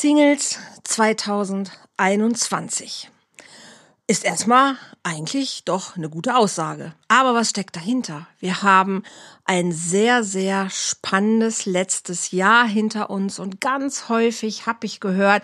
Singles 0.00 0.58
2021. 0.84 3.10
Ist 4.06 4.24
erstmal 4.24 4.76
eigentlich 5.02 5.64
doch 5.64 5.96
eine 5.96 6.08
gute 6.08 6.36
Aussage. 6.36 6.94
Aber 7.08 7.34
was 7.34 7.50
steckt 7.50 7.74
dahinter? 7.74 8.28
Wir 8.38 8.62
haben 8.62 9.02
ein 9.44 9.72
sehr, 9.72 10.22
sehr 10.22 10.70
spannendes 10.70 11.66
letztes 11.66 12.30
Jahr 12.30 12.64
hinter 12.64 13.10
uns 13.10 13.40
und 13.40 13.60
ganz 13.60 14.08
häufig 14.08 14.66
habe 14.66 14.86
ich 14.86 15.00
gehört, 15.00 15.42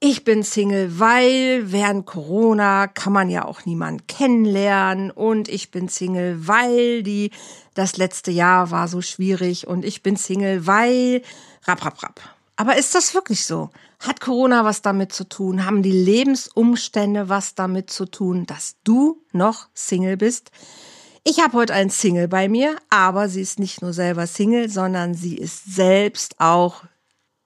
ich 0.00 0.24
bin 0.24 0.42
Single, 0.42 0.98
weil 0.98 1.70
während 1.70 2.04
Corona 2.04 2.88
kann 2.88 3.12
man 3.12 3.30
ja 3.30 3.44
auch 3.44 3.66
niemanden 3.66 4.04
kennenlernen 4.08 5.12
und 5.12 5.48
ich 5.48 5.70
bin 5.70 5.86
Single, 5.86 6.48
weil 6.48 7.04
die 7.04 7.30
das 7.74 7.98
letzte 7.98 8.32
Jahr 8.32 8.72
war 8.72 8.88
so 8.88 9.00
schwierig 9.00 9.68
und 9.68 9.84
ich 9.84 10.02
bin 10.02 10.16
Single, 10.16 10.66
weil 10.66 11.22
rap 11.68 11.84
rap 11.84 12.02
rap. 12.02 12.20
Aber 12.56 12.76
ist 12.76 12.94
das 12.94 13.14
wirklich 13.14 13.44
so? 13.44 13.70
Hat 13.98 14.20
Corona 14.20 14.64
was 14.64 14.82
damit 14.82 15.12
zu 15.12 15.24
tun? 15.24 15.64
Haben 15.64 15.82
die 15.82 15.92
Lebensumstände 15.92 17.28
was 17.28 17.54
damit 17.54 17.90
zu 17.90 18.04
tun, 18.06 18.46
dass 18.46 18.76
du 18.84 19.22
noch 19.32 19.68
Single 19.74 20.16
bist? 20.16 20.50
Ich 21.24 21.40
habe 21.40 21.54
heute 21.54 21.72
einen 21.72 21.90
Single 21.90 22.28
bei 22.28 22.48
mir, 22.48 22.76
aber 22.90 23.28
sie 23.28 23.40
ist 23.40 23.58
nicht 23.58 23.80
nur 23.80 23.92
selber 23.92 24.26
Single, 24.26 24.68
sondern 24.68 25.14
sie 25.14 25.36
ist 25.36 25.74
selbst 25.74 26.40
auch 26.40 26.82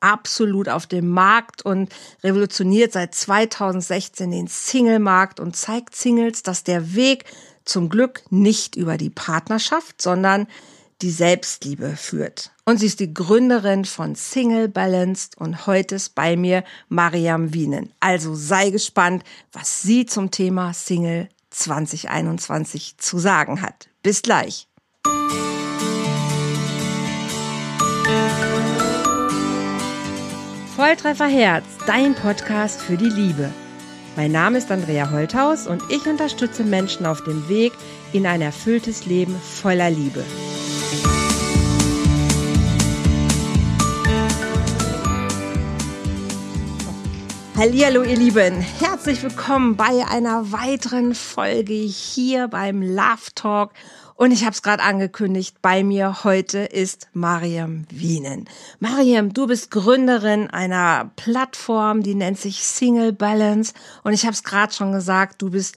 absolut 0.00 0.68
auf 0.68 0.86
dem 0.86 1.08
Markt 1.10 1.62
und 1.62 1.94
revolutioniert 2.22 2.92
seit 2.92 3.14
2016 3.14 4.30
den 4.30 4.46
Single-Markt 4.46 5.40
und 5.40 5.56
zeigt 5.56 5.94
Singles, 5.94 6.42
dass 6.42 6.64
der 6.64 6.94
Weg 6.94 7.24
zum 7.64 7.88
Glück 7.88 8.22
nicht 8.30 8.76
über 8.76 8.96
die 8.96 9.10
Partnerschaft, 9.10 10.00
sondern 10.00 10.46
die 11.02 11.10
Selbstliebe 11.10 11.96
führt. 11.96 12.52
Und 12.64 12.78
sie 12.78 12.86
ist 12.86 13.00
die 13.00 13.12
Gründerin 13.12 13.84
von 13.84 14.14
Single 14.14 14.68
Balanced 14.68 15.36
und 15.38 15.66
heute 15.66 15.96
ist 15.96 16.14
bei 16.14 16.36
mir 16.36 16.64
Mariam 16.88 17.52
Wienen. 17.52 17.92
Also 18.00 18.34
sei 18.34 18.70
gespannt, 18.70 19.22
was 19.52 19.82
sie 19.82 20.06
zum 20.06 20.30
Thema 20.30 20.72
Single 20.72 21.28
2021 21.50 22.96
zu 22.98 23.18
sagen 23.18 23.62
hat. 23.62 23.88
Bis 24.02 24.22
gleich. 24.22 24.68
Volltreffer 30.76 31.26
Herz, 31.26 31.64
dein 31.86 32.14
Podcast 32.14 32.82
für 32.82 32.98
die 32.98 33.08
Liebe. 33.08 33.50
Mein 34.14 34.32
Name 34.32 34.58
ist 34.58 34.70
Andrea 34.70 35.10
Holthaus 35.10 35.66
und 35.66 35.82
ich 35.90 36.06
unterstütze 36.06 36.64
Menschen 36.64 37.06
auf 37.06 37.24
dem 37.24 37.48
Weg 37.48 37.72
in 38.12 38.26
ein 38.26 38.42
erfülltes 38.42 39.06
Leben 39.06 39.34
voller 39.40 39.90
Liebe. 39.90 40.22
Hallihallo 47.56 48.02
ihr 48.02 48.16
Lieben, 48.16 48.60
herzlich 48.60 49.22
willkommen 49.22 49.76
bei 49.76 50.04
einer 50.06 50.52
weiteren 50.52 51.14
Folge 51.14 51.72
hier 51.72 52.48
beim 52.48 52.82
Love 52.82 53.32
Talk 53.34 53.72
und 54.14 54.30
ich 54.30 54.42
habe 54.42 54.52
es 54.52 54.62
gerade 54.62 54.82
angekündigt, 54.82 55.56
bei 55.62 55.82
mir 55.82 56.24
heute 56.24 56.58
ist 56.58 57.08
Mariam 57.14 57.86
Wienen. 57.90 58.46
Mariam, 58.78 59.32
du 59.32 59.46
bist 59.46 59.70
Gründerin 59.70 60.48
einer 60.48 61.12
Plattform, 61.16 62.02
die 62.02 62.14
nennt 62.14 62.38
sich 62.38 62.62
Single 62.62 63.12
Balance. 63.12 63.74
Und 64.04 64.14
ich 64.14 64.24
habe 64.24 64.32
es 64.32 64.42
gerade 64.42 64.72
schon 64.72 64.92
gesagt, 64.92 65.42
du 65.42 65.50
bist 65.50 65.76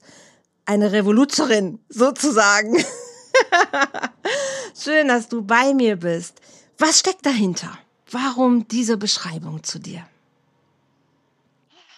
eine 0.66 0.94
Revoluzerin 0.94 1.80
sozusagen. 1.90 2.78
Schön, 4.78 5.10
dass 5.10 5.28
du 5.28 5.44
bei 5.44 5.74
mir 5.74 5.98
bist. 5.98 6.40
Was 6.78 7.00
steckt 7.00 7.26
dahinter? 7.26 7.78
Warum 8.12 8.68
diese 8.70 8.96
Beschreibung 8.96 9.64
zu 9.64 9.80
dir? 9.80 10.09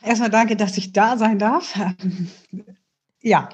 Erstmal 0.04 0.30
danke, 0.30 0.56
dass 0.56 0.78
ich 0.78 0.94
da 0.94 1.18
sein 1.18 1.40
darf. 1.40 1.80
Ja, 3.24 3.50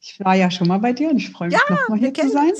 ich 0.00 0.20
war 0.20 0.34
ja 0.34 0.50
schon 0.50 0.68
mal 0.68 0.76
bei 0.76 0.92
dir 0.92 1.08
und 1.08 1.16
ich 1.16 1.30
freue 1.30 1.48
mich, 1.48 1.56
ja, 1.56 1.62
nochmal 1.74 1.98
hier 1.98 2.12
zu 2.12 2.28
sein. 2.28 2.52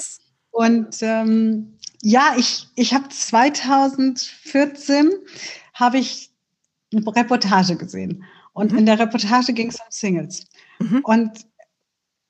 Und 0.51 0.97
ähm, 1.03 1.77
ja, 2.01 2.33
ich, 2.39 2.69
ich 2.75 2.95
habe 2.95 3.07
2014 3.11 5.11
habe 5.75 5.99
ich 5.99 6.31
eine 6.91 7.05
Reportage 7.15 7.77
gesehen. 7.77 8.25
Und 8.55 8.73
mhm. 8.73 8.79
in 8.79 8.87
der 8.87 8.99
Reportage 8.99 9.53
ging 9.53 9.69
es 9.69 9.77
um 9.77 9.85
Singles. 9.91 10.47
Mhm. 10.79 11.01
Und 11.05 11.45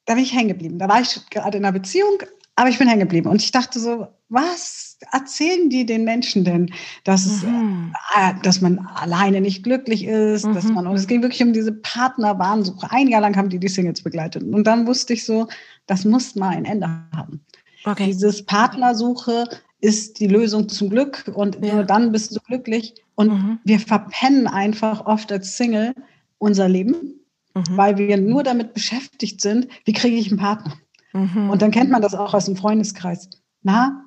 da 0.05 0.15
bin 0.15 0.25
ich 0.25 0.33
hängen 0.33 0.49
geblieben. 0.49 0.81
Da 0.81 0.89
war 0.89 1.01
ich 1.01 1.21
gerade 1.31 1.59
in 1.59 1.65
einer 1.65 1.73
Beziehung, 1.73 2.25
aber 2.57 2.69
ich 2.69 2.79
bin 2.79 2.89
hängen 2.89 3.01
geblieben. 3.01 3.29
Und 3.29 3.43
ich 3.43 3.51
dachte 3.51 3.79
so, 3.81 4.09
was 4.29 4.99
erzählen 5.11 5.71
die 5.71 5.87
den 5.87 6.05
Menschen 6.05 6.45
denn, 6.45 6.73
dass, 7.05 7.43
mhm. 7.43 7.95
äh, 8.17 8.35
dass 8.43 8.61
man 8.61 8.79
alleine 8.79 9.41
nicht 9.41 9.63
glücklich 9.63 10.05
ist, 10.05 10.47
mhm. 10.47 10.55
dass 10.55 10.65
man, 10.65 10.87
und 10.87 10.97
es 10.97 11.07
ging 11.07 11.23
wirklich 11.23 11.43
um 11.43 11.53
diese 11.53 11.73
Partnerwahnsuche. 11.73 12.91
Ein 12.91 13.09
Jahr 13.09 13.21
lang 13.21 13.37
haben 13.37 13.49
die 13.49 13.59
die 13.59 13.69
Singles 13.69 14.03
begleitet. 14.03 14.43
Und 14.43 14.65
dann 14.65 14.87
wusste 14.87 15.15
ich 15.15 15.25
so, 15.25 15.49
das 15.87 16.05
muss 16.05 16.35
mal 16.35 16.51
ein 16.51 16.65
Ende 16.65 16.89
haben. 17.15 17.45
Okay. 17.85 18.07
Dieses 18.07 18.45
Partnersuche 18.45 19.45
ist 19.81 20.21
die 20.21 20.29
Lösung 20.29 20.69
zum 20.69 20.91
Glück 20.91 21.31
und 21.35 21.59
ja. 21.65 21.75
nur 21.75 21.85
dann 21.85 22.13
bist 22.13 22.35
du 22.35 22.41
glücklich. 22.47 22.95
Und 23.17 23.33
mhm. 23.33 23.59
wir 23.65 23.81
verpennen 23.81 24.47
einfach 24.47 25.07
oft 25.07 25.33
als 25.33 25.57
Single 25.57 25.95
unser 26.39 26.69
Leben, 26.69 27.21
mhm. 27.55 27.65
weil 27.77 27.99
wir 27.99 28.17
nur 28.19 28.43
damit 28.43 28.75
beschäftigt 28.75 29.41
sind, 29.41 29.69
wie 29.85 29.93
kriege 29.93 30.17
ich 30.17 30.29
einen 30.29 30.39
Partner. 30.39 30.75
Mhm. 31.13 31.51
Und 31.51 31.63
dann 31.63 31.71
kennt 31.71 31.91
man 31.91 32.03
das 32.03 32.15
auch 32.15 32.35
aus 32.35 32.47
dem 32.47 32.57
Freundeskreis. 32.57 33.29
Na, 33.63 34.05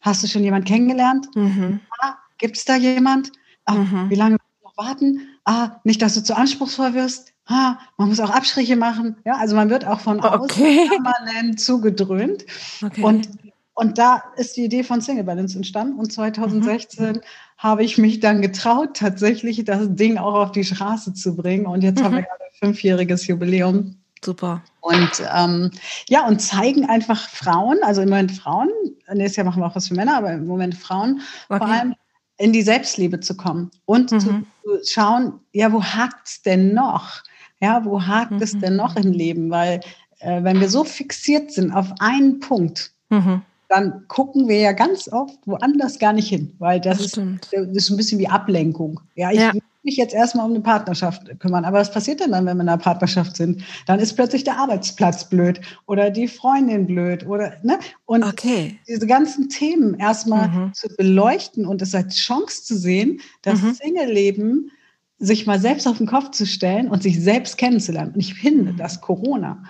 Hast 0.00 0.22
du 0.22 0.28
schon 0.28 0.44
jemand 0.44 0.66
kennengelernt? 0.66 1.28
Mhm. 1.34 1.80
Ah, 2.00 2.14
Gibt 2.38 2.56
es 2.56 2.64
da 2.64 2.76
jemand? 2.76 3.32
Ah, 3.64 3.74
mhm. 3.74 4.10
Wie 4.10 4.14
lange 4.14 4.36
noch 4.62 4.76
warten? 4.76 5.20
Ah, 5.44 5.80
nicht, 5.84 6.00
dass 6.02 6.14
du 6.14 6.22
zu 6.22 6.36
anspruchsvoll 6.36 6.94
wirst. 6.94 7.32
Ah, 7.46 7.78
man 7.96 8.08
muss 8.08 8.20
auch 8.20 8.30
Abstriche 8.30 8.76
machen. 8.76 9.16
Ja, 9.24 9.36
also 9.36 9.56
man 9.56 9.70
wird 9.70 9.86
auch 9.86 10.00
von 10.00 10.20
okay. 10.20 10.38
außen 10.38 10.88
permanent 11.02 11.60
zugedröhnt. 11.60 12.44
Okay. 12.84 13.02
Und, 13.02 13.28
und 13.74 13.98
da 13.98 14.22
ist 14.36 14.56
die 14.56 14.64
Idee 14.64 14.84
von 14.84 15.00
Single 15.00 15.24
Balance 15.24 15.56
entstanden. 15.56 15.98
Und 15.98 16.12
2016 16.12 17.06
mhm. 17.06 17.20
habe 17.56 17.82
ich 17.82 17.98
mich 17.98 18.20
dann 18.20 18.40
getraut, 18.40 18.96
tatsächlich 18.96 19.64
das 19.64 19.94
Ding 19.94 20.18
auch 20.18 20.34
auf 20.34 20.52
die 20.52 20.64
Straße 20.64 21.14
zu 21.14 21.34
bringen. 21.34 21.66
Und 21.66 21.82
jetzt 21.82 22.02
haben 22.02 22.14
wir 22.14 22.20
mhm. 22.20 22.26
gerade 22.26 22.44
fünfjähriges 22.60 23.26
Jubiläum. 23.26 23.96
Super. 24.24 24.62
Und 24.80 25.22
ähm, 25.34 25.70
ja, 26.08 26.26
und 26.26 26.40
zeigen 26.40 26.88
einfach 26.88 27.28
Frauen, 27.28 27.78
also 27.82 28.02
im 28.02 28.08
Moment 28.08 28.32
Frauen, 28.32 28.68
nächstes 29.12 29.36
Jahr 29.36 29.46
machen 29.46 29.62
wir 29.62 29.66
auch 29.66 29.76
was 29.76 29.88
für 29.88 29.94
Männer, 29.94 30.16
aber 30.16 30.32
im 30.32 30.46
Moment 30.46 30.74
Frauen, 30.74 31.20
okay. 31.48 31.58
vor 31.58 31.66
allem 31.66 31.94
in 32.38 32.52
die 32.52 32.62
Selbstliebe 32.62 33.20
zu 33.20 33.36
kommen 33.36 33.70
und 33.84 34.12
mhm. 34.12 34.20
zu, 34.20 34.28
zu, 34.64 34.92
schauen, 34.92 35.40
ja, 35.52 35.72
wo 35.72 35.82
hakt 35.82 36.28
es 36.28 36.42
denn 36.42 36.72
noch? 36.72 37.22
Ja, 37.60 37.84
wo 37.84 38.00
hakt 38.00 38.32
mhm. 38.32 38.42
es 38.42 38.58
denn 38.58 38.76
noch 38.76 38.96
im 38.96 39.12
Leben? 39.12 39.50
Weil 39.50 39.80
äh, 40.20 40.42
wenn 40.42 40.60
wir 40.60 40.68
so 40.68 40.84
fixiert 40.84 41.52
sind 41.52 41.72
auf 41.72 41.92
einen 41.98 42.38
Punkt, 42.38 42.92
mhm. 43.10 43.42
dann 43.68 44.04
gucken 44.06 44.48
wir 44.48 44.58
ja 44.58 44.72
ganz 44.72 45.08
oft 45.12 45.38
woanders 45.46 45.98
gar 45.98 46.12
nicht 46.12 46.28
hin, 46.28 46.54
weil 46.60 46.80
das, 46.80 46.98
das 46.98 47.06
ist, 47.06 47.52
das 47.52 47.66
ist 47.66 47.90
ein 47.90 47.96
bisschen 47.96 48.20
wie 48.20 48.28
Ablenkung. 48.28 49.00
Ja, 49.16 49.32
ich 49.32 49.40
ja 49.40 49.52
mich 49.88 49.96
jetzt 49.96 50.14
erstmal 50.14 50.44
um 50.44 50.52
eine 50.52 50.60
Partnerschaft 50.60 51.22
kümmern. 51.40 51.64
Aber 51.64 51.78
was 51.78 51.90
passiert 51.90 52.20
denn 52.20 52.32
dann, 52.32 52.44
wenn 52.44 52.58
wir 52.58 52.62
in 52.62 52.68
einer 52.68 52.78
Partnerschaft 52.78 53.36
sind? 53.36 53.62
Dann 53.86 53.98
ist 53.98 54.14
plötzlich 54.14 54.44
der 54.44 54.58
Arbeitsplatz 54.58 55.28
blöd 55.28 55.60
oder 55.86 56.10
die 56.10 56.28
Freundin 56.28 56.86
blöd 56.86 57.26
oder, 57.26 57.54
ne? 57.62 57.78
Und 58.04 58.22
okay. 58.22 58.78
diese 58.86 59.06
ganzen 59.06 59.48
Themen 59.48 59.94
erstmal 59.94 60.48
mhm. 60.48 60.74
zu 60.74 60.88
beleuchten 60.96 61.66
und 61.66 61.80
es 61.80 61.94
als 61.94 62.16
Chance 62.16 62.64
zu 62.64 62.76
sehen, 62.76 63.20
das 63.42 63.62
mhm. 63.62 63.74
Single-Leben 63.74 64.70
sich 65.18 65.46
mal 65.46 65.58
selbst 65.58 65.88
auf 65.88 65.98
den 65.98 66.06
Kopf 66.06 66.30
zu 66.30 66.46
stellen 66.46 66.88
und 66.88 67.02
sich 67.02 67.20
selbst 67.20 67.56
kennenzulernen. 67.56 68.12
Und 68.12 68.20
ich 68.20 68.34
finde, 68.34 68.72
mhm. 68.72 68.76
dass 68.76 69.00
Corona 69.00 69.64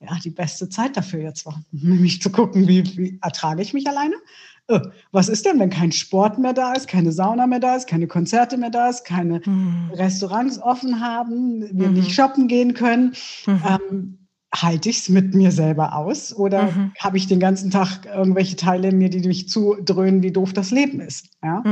ja 0.00 0.16
die 0.22 0.30
beste 0.30 0.68
Zeit 0.68 0.96
dafür 0.96 1.20
jetzt 1.20 1.44
war, 1.44 1.60
nämlich 1.72 2.22
zu 2.22 2.30
gucken, 2.30 2.68
wie, 2.68 2.84
wie 2.96 3.18
ertrage 3.20 3.62
ich 3.62 3.74
mich 3.74 3.88
alleine? 3.88 4.14
Was 5.12 5.28
ist 5.28 5.46
denn, 5.46 5.58
wenn 5.58 5.70
kein 5.70 5.92
Sport 5.92 6.38
mehr 6.38 6.52
da 6.52 6.72
ist, 6.72 6.88
keine 6.88 7.12
Sauna 7.12 7.46
mehr 7.46 7.60
da 7.60 7.76
ist, 7.76 7.88
keine 7.88 8.06
Konzerte 8.06 8.56
mehr 8.58 8.70
da 8.70 8.88
ist, 8.88 9.04
keine 9.04 9.40
mhm. 9.44 9.90
Restaurants 9.94 10.60
offen 10.60 11.00
haben, 11.00 11.62
wir 11.72 11.88
mhm. 11.88 11.94
nicht 11.94 12.12
shoppen 12.12 12.48
gehen 12.48 12.74
können? 12.74 13.14
Mhm. 13.46 13.62
Ähm, 13.66 14.18
halte 14.54 14.88
ich 14.88 15.00
es 15.00 15.08
mit 15.08 15.34
mir 15.34 15.52
selber 15.52 15.94
aus 15.94 16.34
oder 16.34 16.64
mhm. 16.64 16.92
habe 16.98 17.16
ich 17.16 17.26
den 17.26 17.40
ganzen 17.40 17.70
Tag 17.70 18.06
irgendwelche 18.06 18.56
Teile 18.56 18.88
in 18.88 18.98
mir, 18.98 19.10
die 19.10 19.26
mich 19.26 19.48
zudröhnen, 19.48 20.22
wie 20.22 20.32
doof 20.32 20.52
das 20.52 20.70
Leben 20.70 21.00
ist? 21.00 21.28
Ja? 21.42 21.62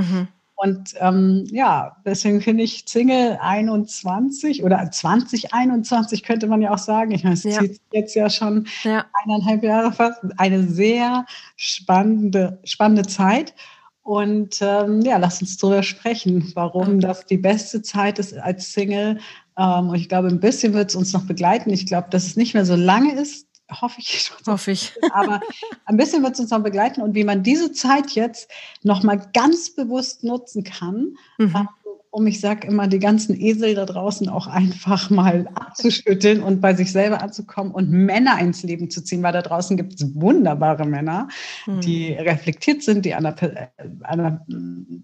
Mhm. 0.63 0.71
Und 0.71 0.95
ähm, 1.01 1.45
ja, 1.51 1.97
deswegen 2.05 2.41
finde 2.41 2.65
ich 2.65 2.85
Single 2.87 3.39
21 3.41 4.63
oder 4.65 4.91
2021 4.91 6.23
könnte 6.23 6.47
man 6.47 6.63
ja 6.63 6.73
auch 6.73 6.79
sagen. 6.79 7.13
Ich 7.13 7.25
meine, 7.25 7.35
es 7.35 7.45
ja. 7.45 7.61
zieht 7.61 7.81
jetzt 7.93 8.15
ja 8.15 8.31
schon 8.31 8.67
ja. 8.85 9.05
eineinhalb 9.25 9.63
Jahre 9.63 9.93
fast. 9.93 10.21
Eine 10.39 10.63
sehr 10.63 11.27
spannende, 11.57 12.59
spannende 12.65 13.07
Zeit. 13.07 13.55
Und 14.03 14.59
ähm, 14.61 15.01
ja, 15.01 15.17
lass 15.17 15.41
uns 15.41 15.57
darüber 15.57 15.83
sprechen, 15.83 16.53
warum 16.55 17.01
das 17.01 17.27
die 17.27 17.39
beste 17.39 17.83
Zeit 17.83 18.21
ist 18.21 18.39
als 18.39 18.73
Single. 18.73 19.19
Ähm, 19.59 19.89
und 19.89 19.97
ich 19.97 20.09
glaube, 20.09 20.29
ein 20.29 20.39
bisschen 20.39 20.75
wird 20.75 20.91
es 20.91 20.97
uns 20.97 21.13
noch 21.13 21.25
begleiten. 21.25 21.71
Ich 21.71 21.87
glaube, 21.87 22.09
dass 22.11 22.25
es 22.25 22.37
nicht 22.37 22.55
mehr 22.55 22.65
so 22.65 22.77
lange 22.77 23.15
ist, 23.15 23.49
hoffe 23.71 24.01
ich 24.01 24.21
schon. 24.23 24.37
Hoffe 24.47 24.71
ich. 24.71 24.93
Aber 25.13 25.41
ein 25.85 25.97
bisschen 25.97 26.23
wird 26.23 26.35
es 26.35 26.41
uns 26.41 26.51
noch 26.51 26.63
begleiten 26.63 27.01
und 27.01 27.15
wie 27.15 27.25
man 27.25 27.43
diese 27.43 27.73
Zeit 27.73 28.13
jetzt 28.13 28.51
nochmal 28.83 29.29
ganz 29.33 29.75
bewusst 29.75 30.25
nutzen 30.25 30.65
kann, 30.65 31.17
mhm. 31.39 31.55
Ähm, 31.57 31.69
um, 32.17 32.27
ich 32.27 32.41
sage 32.41 32.67
immer, 32.67 32.87
die 32.87 32.99
ganzen 32.99 33.39
Esel 33.39 33.75
da 33.75 33.85
draußen 33.85 34.31
auch 34.31 34.47
einfach 34.47 35.11
mal 35.11 35.49
abzuschütteln 35.55 36.43
und 36.43 36.63
bei 36.63 36.73
sich 36.73 36.91
selber 36.91 37.23
anzukommen 37.23 37.73
und 37.73 37.91
Männer 37.91 38.39
ins 38.41 38.63
Leben 38.63 38.89
zu 38.89 39.05
ziehen, 39.05 39.23
weil 39.23 39.35
da 39.35 39.43
draußen 39.43 39.77
gibt 39.77 40.01
es 40.01 40.15
wunderbare 40.15 40.87
Männer, 40.87 41.29
mhm. 41.67 41.83
die 41.83 42.13
reflektiert 42.15 42.83
sind, 42.83 43.05
die 43.05 43.13
an 43.13 43.27
einer, 43.27 43.43
äh, 43.43 43.69
einer, 44.05 44.47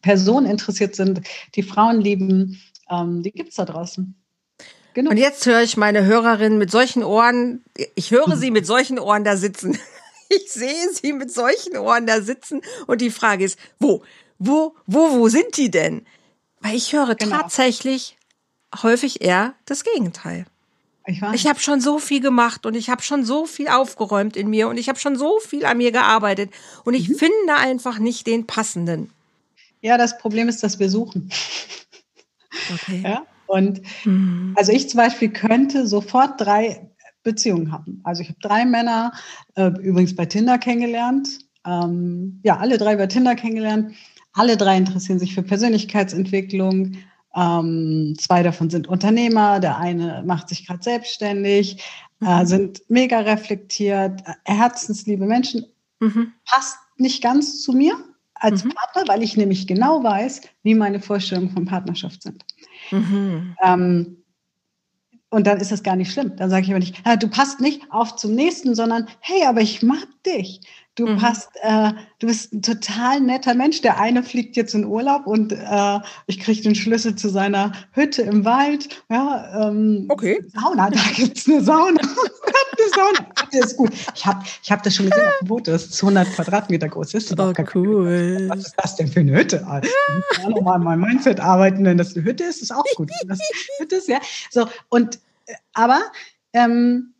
Person 0.00 0.46
interessiert 0.46 0.96
sind, 0.96 1.20
die 1.54 1.62
Frauen 1.62 2.00
lieben. 2.00 2.58
Ähm, 2.88 3.22
die 3.22 3.32
gibt 3.32 3.50
es 3.50 3.56
da 3.56 3.66
draußen. 3.66 4.21
Genau. 4.94 5.10
Und 5.10 5.16
jetzt 5.16 5.46
höre 5.46 5.62
ich 5.62 5.76
meine 5.76 6.04
Hörerin 6.04 6.58
mit 6.58 6.70
solchen 6.70 7.02
Ohren, 7.02 7.64
ich 7.94 8.10
höre 8.10 8.36
sie 8.36 8.50
mit 8.50 8.66
solchen 8.66 8.98
Ohren 8.98 9.24
da 9.24 9.36
sitzen. 9.36 9.78
Ich 10.34 10.50
sehe 10.50 10.88
sie 10.94 11.12
mit 11.12 11.30
solchen 11.30 11.76
Ohren 11.76 12.06
da 12.06 12.22
sitzen 12.22 12.62
und 12.86 13.02
die 13.02 13.10
Frage 13.10 13.44
ist, 13.44 13.58
wo, 13.78 14.02
wo, 14.38 14.74
wo, 14.86 15.18
wo 15.18 15.28
sind 15.28 15.58
die 15.58 15.70
denn? 15.70 16.06
Weil 16.60 16.74
ich 16.74 16.94
höre 16.94 17.14
genau. 17.16 17.36
tatsächlich 17.36 18.16
häufig 18.82 19.20
eher 19.20 19.52
das 19.66 19.84
Gegenteil. 19.84 20.46
Ich, 21.06 21.20
ich 21.34 21.46
habe 21.46 21.60
schon 21.60 21.82
so 21.82 21.98
viel 21.98 22.20
gemacht 22.20 22.64
und 22.64 22.74
ich 22.74 22.88
habe 22.88 23.02
schon 23.02 23.26
so 23.26 23.44
viel 23.44 23.68
aufgeräumt 23.68 24.36
in 24.36 24.48
mir 24.48 24.68
und 24.68 24.78
ich 24.78 24.88
habe 24.88 24.98
schon 24.98 25.16
so 25.16 25.38
viel 25.40 25.66
an 25.66 25.76
mir 25.76 25.92
gearbeitet 25.92 26.50
und 26.84 26.94
ich 26.94 27.10
mhm. 27.10 27.16
finde 27.16 27.54
einfach 27.56 27.98
nicht 27.98 28.26
den 28.26 28.46
passenden. 28.46 29.10
Ja, 29.82 29.98
das 29.98 30.16
Problem 30.16 30.48
ist, 30.48 30.62
dass 30.62 30.78
wir 30.78 30.88
suchen. 30.88 31.30
Okay. 32.72 33.02
Ja? 33.04 33.26
Und 33.52 33.82
mhm. 34.06 34.54
also 34.56 34.72
ich 34.72 34.88
zum 34.88 34.96
Beispiel 34.96 35.28
könnte 35.28 35.86
sofort 35.86 36.40
drei 36.40 36.88
Beziehungen 37.22 37.70
haben. 37.70 38.00
Also 38.02 38.22
ich 38.22 38.30
habe 38.30 38.38
drei 38.40 38.64
Männer, 38.64 39.12
äh, 39.56 39.70
übrigens 39.82 40.16
bei 40.16 40.24
Tinder 40.24 40.56
kennengelernt. 40.56 41.28
Ähm, 41.66 42.40
ja, 42.44 42.56
alle 42.56 42.78
drei 42.78 42.96
bei 42.96 43.06
Tinder 43.06 43.34
kennengelernt. 43.34 43.94
Alle 44.32 44.56
drei 44.56 44.78
interessieren 44.78 45.18
sich 45.18 45.34
für 45.34 45.42
Persönlichkeitsentwicklung. 45.42 46.96
Ähm, 47.36 48.14
zwei 48.18 48.42
davon 48.42 48.70
sind 48.70 48.88
Unternehmer, 48.88 49.60
der 49.60 49.76
eine 49.76 50.22
macht 50.26 50.48
sich 50.48 50.66
gerade 50.66 50.82
selbstständig, 50.82 51.82
äh, 52.22 52.40
mhm. 52.40 52.46
sind 52.46 52.82
mega 52.88 53.20
reflektiert, 53.20 54.22
äh, 54.26 54.32
herzensliebe 54.44 55.26
Menschen. 55.26 55.66
Mhm. 56.00 56.32
Passt 56.46 56.78
nicht 56.96 57.22
ganz 57.22 57.60
zu 57.60 57.74
mir 57.74 57.98
als 58.34 58.64
mhm. 58.64 58.70
Partner, 58.70 59.12
weil 59.12 59.22
ich 59.22 59.36
nämlich 59.36 59.66
genau 59.66 60.02
weiß, 60.02 60.40
wie 60.62 60.74
meine 60.74 61.00
Vorstellungen 61.00 61.50
von 61.50 61.66
Partnerschaft 61.66 62.22
sind. 62.22 62.42
Mhm. 62.92 63.56
Ähm, 63.62 64.22
und 65.30 65.46
dann 65.46 65.58
ist 65.58 65.72
das 65.72 65.82
gar 65.82 65.96
nicht 65.96 66.12
schlimm. 66.12 66.36
Dann 66.36 66.50
sage 66.50 66.64
ich 66.64 66.70
aber 66.70 66.78
nicht, 66.78 67.02
du 67.20 67.28
passt 67.28 67.60
nicht 67.60 67.90
auf 67.90 68.16
zum 68.16 68.34
nächsten, 68.34 68.74
sondern 68.74 69.08
hey, 69.20 69.44
aber 69.46 69.60
ich 69.62 69.82
mag 69.82 70.06
dich. 70.26 70.60
Du 70.94 71.06
mhm. 71.06 71.22
hast, 71.22 71.48
äh, 71.62 71.92
du 72.18 72.26
bist 72.26 72.52
ein 72.52 72.60
total 72.60 73.20
netter 73.20 73.54
Mensch. 73.54 73.80
Der 73.80 73.98
eine 73.98 74.22
fliegt 74.22 74.56
jetzt 74.56 74.74
in 74.74 74.84
Urlaub 74.84 75.26
und 75.26 75.52
äh, 75.52 76.00
ich 76.26 76.38
kriege 76.38 76.60
den 76.60 76.74
Schlüssel 76.74 77.16
zu 77.16 77.30
seiner 77.30 77.72
Hütte 77.92 78.20
im 78.22 78.44
Wald. 78.44 79.02
Ja, 79.08 79.68
ähm, 79.68 80.04
okay. 80.10 80.44
Sauna, 80.52 80.90
da 80.90 81.00
gibt's 81.16 81.48
eine 81.48 81.62
Sauna. 81.62 81.98
eine 82.00 82.88
Sauna. 82.94 83.26
Das 83.52 83.70
ist 83.70 83.76
gut. 83.78 83.90
Ich 84.14 84.26
habe 84.26 84.44
ich 84.62 84.70
hab 84.70 84.82
das 84.82 84.94
schon 84.94 85.08
gesehen 85.08 85.26
auf 85.26 85.38
dem 85.40 85.48
Boot. 85.48 85.66
Das 85.66 85.84
ist 85.84 85.94
200 85.94 86.28
Quadratmeter 86.34 86.88
groß. 86.90 87.12
Das 87.12 87.24
ist 87.24 87.40
oh, 87.40 87.52
cool. 87.74 88.48
Was 88.48 88.66
ist 88.66 88.74
das 88.76 88.96
denn 88.96 89.08
für 89.08 89.20
eine 89.20 89.32
Hütte? 89.32 89.66
Ich 89.82 90.38
kann 90.38 90.50
nochmal 90.50 90.74
an 90.74 90.84
meinem 90.84 91.00
Mindset 91.00 91.40
arbeiten, 91.40 91.86
wenn 91.86 91.96
das 91.96 92.14
eine 92.14 92.24
Hütte 92.24 92.44
ist, 92.44 92.60
ist 92.60 92.70
auch 92.70 92.84
gut. 92.96 93.10
Das 93.26 93.38
Hütte 93.78 93.96
ist, 93.96 94.08
ja. 94.08 94.20
So, 94.50 94.68
und, 94.90 95.16
äh, 95.46 95.54
aber, 95.72 96.02
ähm, 96.52 97.11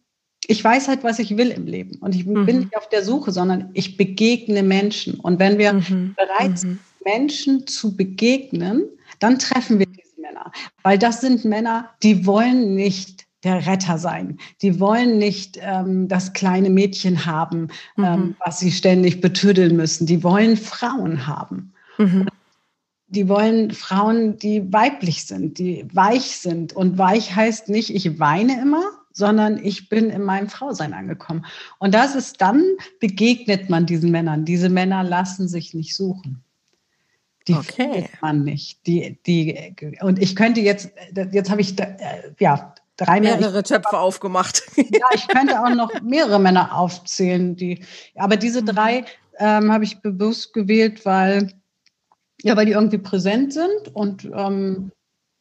ich 0.47 0.63
weiß 0.63 0.89
halt, 0.89 1.05
was 1.05 1.19
ich 1.19 1.37
will 1.37 1.51
im 1.51 1.67
Leben. 1.67 1.99
Und 2.01 2.15
ich 2.15 2.27
mhm. 2.27 2.47
bin 2.47 2.59
nicht 2.61 2.77
auf 2.77 2.89
der 2.89 3.05
Suche, 3.05 3.31
sondern 3.31 3.71
ich 3.75 3.97
begegne 3.97 4.63
Menschen. 4.63 5.21
Und 5.21 5.39
wenn 5.39 5.59
wir 5.59 5.73
mhm. 5.73 6.15
bereit 6.17 6.59
sind, 6.59 6.73
mhm. 6.73 6.79
Menschen 7.05 7.67
zu 7.67 7.97
begegnen, 7.97 8.85
dann 9.19 9.39
treffen 9.39 9.79
wir 9.79 9.87
diese 9.87 10.21
Männer. 10.21 10.51
Weil 10.83 10.99
das 10.99 11.21
sind 11.21 11.45
Männer, 11.45 11.91
die 12.03 12.27
wollen 12.27 12.75
nicht 12.75 13.27
der 13.45 13.67
Retter 13.67 13.99
sein. 13.99 14.39
Die 14.63 14.79
wollen 14.79 15.19
nicht 15.19 15.59
ähm, 15.61 16.09
das 16.09 16.33
kleine 16.33 16.71
Mädchen 16.71 17.27
haben, 17.27 17.69
ähm, 17.99 18.05
mhm. 18.05 18.05
ähm, 18.05 18.37
was 18.45 18.61
sie 18.61 18.71
ständig 18.71 19.21
betüddeln 19.21 19.77
müssen. 19.77 20.07
Die 20.07 20.23
wollen 20.23 20.57
Frauen 20.57 21.27
haben. 21.27 21.73
Mhm. 21.99 22.29
Die 23.09 23.29
wollen 23.29 23.73
Frauen, 23.73 24.39
die 24.39 24.73
weiblich 24.73 25.25
sind, 25.25 25.59
die 25.59 25.87
weich 25.93 26.39
sind. 26.39 26.73
Und 26.73 26.99
weich 26.99 27.35
heißt 27.37 27.69
nicht, 27.69 27.95
ich 27.95 28.19
weine 28.19 28.61
immer, 28.61 28.85
sondern 29.13 29.59
ich 29.63 29.89
bin 29.89 30.11
in 30.11 30.23
meinem 30.23 30.49
Frausein 30.49 30.93
angekommen. 30.93 31.45
Und 31.79 31.95
das 31.95 32.15
ist 32.15 32.41
dann, 32.41 32.63
begegnet 33.01 33.71
man 33.71 33.87
diesen 33.87 34.11
Männern. 34.11 34.45
Diese 34.45 34.69
Männer 34.69 35.05
lassen 35.05 35.49
sich 35.49 35.75
nicht 35.75 35.95
suchen. 35.95 36.43
Die 37.49 37.55
okay. 37.55 37.73
findet 37.93 38.23
man 38.23 38.45
nicht. 38.45 38.87
Die, 38.87 39.19
die, 39.27 39.75
und 40.01 40.21
ich 40.21 40.37
könnte 40.37 40.61
jetzt, 40.61 40.91
jetzt 41.33 41.51
habe 41.51 41.61
ich, 41.61 41.79
äh, 41.81 42.33
ja, 42.39 42.75
drei 42.97 43.21
mehrere 43.21 43.59
ich, 43.59 43.65
Töpfe 43.65 43.99
aufgemacht. 43.99 44.63
Ja, 44.77 45.07
ich 45.15 45.27
könnte 45.29 45.61
auch 45.61 45.75
noch 45.75 45.91
mehrere 46.03 46.39
Männer 46.39 46.77
aufzählen, 46.77 47.57
die, 47.57 47.85
aber 48.15 48.37
diese 48.37 48.63
mhm. 48.63 48.67
drei 48.67 49.05
ähm, 49.39 49.73
habe 49.73 49.85
ich 49.85 50.01
bewusst 50.01 50.53
gewählt, 50.53 51.05
weil, 51.05 51.53
ja, 52.43 52.57
weil 52.57 52.67
die 52.67 52.73
irgendwie 52.73 52.99
präsent 52.99 53.53
sind 53.53 53.95
und 53.95 54.25
ähm, 54.35 54.93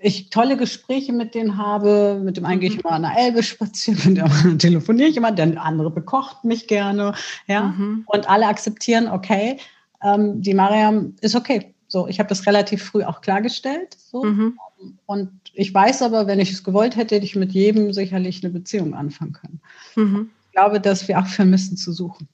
ich 0.01 0.29
tolle 0.29 0.57
Gespräche 0.57 1.13
mit 1.13 1.35
denen 1.35 1.57
habe. 1.57 2.19
Mit 2.23 2.37
dem 2.37 2.45
einen 2.45 2.59
gehe 2.59 2.69
ich 2.69 2.79
immer 2.79 2.91
an 2.91 3.03
der 3.03 3.17
Elbe 3.17 3.43
spazieren, 3.43 4.01
mit 4.05 4.17
dem 4.17 4.25
anderen 4.25 4.59
telefoniere 4.59 5.09
ich 5.09 5.17
immer, 5.17 5.31
der 5.31 5.61
andere 5.63 5.91
bekocht 5.91 6.43
mich 6.43 6.67
gerne. 6.67 7.13
Ja? 7.47 7.67
Mhm. 7.67 8.03
Und 8.07 8.29
alle 8.29 8.47
akzeptieren, 8.47 9.07
okay, 9.07 9.57
ähm, 10.03 10.41
die 10.41 10.53
Mariam 10.53 11.15
ist 11.21 11.35
okay. 11.35 11.73
So, 11.87 12.07
ich 12.07 12.19
habe 12.19 12.29
das 12.29 12.47
relativ 12.47 12.83
früh 12.83 13.03
auch 13.03 13.21
klargestellt. 13.21 13.97
So. 13.99 14.23
Mhm. 14.23 14.57
Und 15.05 15.29
ich 15.53 15.73
weiß 15.73 16.01
aber, 16.01 16.25
wenn 16.25 16.39
ich 16.39 16.51
es 16.51 16.63
gewollt 16.63 16.95
hätte, 16.95 17.15
hätte 17.15 17.25
ich 17.25 17.35
mit 17.35 17.51
jedem 17.51 17.91
sicherlich 17.93 18.43
eine 18.43 18.53
Beziehung 18.53 18.93
anfangen 18.93 19.33
können. 19.33 19.61
Mhm. 19.95 20.29
Ich 20.45 20.51
glaube, 20.53 20.79
dass 20.79 21.07
wir 21.07 21.19
aufhören 21.19 21.49
müssen 21.49 21.77
zu 21.77 21.91
suchen. 21.91 22.27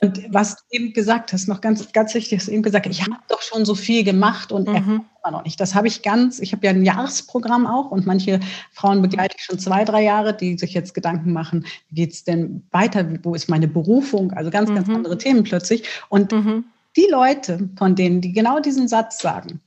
Und 0.00 0.22
was 0.30 0.56
du 0.56 0.62
eben 0.70 0.92
gesagt 0.92 1.32
hast, 1.32 1.48
noch 1.48 1.60
ganz, 1.60 1.92
ganz 1.92 2.14
wichtig, 2.14 2.38
hast 2.38 2.48
du 2.48 2.52
eben 2.52 2.62
gesagt, 2.62 2.86
ich 2.86 3.02
habe 3.02 3.16
doch 3.28 3.42
schon 3.42 3.64
so 3.64 3.74
viel 3.74 4.04
gemacht 4.04 4.52
und 4.52 4.68
mhm. 4.68 5.04
immer 5.22 5.30
noch 5.30 5.44
nicht. 5.44 5.60
Das 5.60 5.74
habe 5.74 5.88
ich 5.88 6.02
ganz, 6.02 6.38
ich 6.38 6.52
habe 6.52 6.66
ja 6.66 6.72
ein 6.72 6.84
Jahresprogramm 6.84 7.66
auch 7.66 7.90
und 7.90 8.06
manche 8.06 8.40
Frauen 8.72 9.02
begleite 9.02 9.36
ich 9.38 9.44
schon 9.44 9.58
zwei, 9.58 9.84
drei 9.84 10.02
Jahre, 10.02 10.36
die 10.36 10.58
sich 10.58 10.74
jetzt 10.74 10.94
Gedanken 10.94 11.32
machen, 11.32 11.66
wie 11.88 11.94
geht 11.94 12.12
es 12.12 12.24
denn 12.24 12.66
weiter, 12.70 13.06
wo 13.22 13.34
ist 13.34 13.48
meine 13.48 13.68
Berufung, 13.68 14.32
also 14.32 14.50
ganz, 14.50 14.70
mhm. 14.70 14.74
ganz 14.74 14.88
andere 14.88 15.18
Themen 15.18 15.44
plötzlich. 15.44 15.88
Und 16.08 16.32
mhm. 16.32 16.64
die 16.96 17.08
Leute, 17.10 17.68
von 17.76 17.94
denen, 17.94 18.20
die 18.20 18.32
genau 18.32 18.60
diesen 18.60 18.88
Satz 18.88 19.18
sagen, 19.18 19.60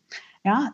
ja, 0.43 0.73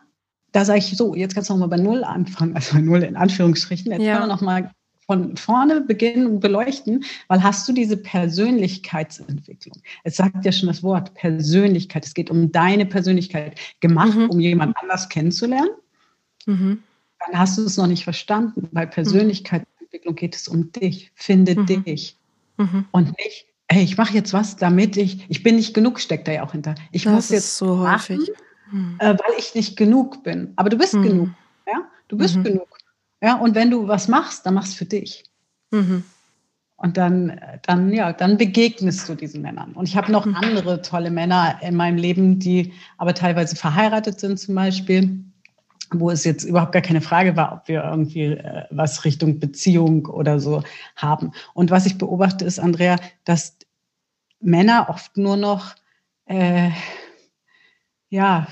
da 0.52 0.64
sage 0.64 0.78
ich 0.78 0.96
so, 0.96 1.14
jetzt 1.14 1.34
kannst 1.34 1.50
du 1.50 1.54
nochmal 1.54 1.68
bei 1.68 1.82
Null 1.82 2.04
anfangen, 2.04 2.54
also 2.54 2.74
bei 2.74 2.80
Null 2.80 3.02
in 3.02 3.16
Anführungsstrichen, 3.16 3.92
jetzt 3.92 4.02
ja. 4.02 4.16
können 4.16 4.28
wir 4.28 4.34
nochmal 4.34 4.70
von 5.06 5.36
vorne 5.36 5.80
beginnen 5.80 6.26
und 6.26 6.40
beleuchten, 6.40 7.04
weil 7.28 7.42
hast 7.42 7.68
du 7.68 7.72
diese 7.72 7.96
Persönlichkeitsentwicklung. 7.96 9.76
Es 10.02 10.16
sagt 10.16 10.44
ja 10.44 10.52
schon 10.52 10.68
das 10.68 10.82
Wort 10.82 11.14
Persönlichkeit. 11.14 12.04
Es 12.04 12.14
geht 12.14 12.30
um 12.30 12.50
deine 12.50 12.86
Persönlichkeit, 12.86 13.58
gemacht, 13.80 14.16
mhm. 14.16 14.30
um 14.30 14.40
jemand 14.40 14.76
anders 14.82 15.08
kennenzulernen. 15.08 15.70
Mhm. 16.46 16.82
Dann 17.24 17.38
hast 17.38 17.56
du 17.58 17.64
es 17.64 17.76
noch 17.76 17.86
nicht 17.86 18.04
verstanden. 18.04 18.68
Bei 18.72 18.84
Persönlichkeitsentwicklung 18.84 20.14
geht 20.16 20.34
es 20.34 20.48
um 20.48 20.72
dich. 20.72 21.12
Finde 21.14 21.58
mhm. 21.58 21.84
dich. 21.84 22.16
Mhm. 22.56 22.86
Und 22.90 23.16
nicht, 23.18 23.46
hey, 23.68 23.84
ich 23.84 23.96
mache 23.96 24.14
jetzt 24.14 24.32
was, 24.32 24.56
damit 24.56 24.96
ich, 24.96 25.24
ich 25.28 25.42
bin 25.42 25.56
nicht 25.56 25.72
genug, 25.72 26.00
steckt 26.00 26.26
da 26.26 26.32
ja 26.32 26.44
auch 26.44 26.52
hinter. 26.52 26.74
Ich 26.90 27.04
das 27.04 27.12
muss 27.12 27.28
jetzt 27.30 27.56
so 27.56 27.76
machen, 27.76 28.24
mhm. 28.72 28.96
äh, 28.98 29.10
weil 29.10 29.38
ich 29.38 29.54
nicht 29.54 29.76
genug 29.76 30.24
bin. 30.24 30.52
Aber 30.56 30.68
du 30.68 30.76
bist 30.76 30.94
mhm. 30.94 31.02
genug. 31.02 31.28
Ja? 31.66 31.88
Du 32.08 32.16
bist 32.16 32.42
genug. 32.42 32.68
Ja, 33.22 33.36
und 33.36 33.54
wenn 33.54 33.70
du 33.70 33.88
was 33.88 34.08
machst, 34.08 34.46
dann 34.46 34.54
machst 34.54 34.74
du 34.74 34.78
für 34.78 34.84
dich. 34.84 35.24
Mhm. 35.70 36.04
Und 36.78 36.98
dann, 36.98 37.40
dann, 37.62 37.92
ja, 37.92 38.12
dann 38.12 38.36
begegnest 38.36 39.08
du 39.08 39.14
diesen 39.14 39.40
Männern. 39.40 39.72
Und 39.72 39.88
ich 39.88 39.96
habe 39.96 40.12
noch 40.12 40.26
mhm. 40.26 40.34
andere 40.34 40.82
tolle 40.82 41.10
Männer 41.10 41.58
in 41.62 41.74
meinem 41.74 41.96
Leben, 41.96 42.38
die 42.38 42.74
aber 42.98 43.14
teilweise 43.14 43.56
verheiratet 43.56 44.20
sind 44.20 44.38
zum 44.38 44.54
Beispiel, 44.54 45.24
wo 45.90 46.10
es 46.10 46.24
jetzt 46.24 46.44
überhaupt 46.44 46.72
gar 46.72 46.82
keine 46.82 47.00
Frage 47.00 47.36
war, 47.36 47.52
ob 47.54 47.68
wir 47.68 47.82
irgendwie 47.82 48.24
äh, 48.24 48.64
was 48.70 49.04
Richtung 49.04 49.40
Beziehung 49.40 50.06
oder 50.06 50.38
so 50.38 50.62
haben. 50.96 51.32
Und 51.54 51.70
was 51.70 51.86
ich 51.86 51.96
beobachte 51.96 52.44
ist, 52.44 52.58
Andrea, 52.58 52.96
dass 53.24 53.56
Männer 54.40 54.88
oft 54.90 55.16
nur 55.16 55.38
noch, 55.38 55.74
äh, 56.26 56.70
ja, 58.10 58.48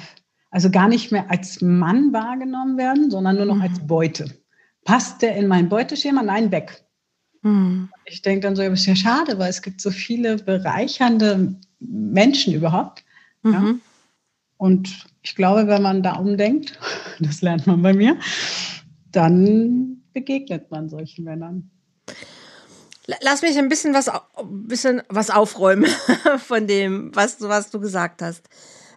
also 0.51 0.71
gar 0.71 0.89
nicht 0.89 1.13
mehr 1.13 1.31
als 1.31 1.61
Mann 1.61 2.13
wahrgenommen 2.15 2.79
werden, 2.79 3.11
sondern 3.11 3.37
nur 3.37 3.45
noch 3.45 3.57
mhm. 3.57 3.63
als 3.63 3.87
Beute. 3.87 4.44
Passt 4.85 5.23
der 5.23 5.37
in 5.37 5.47
mein 5.47 5.69
Beuteschema? 5.69 6.23
Nein, 6.23 6.51
weg. 6.51 6.85
Mhm. 7.43 7.91
Ich 8.07 8.23
denke 8.23 8.41
dann 8.41 8.57
so, 8.57 8.63
ja, 8.63 8.73
ist 8.73 8.87
ja 8.87 8.97
schade, 8.97 9.39
weil 9.39 9.51
es 9.51 9.63
gibt 9.63 9.81
so 9.81 9.91
viele 9.91 10.37
bereichernde 10.37 11.55
Menschen 11.81 12.55
überhaupt. 12.55 13.05
Mhm. 13.43 13.53
Ja? 13.53 13.75
Und 14.57 15.07
ich 15.23 15.37
glaube, 15.37 15.67
wenn 15.67 15.83
man 15.83 16.03
da 16.03 16.17
umdenkt, 16.17 16.79
das 17.21 17.43
lernt 17.43 17.67
man 17.67 17.83
bei 17.83 17.93
mir, 17.93 18.19
dann 19.13 20.03
begegnet 20.13 20.71
man 20.71 20.89
solchen 20.89 21.25
Männern. 21.25 21.71
Lass 23.21 23.43
mich 23.43 23.59
ein 23.59 23.69
bisschen 23.69 23.93
was, 23.93 24.09
ein 24.09 24.67
bisschen 24.67 25.03
was 25.11 25.29
aufräumen 25.29 25.91
von 26.39 26.67
dem, 26.67 27.15
was, 27.15 27.41
was 27.41 27.71
du 27.71 27.79
gesagt 27.79 28.23
hast. 28.23 28.49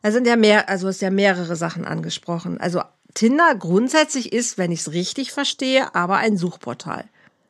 Da 0.01 0.11
sind 0.11 0.25
ja 0.25 0.37
mehr, 0.37 0.69
also 0.69 0.87
hast 0.87 1.01
ja 1.01 1.09
mehrere 1.09 1.57
Sachen 1.57 1.83
angesprochen. 1.83 2.57
Also 2.61 2.81
Tinder 3.13 3.55
grundsätzlich 3.55 4.33
ist, 4.33 4.57
wenn 4.57 4.71
ich 4.71 4.81
es 4.81 4.91
richtig 4.91 5.31
verstehe, 5.31 5.93
aber 5.95 6.17
ein 6.17 6.37
Suchportal. 6.37 7.05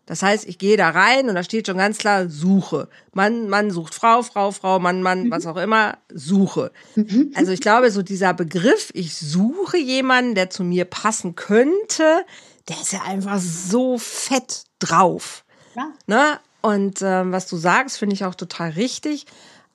Das 0.08 0.24
heißt, 0.24 0.48
ich 0.48 0.58
gehe 0.58 0.78
da 0.78 0.90
rein 0.90 1.28
und 1.28 1.36
da 1.36 1.44
steht 1.44 1.68
schon 1.68 1.78
ganz 1.78 1.98
klar 1.98 2.30
Suche. 2.30 2.88
Mann, 3.14 3.50
Mann 3.50 3.72
sucht 3.72 3.94
Frau, 3.94 4.24
Frau, 4.24 4.52
Frau, 4.52 4.80
Mann, 4.80 5.04
Mann, 5.04 5.26
mhm. 5.26 5.32
was 5.32 5.46
auch 5.46 5.58
immer, 5.58 5.98
Suche. 6.10 6.72
Mhm. 6.96 7.34
Also 7.36 7.52
ich 7.52 7.60
glaube, 7.60 7.92
so 7.92 8.02
dieser 8.02 8.34
Begriff, 8.34 8.90
ich 8.94 9.18
suche 9.18 9.78
jemanden, 9.78 10.34
der 10.34 10.50
zu 10.50 10.64
mir 10.64 10.86
passen 10.86 11.36
könnte, 11.36 12.26
der 12.70 12.80
ist 12.82 12.94
ja 12.94 13.02
einfach 13.04 13.40
so 13.40 13.98
fett 13.98 14.64
drauf. 14.80 15.44
Ja. 15.76 15.92
Ne? 16.08 16.40
Und 16.62 17.02
ähm, 17.02 17.34
was 17.34 17.48
du 17.48 17.58
sagst, 17.58 17.98
finde 17.98 18.16
ich 18.16 18.24
auch 18.24 18.36
total 18.36 18.72
richtig. 18.72 19.26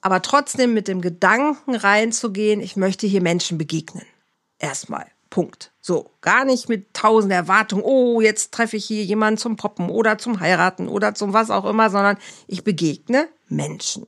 Aber 0.01 0.23
trotzdem 0.23 0.73
mit 0.73 0.89
dem 0.89 1.03
Gedanken 1.03 1.75
reinzugehen, 1.75 2.61
ich 2.61 2.77
möchte 2.77 3.07
hier 3.07 3.23
Menschen 3.23 3.59
begegnen. 3.59 4.05
Erstmal. 4.59 5.07
Punkt. 5.33 5.73
So, 5.81 6.11
gar 6.21 6.45
nicht 6.45 6.69
mit 6.69 6.93
tausend 6.93 7.33
Erwartungen, 7.33 7.83
oh, 7.85 8.21
jetzt 8.21 8.53
treffe 8.53 8.77
ich 8.77 8.85
hier 8.85 9.03
jemanden 9.03 9.39
zum 9.39 9.57
Poppen 9.57 9.89
oder 9.89 10.19
zum 10.19 10.41
Heiraten 10.41 10.89
oder 10.89 11.15
zum 11.15 11.33
was 11.33 11.49
auch 11.49 11.65
immer, 11.65 11.89
sondern 11.89 12.19
ich 12.47 12.65
begegne 12.65 13.29
Menschen. 13.49 14.07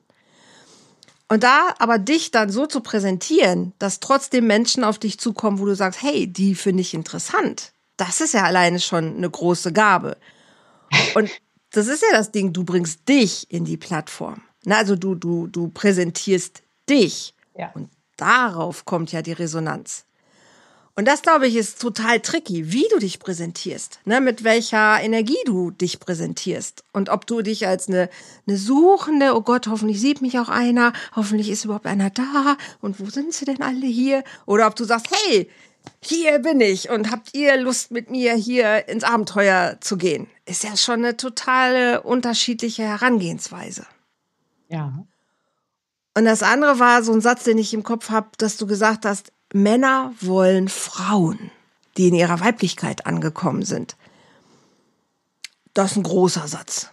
Und 1.28 1.42
da 1.42 1.74
aber 1.78 1.98
dich 1.98 2.30
dann 2.30 2.50
so 2.50 2.66
zu 2.66 2.82
präsentieren, 2.82 3.72
dass 3.78 4.00
trotzdem 4.00 4.46
Menschen 4.46 4.84
auf 4.84 4.98
dich 4.98 5.18
zukommen, 5.18 5.58
wo 5.58 5.64
du 5.64 5.74
sagst, 5.74 6.02
hey, 6.02 6.26
die 6.26 6.54
finde 6.54 6.82
ich 6.82 6.92
interessant. 6.92 7.72
Das 7.96 8.20
ist 8.20 8.34
ja 8.34 8.42
alleine 8.42 8.78
schon 8.78 9.16
eine 9.16 9.30
große 9.30 9.72
Gabe. 9.72 10.18
Und 11.14 11.30
das 11.70 11.86
ist 11.86 12.02
ja 12.02 12.18
das 12.18 12.32
Ding, 12.32 12.52
du 12.52 12.64
bringst 12.64 13.08
dich 13.08 13.50
in 13.50 13.64
die 13.64 13.78
Plattform. 13.78 14.42
Na, 14.66 14.76
also 14.76 14.94
du, 14.94 15.14
du, 15.14 15.46
du 15.46 15.68
präsentierst 15.68 16.62
dich. 16.86 17.34
Ja. 17.56 17.70
Und 17.72 17.88
darauf 18.18 18.84
kommt 18.84 19.10
ja 19.10 19.22
die 19.22 19.32
Resonanz. 19.32 20.04
Und 20.96 21.08
das, 21.08 21.22
glaube 21.22 21.48
ich, 21.48 21.56
ist 21.56 21.80
total 21.80 22.20
tricky, 22.20 22.70
wie 22.72 22.86
du 22.92 23.00
dich 23.00 23.18
präsentierst, 23.18 23.98
ne? 24.04 24.20
mit 24.20 24.44
welcher 24.44 25.00
Energie 25.02 25.36
du 25.44 25.72
dich 25.72 25.98
präsentierst. 25.98 26.84
Und 26.92 27.08
ob 27.08 27.26
du 27.26 27.42
dich 27.42 27.66
als 27.66 27.88
eine, 27.88 28.08
eine 28.46 28.56
Suchende, 28.56 29.34
oh 29.34 29.40
Gott, 29.40 29.66
hoffentlich 29.66 30.00
sieht 30.00 30.22
mich 30.22 30.38
auch 30.38 30.48
einer, 30.48 30.92
hoffentlich 31.16 31.50
ist 31.50 31.64
überhaupt 31.64 31.86
einer 31.86 32.10
da 32.10 32.56
und 32.80 33.00
wo 33.00 33.10
sind 33.10 33.32
sie 33.32 33.44
denn 33.44 33.60
alle 33.60 33.86
hier? 33.86 34.22
Oder 34.46 34.68
ob 34.68 34.76
du 34.76 34.84
sagst, 34.84 35.08
hey, 35.10 35.50
hier 36.00 36.38
bin 36.38 36.60
ich 36.60 36.90
und 36.90 37.10
habt 37.10 37.34
ihr 37.34 37.56
Lust 37.56 37.90
mit 37.90 38.10
mir 38.10 38.34
hier 38.34 38.88
ins 38.88 39.02
Abenteuer 39.02 39.78
zu 39.80 39.96
gehen? 39.96 40.28
Ist 40.46 40.62
ja 40.62 40.76
schon 40.76 41.04
eine 41.04 41.16
totale 41.16 42.02
unterschiedliche 42.02 42.84
Herangehensweise. 42.84 43.84
Ja. 44.68 45.04
Und 46.16 46.24
das 46.24 46.44
andere 46.44 46.78
war 46.78 47.02
so 47.02 47.12
ein 47.12 47.20
Satz, 47.20 47.42
den 47.42 47.58
ich 47.58 47.74
im 47.74 47.82
Kopf 47.82 48.10
habe, 48.10 48.28
dass 48.38 48.56
du 48.56 48.68
gesagt 48.68 49.04
hast, 49.04 49.32
Männer 49.54 50.12
wollen 50.20 50.68
Frauen, 50.68 51.50
die 51.96 52.08
in 52.08 52.14
ihrer 52.14 52.40
Weiblichkeit 52.40 53.06
angekommen 53.06 53.62
sind. 53.62 53.96
Das 55.74 55.92
ist 55.92 55.96
ein 55.96 56.02
großer 56.02 56.48
Satz. 56.48 56.90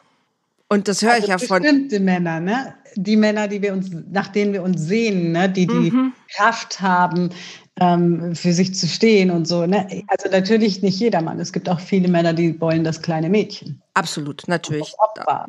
Und 0.67 0.87
das 0.87 1.01
höre 1.01 1.13
also 1.13 1.23
ich 1.23 1.29
ja 1.29 1.37
von. 1.39 1.61
Bestimmte 1.61 1.99
Männer, 1.99 2.39
ne? 2.39 2.75
Die 2.95 3.15
Männer, 3.15 3.47
die 3.47 3.61
wir 3.61 3.73
uns, 3.73 3.89
nach 4.11 4.27
denen 4.27 4.53
wir 4.53 4.63
uns 4.63 4.81
sehen, 4.81 5.31
ne? 5.31 5.49
die 5.49 5.65
die 5.65 5.91
mhm. 5.91 6.13
Kraft 6.35 6.81
haben, 6.81 7.31
ähm, 7.79 8.35
für 8.35 8.53
sich 8.53 8.75
zu 8.75 8.87
stehen 8.87 9.31
und 9.31 9.47
so. 9.47 9.65
Ne? 9.65 10.03
Also 10.07 10.29
natürlich 10.29 10.81
nicht 10.81 10.99
jedermann. 10.99 11.39
Es 11.39 11.53
gibt 11.53 11.67
auch 11.69 11.79
viele 11.79 12.09
Männer, 12.09 12.33
die 12.33 12.59
wollen 12.59 12.83
das 12.83 13.01
kleine 13.01 13.29
Mädchen. 13.29 13.81
Absolut, 13.93 14.43
natürlich. 14.47 14.93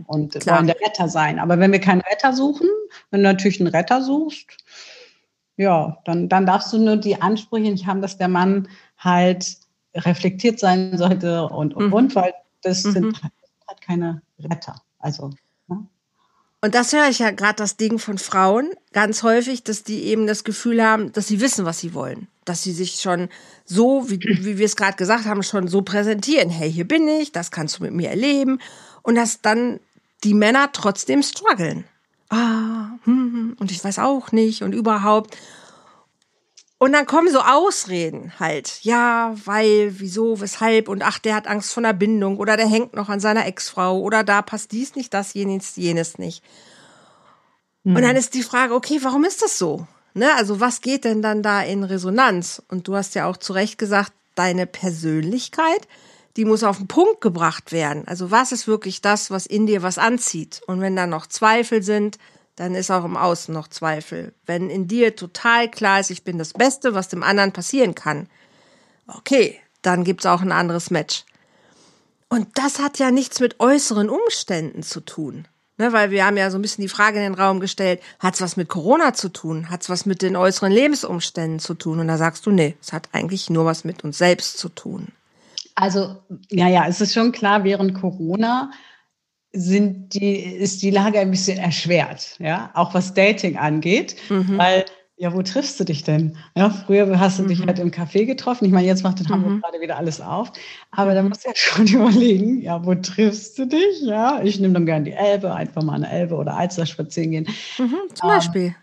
Und, 0.07 0.35
und 0.35 0.47
wollen 0.47 0.67
der 0.67 0.81
Retter 0.81 1.09
sein. 1.09 1.39
Aber 1.39 1.59
wenn 1.59 1.73
wir 1.73 1.81
keinen 1.81 2.01
Retter 2.01 2.33
suchen, 2.33 2.69
wenn 3.11 3.23
du 3.23 3.29
natürlich 3.29 3.61
einen 3.61 3.75
Retter 3.75 4.03
suchst, 4.03 4.57
ja, 5.57 5.99
dann, 6.05 6.29
dann 6.29 6.47
darfst 6.47 6.73
du 6.73 6.79
nur 6.79 6.97
die 6.97 7.21
Ansprüche 7.21 7.71
nicht 7.71 7.87
haben, 7.87 8.01
dass 8.01 8.17
der 8.17 8.29
Mann 8.29 8.69
halt 8.99 9.57
reflektiert 9.95 10.59
sein 10.59 10.97
sollte 10.97 11.49
und, 11.49 11.75
und, 11.75 11.87
mhm. 11.89 11.93
und, 11.93 12.15
weil 12.15 12.33
das 12.63 12.85
mhm. 12.85 12.93
sind 12.93 13.23
halt 13.23 13.81
keine 13.81 14.23
Retter. 14.39 14.81
Also, 14.99 15.31
ne? 15.69 15.87
Und 16.65 16.75
das 16.75 16.93
höre 16.93 17.09
ich 17.09 17.19
ja 17.19 17.31
gerade 17.33 17.57
das 17.57 17.77
Ding 17.77 17.99
von 17.99 18.19
Frauen 18.19 18.71
ganz 18.93 19.23
häufig, 19.23 19.65
dass 19.65 19.83
die 19.83 20.05
eben 20.05 20.27
das 20.27 20.45
Gefühl 20.45 20.83
haben, 20.83 21.13
dass 21.13 21.27
sie 21.27 21.41
wissen, 21.41 21.65
was 21.65 21.81
sie 21.81 21.93
wollen. 21.93 22.29
Dass 22.45 22.63
sie 22.63 22.73
sich 22.73 23.01
schon 23.01 23.29
so, 23.65 24.09
wie, 24.09 24.21
wie 24.21 24.59
wir 24.59 24.67
es 24.67 24.77
gerade 24.77 24.97
gesagt 24.97 25.27
haben, 25.27 25.43
schon 25.43 25.69
so 25.69 25.83
präsentieren. 25.83 26.51
Hey, 26.51 26.73
hier 26.73 26.87
bin 26.87 27.07
ich, 27.09 27.33
das 27.33 27.51
kannst 27.51 27.79
du 27.79 27.83
mit 27.83 27.93
mir 27.93 28.11
erleben. 28.11 28.61
Und 29.03 29.17
dass 29.17 29.43
dann 29.43 29.81
die 30.25 30.35
Männer 30.35 30.71
trotzdem 30.73 31.23
strugglen 31.23 31.85
ah, 32.33 32.99
hm, 33.05 33.33
hm, 33.33 33.57
und 33.59 33.71
ich 33.71 33.85
weiß 33.85 33.99
auch 33.99 34.33
nicht 34.33 34.63
und 34.63 34.73
überhaupt. 34.73 35.37
Und 36.79 36.93
dann 36.93 37.07
kommen 37.07 37.31
so 37.31 37.41
Ausreden 37.41 38.33
halt. 38.41 38.81
Ja, 38.83 39.37
weil, 39.45 40.01
wieso, 40.01 40.41
weshalb 40.41 40.89
und 40.89 41.03
ach, 41.05 41.21
der 41.21 41.37
hat 41.37 41.47
Angst 41.47 41.73
vor 41.73 41.83
einer 41.83 41.93
Bindung 41.93 42.39
oder 42.39 42.57
der 42.57 42.67
hängt 42.67 42.95
noch 42.95 43.09
an 43.09 43.21
seiner 43.21 43.47
Ex-Frau 43.47 44.01
oder 44.01 44.25
da 44.25 44.43
passt 44.43 44.73
dies 44.73 44.97
nicht, 44.97 45.15
das, 45.15 45.35
jenes, 45.35 45.77
jenes 45.77 46.19
nicht. 46.19 46.43
Mhm. 47.85 47.97
Und 47.97 48.03
dann 48.03 48.17
ist 48.17 48.35
die 48.35 48.43
Frage, 48.43 48.75
okay, 48.75 48.99
warum 49.03 49.25
ist 49.25 49.43
das 49.43 49.59
so? 49.59 49.87
Ne? 50.15 50.35
Also 50.35 50.59
was 50.59 50.81
geht 50.81 51.05
denn 51.05 51.23
dann 51.23 51.43
da 51.43 51.63
in 51.63 51.85
Resonanz? 51.85 52.61
Und 52.69 52.89
du 52.89 52.97
hast 52.97 53.15
ja 53.15 53.27
auch 53.27 53.37
zu 53.37 53.53
Recht 53.53 53.79
gesagt, 53.79 54.13
deine 54.35 54.67
Persönlichkeit 54.67 55.87
die 56.37 56.45
muss 56.45 56.65
auf 56.65 56.79
den 56.79 56.89
Punkt 56.89 57.21
gebracht 57.21 57.73
werden. 57.73 58.07
Also 58.07 58.31
was 58.31 58.53
ist 58.53 58.67
wirklich 58.67 59.01
das, 59.01 59.31
was 59.31 59.47
in 59.47 59.67
dir 59.67 59.83
was 59.83 59.99
anzieht? 59.99 60.61
Und 60.67 60.81
wenn 60.81 60.97
da 60.97 61.07
noch 61.07 61.27
Zweifel 61.27 61.83
sind, 61.83 62.19
dann 62.57 62.75
ist 62.75 62.91
auch 62.91 63.05
im 63.05 63.17
Außen 63.17 63.53
noch 63.53 63.69
Zweifel. 63.69 64.35
Wenn 64.47 64.71
in 64.71 64.89
dir 64.89 65.17
total 65.17 65.71
klar 65.71 66.01
ist, 66.01 66.11
ich 66.11 66.25
bin 66.25 66.39
das 66.39 66.53
Beste, 66.53 66.95
was 66.95 67.09
dem 67.09 67.23
anderen 67.23 67.53
passieren 67.53 67.95
kann, 67.95 68.29
okay, 69.07 69.59
dann 69.83 70.05
gibt's 70.05 70.27
auch 70.27 70.43
ein 70.43 70.53
anderes 70.53 70.91
Match. 70.91 71.25
Und 72.29 72.49
das 72.55 72.79
hat 72.79 72.99
ja 72.99 73.11
nichts 73.11 73.41
mit 73.41 73.61
äußeren 73.61 74.09
Umständen 74.09 74.83
zu 74.83 75.01
tun. 75.01 75.47
Ne, 75.79 75.93
weil 75.93 76.11
wir 76.11 76.27
haben 76.27 76.37
ja 76.37 76.51
so 76.51 76.59
ein 76.59 76.63
bisschen 76.63 76.83
die 76.83 76.89
Frage 76.89 77.17
in 77.17 77.25
den 77.25 77.35
Raum 77.35 77.59
gestellt, 77.59 78.01
hat's 78.19 78.43
was 78.43 78.57
mit 78.57 78.69
Corona 78.69 79.15
zu 79.15 79.31
tun? 79.31 79.71
Hat's 79.71 79.89
was 79.89 80.05
mit 80.05 80.21
den 80.21 80.37
äußeren 80.37 80.71
Lebensumständen 80.71 81.59
zu 81.61 81.75
tun? 81.75 81.99
Und 81.99 82.09
da 82.09 82.19
sagst 82.19 82.45
du, 82.45 82.51
nee, 82.51 82.77
es 82.81 82.93
hat 82.93 83.09
eigentlich 83.13 83.49
nur 83.49 83.65
was 83.65 83.83
mit 83.83 84.05
uns 84.05 84.19
selbst 84.19 84.59
zu 84.59 84.69
tun. 84.69 85.09
Also, 85.75 86.17
ja, 86.51 86.69
ja, 86.69 86.87
es 86.87 87.01
ist 87.01 87.15
schon 87.15 87.33
klar, 87.33 87.65
während 87.65 87.95
Corona 87.95 88.71
sind 89.53 90.15
die, 90.15 90.37
ist 90.37 90.83
die 90.83 90.91
Lage 90.91 91.19
ein 91.19 91.31
bisschen 91.31 91.59
erschwert, 91.59 92.37
ja, 92.39 92.71
auch 92.75 92.95
was 92.95 93.15
Dating 93.15 93.57
angeht, 93.57 94.17
mhm. 94.31 94.57
weil 94.57 94.85
ja, 95.23 95.33
wo 95.33 95.41
triffst 95.41 95.79
du 95.79 95.85
dich 95.85 96.03
denn? 96.03 96.37
Ja, 96.57 96.69
früher 96.69 97.21
hast 97.21 97.39
du 97.39 97.45
mhm. 97.45 97.49
dich 97.49 97.65
halt 97.65 97.79
im 97.79 97.93
Café 97.93 98.27
getroffen. 98.27 98.65
Ich 98.65 98.73
meine, 98.73 98.89
jetzt 98.89 99.05
macht 99.05 99.21
in 99.21 99.29
Hamburg 99.29 99.53
mhm. 99.53 99.61
gerade 99.61 99.81
wieder 99.81 99.97
alles 99.97 100.21
auf. 100.21 100.51
Aber 100.91 101.15
da 101.15 101.23
musst 101.23 101.45
du 101.45 101.49
ja 101.49 101.55
schon 101.57 101.87
überlegen, 101.87 102.61
ja, 102.61 102.85
wo 102.85 102.93
triffst 102.97 103.57
du 103.57 103.67
dich? 103.67 104.01
Ja, 104.01 104.43
ich 104.43 104.59
nehme 104.59 104.75
dann 104.75 104.85
gerne 104.85 105.05
die 105.05 105.13
Elbe, 105.13 105.55
einfach 105.55 105.85
mal 105.85 105.95
eine 105.95 106.11
Elbe 106.11 106.35
oder 106.35 106.57
Alster 106.57 106.87
spazieren 106.87 107.31
gehen. 107.31 107.47
Mhm, 107.79 107.99
zum 108.15 108.31
ähm, 108.31 108.35
Beispiel. 108.35 108.75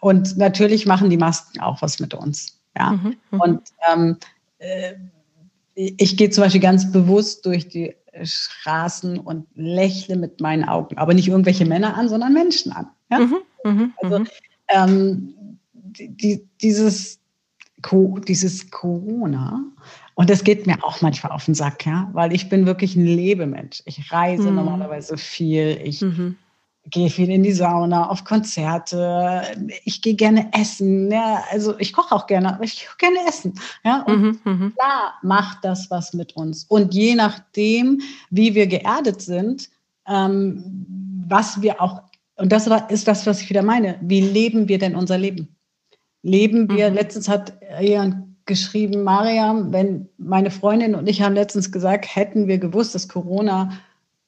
Und 0.00 0.36
natürlich 0.36 0.86
machen 0.86 1.10
die 1.10 1.16
Masken 1.16 1.58
auch 1.58 1.82
was 1.82 1.98
mit 1.98 2.14
uns. 2.14 2.60
Ja. 2.76 2.92
Mhm, 2.92 3.16
mhm. 3.32 3.40
Und 3.40 3.62
ähm, 3.92 4.18
äh, 4.58 4.92
ich 5.76 6.16
gehe 6.16 6.30
zum 6.30 6.42
Beispiel 6.42 6.60
ganz 6.60 6.90
bewusst 6.90 7.44
durch 7.44 7.68
die 7.68 7.94
Straßen 8.22 9.18
und 9.18 9.46
lächle 9.54 10.16
mit 10.16 10.40
meinen 10.40 10.64
Augen, 10.64 10.96
aber 10.96 11.12
nicht 11.12 11.28
irgendwelche 11.28 11.66
Männer 11.66 11.96
an, 11.96 12.08
sondern 12.08 12.32
Menschen 12.32 12.72
an. 12.72 12.86
Ja? 13.10 13.18
Mhm, 13.18 13.36
mh, 13.64 13.88
also 14.02 14.18
mhm. 14.20 14.28
ähm, 14.68 15.34
die, 15.82 16.48
dieses, 16.62 17.20
dieses 18.26 18.70
Corona, 18.70 19.62
und 20.14 20.30
das 20.30 20.44
geht 20.44 20.66
mir 20.66 20.82
auch 20.82 21.02
manchmal 21.02 21.32
auf 21.32 21.44
den 21.44 21.54
Sack, 21.54 21.84
ja, 21.84 22.08
weil 22.14 22.32
ich 22.32 22.48
bin 22.48 22.64
wirklich 22.64 22.96
ein 22.96 23.04
Lebemensch. 23.04 23.82
Ich 23.84 24.10
reise 24.10 24.48
mhm. 24.48 24.56
normalerweise 24.56 25.18
viel, 25.18 25.78
ich 25.84 26.00
mhm 26.00 26.38
gehe 26.90 27.10
viel 27.10 27.30
in 27.30 27.42
die 27.42 27.52
Sauna, 27.52 28.08
auf 28.08 28.24
Konzerte. 28.24 29.42
Ich 29.84 30.02
gehe 30.02 30.14
gerne 30.14 30.50
essen. 30.52 31.10
Ja, 31.10 31.42
also 31.50 31.78
ich 31.78 31.92
koche 31.92 32.14
auch 32.14 32.26
gerne, 32.26 32.54
aber 32.54 32.64
ich 32.64 32.78
gehe 32.78 33.10
gerne 33.10 33.28
essen. 33.28 33.54
Ja, 33.84 34.02
und 34.02 34.22
mhm, 34.22 34.40
mhm, 34.44 34.74
klar 34.74 35.14
macht 35.22 35.58
das 35.64 35.90
was 35.90 36.12
mit 36.12 36.36
uns. 36.36 36.64
Und 36.64 36.94
je 36.94 37.14
nachdem, 37.14 38.00
wie 38.30 38.54
wir 38.54 38.66
geerdet 38.66 39.20
sind, 39.20 39.68
ähm, 40.06 40.86
was 41.28 41.60
wir 41.60 41.80
auch, 41.80 42.02
und 42.36 42.52
das 42.52 42.68
ist 42.88 43.08
das, 43.08 43.26
was 43.26 43.40
ich 43.40 43.50
wieder 43.50 43.62
meine, 43.62 43.98
wie 44.00 44.20
leben 44.20 44.68
wir 44.68 44.78
denn 44.78 44.94
unser 44.94 45.18
Leben? 45.18 45.56
Leben 46.22 46.68
wir, 46.68 46.90
mhm. 46.90 46.96
letztens 46.96 47.28
hat 47.28 47.54
jemand 47.80 48.26
geschrieben, 48.46 49.02
Mariam, 49.02 49.72
wenn 49.72 50.08
meine 50.18 50.52
Freundin 50.52 50.94
und 50.94 51.08
ich 51.08 51.20
haben 51.20 51.34
letztens 51.34 51.72
gesagt, 51.72 52.14
hätten 52.14 52.46
wir 52.46 52.58
gewusst, 52.58 52.94
dass 52.94 53.08
Corona 53.08 53.72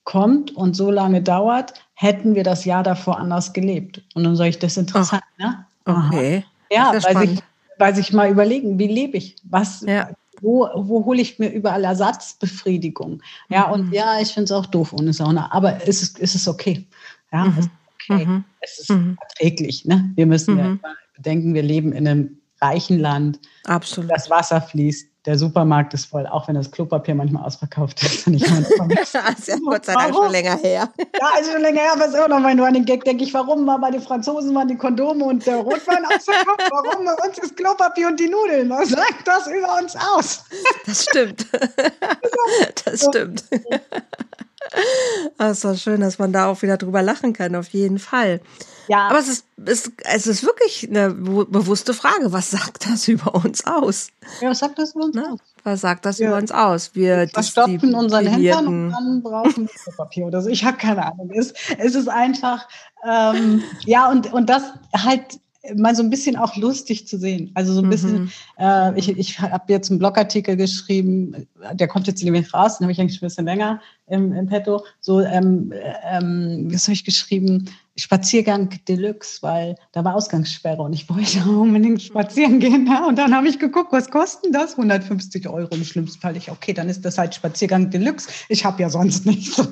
kommt 0.09 0.57
und 0.57 0.75
so 0.75 0.91
lange 0.91 1.21
dauert, 1.21 1.75
hätten 1.93 2.35
wir 2.35 2.43
das 2.43 2.65
Jahr 2.65 2.83
davor 2.83 3.19
anders 3.19 3.53
gelebt. 3.53 4.03
Und 4.15 4.25
dann 4.25 4.37
sage 4.37 4.49
ich, 4.49 4.59
das 4.59 4.73
ist 4.73 4.79
interessant, 4.79 5.23
oh, 5.39 5.43
ne? 5.43 5.67
Okay. 5.85 6.45
Ja, 6.73 6.95
weil 7.03 7.29
sich, 7.29 7.43
weil 7.77 7.95
sich 7.95 8.13
mal 8.15 8.31
überlegen, 8.31 8.79
wie 8.79 8.87
lebe 8.87 9.19
ich? 9.19 9.37
Was, 9.43 9.83
ja. 9.83 10.09
wo, 10.41 10.67
wo 10.75 11.05
hole 11.05 11.21
ich 11.21 11.39
mir 11.39 11.51
überall 11.51 11.85
Ersatzbefriedigung? 11.85 13.23
Ja, 13.51 13.67
mhm. 13.67 13.73
und 13.75 13.93
ja, 13.93 14.19
ich 14.19 14.29
finde 14.33 14.45
es 14.45 14.53
auch 14.53 14.65
doof 14.65 14.95
ohne 14.95 15.13
Sauna, 15.13 15.53
aber 15.53 15.87
ist 15.87 16.01
es, 16.01 16.19
ist 16.19 16.35
es 16.35 16.49
okay? 16.49 16.87
Ja, 17.31 17.45
mhm. 17.45 17.51
es 17.51 17.67
ist 17.67 17.71
okay. 17.95 18.27
Mhm. 18.27 18.45
Es 18.61 18.79
ist 18.79 18.91
mhm. 18.91 19.19
erträglich, 19.21 19.85
ne? 19.85 20.11
Wir 20.15 20.25
müssen 20.25 20.57
ja 20.57 20.69
mhm. 20.69 20.81
bedenken, 21.17 21.53
wir 21.53 21.63
leben 21.63 21.93
in 21.93 22.09
einem 22.09 22.39
reichen 22.61 22.99
Land. 22.99 23.41
Absolut. 23.65 24.11
Das 24.11 24.31
Wasser 24.31 24.61
fließt, 24.61 25.09
der 25.29 25.37
Supermarkt 25.37 25.93
ist 25.93 26.07
voll, 26.07 26.27
auch 26.27 26.49
wenn 26.49 26.55
das 26.55 26.71
Klopapier 26.71 27.15
manchmal 27.15 27.45
ausverkauft 27.45 28.03
ist. 28.03 28.27
Und 28.27 28.35
ich 28.35 28.43
das 28.45 29.39
ist 29.39 29.49
ja 29.49 29.57
Gott 29.63 29.85
sei 29.85 29.93
Dank 29.93 30.15
schon 30.15 30.31
länger 30.31 30.57
her. 30.57 30.89
Ja, 30.99 31.29
also 31.37 31.53
schon 31.53 31.61
länger 31.61 31.81
her, 31.81 31.93
aber 31.93 32.07
es 32.07 32.15
ist 32.15 32.25
immer 32.25 32.55
noch 32.55 32.65
an 32.65 32.75
den 32.75 32.87
Gag, 32.87 33.05
denke 33.05 33.25
ich, 33.25 33.35
warum 33.35 33.67
war 33.67 33.79
bei 33.79 33.91
den 33.91 34.01
Franzosen 34.01 34.55
waren 34.55 34.69
die 34.69 34.77
Kondome 34.77 35.25
und 35.25 35.45
der 35.45 35.57
Rotwein 35.57 36.05
ausverkauft? 36.07 36.63
Warum 36.71 37.05
bei 37.05 37.13
uns 37.27 37.39
ist 37.39 37.57
Klopapier 37.57 38.09
und 38.09 38.19
die 38.19 38.29
Nudeln? 38.29 38.71
Was 38.71 38.89
sagt 38.89 39.27
das 39.27 39.47
über 39.49 39.77
uns 39.79 39.95
aus? 39.97 40.45
Das 40.87 41.05
stimmt. 41.05 41.47
Das 42.85 43.05
stimmt. 43.05 43.45
Das 45.37 45.53
ist 45.53 45.65
doch 45.65 45.77
schön, 45.77 46.01
dass 46.01 46.19
man 46.19 46.33
da 46.33 46.47
auch 46.47 46.63
wieder 46.63 46.77
drüber 46.77 47.03
lachen 47.03 47.33
kann, 47.33 47.55
auf 47.55 47.69
jeden 47.69 47.99
Fall. 47.99 48.41
Ja. 48.89 49.09
Aber 49.09 49.19
es 49.19 49.29
ist, 49.29 49.45
es, 49.65 49.93
es 50.05 50.27
ist 50.27 50.43
wirklich 50.43 50.89
eine 50.89 51.11
bewusste 51.11 51.95
Frage. 51.95 52.33
Was 52.33 52.51
sagt 52.51 52.87
das 52.87 53.07
über 53.09 53.35
uns 53.35 53.67
aus? 53.67 54.09
Ja, 54.41 54.51
was 54.51 54.59
sagt 54.59 54.79
das 54.79 54.95
über 54.95 55.05
uns 55.05 55.15
ne? 55.15 55.33
aus? 55.33 55.39
Was 55.65 55.81
sagt 55.83 56.07
das 56.07 56.19
ja. 56.19 56.29
über 56.29 56.39
uns 56.39 56.51
aus? 56.51 56.95
Wir 56.95 57.29
verstopfen 57.29 57.95
unseren 57.95 58.27
Hintern 58.27 58.67
und 58.67 58.91
dann 58.91 59.23
brauchen 59.23 59.69
wir 59.69 59.93
Papier 59.97 60.27
oder 60.27 60.41
so. 60.41 60.49
Ich 60.49 60.65
habe 60.65 60.79
keine 60.79 61.05
Ahnung. 61.05 61.31
Es, 61.35 61.53
es 61.79 61.95
ist 61.95 62.09
einfach, 62.09 62.67
ähm, 63.07 63.63
ja, 63.85 64.11
und, 64.11 64.33
und 64.33 64.49
das 64.49 64.63
halt 64.97 65.39
mal 65.75 65.95
so 65.95 66.03
ein 66.03 66.11
bisschen 66.11 66.37
auch 66.37 66.57
lustig 66.57 67.07
zu 67.07 67.19
sehen. 67.19 67.51
Also 67.55 67.75
so 67.75 67.83
ein 67.83 67.91
bisschen, 67.91 68.23
mhm. 68.23 68.31
äh, 68.59 68.99
ich, 68.99 69.09
ich 69.11 69.41
habe 69.41 69.73
jetzt 69.73 69.91
einen 69.91 69.99
Blogartikel 69.99 70.57
geschrieben, 70.57 71.47
der 71.73 71.89
kommt 71.89 72.07
jetzt 72.07 72.23
nämlich 72.23 72.55
raus, 72.55 72.79
den 72.79 72.85
habe 72.85 72.93
ich 72.93 73.01
eigentlich 73.01 73.19
schon 73.19 73.27
ein 73.27 73.29
bisschen 73.29 73.45
länger 73.45 73.81
im, 74.09 74.33
im 74.33 74.47
Petto. 74.47 74.85
So, 75.01 75.21
ähm, 75.21 75.73
ähm, 76.05 76.69
was 76.71 76.85
habe 76.85 76.95
ich 76.95 77.05
geschrieben? 77.05 77.69
Spaziergang 77.99 78.71
Deluxe, 78.87 79.43
weil 79.43 79.75
da 79.91 80.05
war 80.05 80.15
Ausgangssperre 80.15 80.81
und 80.83 80.93
ich 80.93 81.09
wollte 81.11 81.41
unbedingt 81.49 82.01
spazieren 82.01 82.61
gehen. 82.61 82.87
Ja? 82.87 83.07
Und 83.07 83.17
dann 83.17 83.35
habe 83.35 83.49
ich 83.49 83.59
geguckt, 83.59 83.93
was 83.93 84.09
kostet 84.11 84.55
das? 84.55 84.73
150 84.73 85.49
Euro 85.49 85.75
im 85.75 85.85
schlimmsten 85.85 86.21
Fall. 86.21 86.37
Ich, 86.37 86.51
okay, 86.51 86.73
dann 86.73 86.89
ist 86.89 87.05
das 87.05 87.19
halt 87.19 87.35
Spaziergang 87.35 87.91
Deluxe. 87.91 88.29
Ich 88.49 88.65
habe 88.65 88.81
ja 88.81 88.89
sonst 88.89 89.27
nichts. 89.27 89.59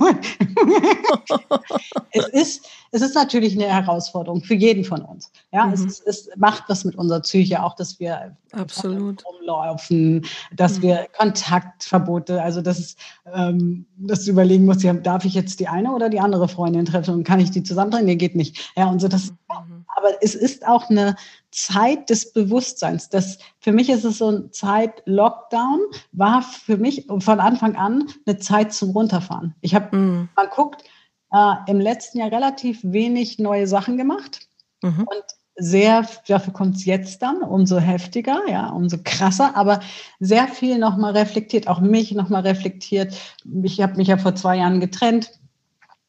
es, 2.11 2.27
ist, 2.29 2.67
es 2.91 3.03
ist 3.03 3.15
natürlich 3.15 3.55
eine 3.55 3.73
Herausforderung 3.73 4.43
für 4.43 4.55
jeden 4.55 4.85
von 4.85 5.03
uns. 5.03 5.31
Ja, 5.53 5.67
mhm. 5.67 5.75
es, 5.75 6.01
es, 6.01 6.29
macht 6.37 6.65
was 6.69 6.85
mit 6.85 6.97
unserer 6.97 7.21
Psyche, 7.21 7.63
auch 7.63 7.77
dass 7.77 8.01
wir 8.01 8.37
Absolut. 8.53 9.25
rumlaufen, 9.25 10.27
dass 10.53 10.79
mhm. 10.79 10.83
wir 10.83 11.07
Kontaktverbote, 11.17 12.43
also 12.43 12.61
das 12.61 12.81
ist, 12.81 12.99
ähm, 13.33 13.87
dass 13.97 14.26
überlegen 14.29 14.65
musst, 14.65 14.83
ja, 14.83 14.93
darf 14.93 15.25
ich 15.25 15.35
jetzt 15.35 15.61
die 15.61 15.69
eine 15.69 15.93
oder 15.93 16.09
die 16.09 16.21
andere 16.21 16.49
Freundin 16.49 16.85
treffen 16.85 17.15
und 17.15 17.25
kann 17.25 17.41
ich 17.41 17.51
die 17.51 17.63
zusammenbringen? 17.63 18.07
Nee, 18.07 18.17
geht 18.17 18.37
nicht. 18.37 18.73
Ja, 18.77 18.87
und 18.87 19.01
so 19.01 19.09
das, 19.09 19.31
mhm. 19.31 19.85
aber 19.97 20.11
es 20.21 20.35
ist 20.35 20.67
auch 20.67 20.91
eine 20.91 21.17
Zeit 21.51 22.11
des 22.11 22.33
Bewusstseins. 22.33 23.09
Das, 23.09 23.39
für 23.59 23.73
mich 23.73 23.89
ist 23.89 24.05
es 24.05 24.19
so 24.19 24.29
eine 24.29 24.51
Zeit 24.51 25.03
Lockdown, 25.07 25.81
war 26.13 26.43
für 26.43 26.77
mich 26.77 27.07
von 27.19 27.41
Anfang 27.41 27.77
an 27.77 28.09
eine 28.27 28.39
Zeit 28.39 28.73
zum 28.73 28.91
Runterfahren. 28.91 29.55
Ich 29.61 29.75
habe, 29.75 29.97
mhm. 29.97 30.29
man 30.37 30.49
guckt, 30.55 30.85
äh, 31.33 31.55
im 31.67 31.81
letzten 31.81 32.19
Jahr 32.19 32.31
relativ 32.31 32.81
wenig 32.83 33.39
neue 33.39 33.67
Sachen 33.67 33.97
gemacht. 33.97 34.49
Mhm. 34.83 35.01
Und 35.01 35.25
sehr, 35.57 36.07
dafür 36.29 36.53
kommt 36.53 36.77
es 36.77 36.85
jetzt 36.85 37.23
dann, 37.23 37.43
umso 37.43 37.79
heftiger, 37.79 38.43
ja, 38.49 38.69
umso 38.69 38.99
krasser, 39.03 39.57
aber 39.57 39.81
sehr 40.21 40.49
viel 40.49 40.79
nochmal 40.79 41.17
reflektiert, 41.17 41.67
auch 41.67 41.81
mich 41.81 42.13
nochmal 42.13 42.43
reflektiert. 42.43 43.17
Ich 43.63 43.81
habe 43.81 43.97
mich 43.97 44.09
ja 44.09 44.19
vor 44.19 44.35
zwei 44.35 44.59
Jahren 44.59 44.81
getrennt. 44.81 45.33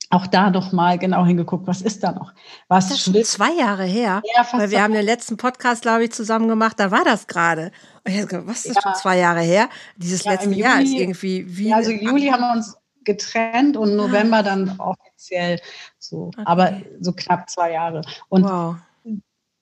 Auch 0.10 0.25
da 0.25 0.51
doch 0.51 0.72
mal 0.72 0.98
genau 0.98 1.25
hingeguckt, 1.25 1.68
was 1.68 1.82
ist 1.82 2.01
da 2.01 2.13
noch? 2.13 2.34
Was 2.70 2.88
das 2.88 2.98
ist 2.98 3.04
schon 3.04 3.24
zwei 3.25 3.51
Jahre 3.51 3.84
her? 3.84 4.22
Ja, 4.36 4.46
fast 4.46 4.63
weil 4.63 4.72
wir 4.72 4.82
haben 4.82 4.94
den 4.94 5.04
letzten 5.04 5.36
Podcast, 5.36 5.82
glaube 5.82 6.06
ich, 6.06 6.13
zusammen 6.13 6.48
gemacht, 6.48 6.80
da 6.80 6.92
war 6.92 7.04
das 7.04 7.27
gerade. 7.27 7.72
Was 8.06 8.66
ist 8.66 8.75
ja. 8.75 8.82
schon 8.82 8.96
zwei 8.96 9.18
Jahre 9.18 9.42
her? 9.42 9.68
Dieses 9.98 10.24
ja, 10.24 10.32
letzte 10.32 10.54
Jahr 10.54 10.82
ist 10.82 10.94
irgendwie 10.94 11.46
wie. 11.58 11.74
Also 11.74 11.92
Juli 11.92 12.27
haben 12.27 12.39
wir 12.39 12.54
uns 12.54 12.77
getrennt 13.04 13.76
und 13.76 13.98
November 13.98 14.43
dann 14.43 14.80
offiziell 14.80 15.60
so, 16.00 16.28
okay. 16.28 16.43
aber 16.45 16.82
so 17.02 17.12
knapp 17.12 17.50
zwei 17.50 17.74
Jahre. 17.74 18.02
Und 18.30 18.45
wow 18.45 18.78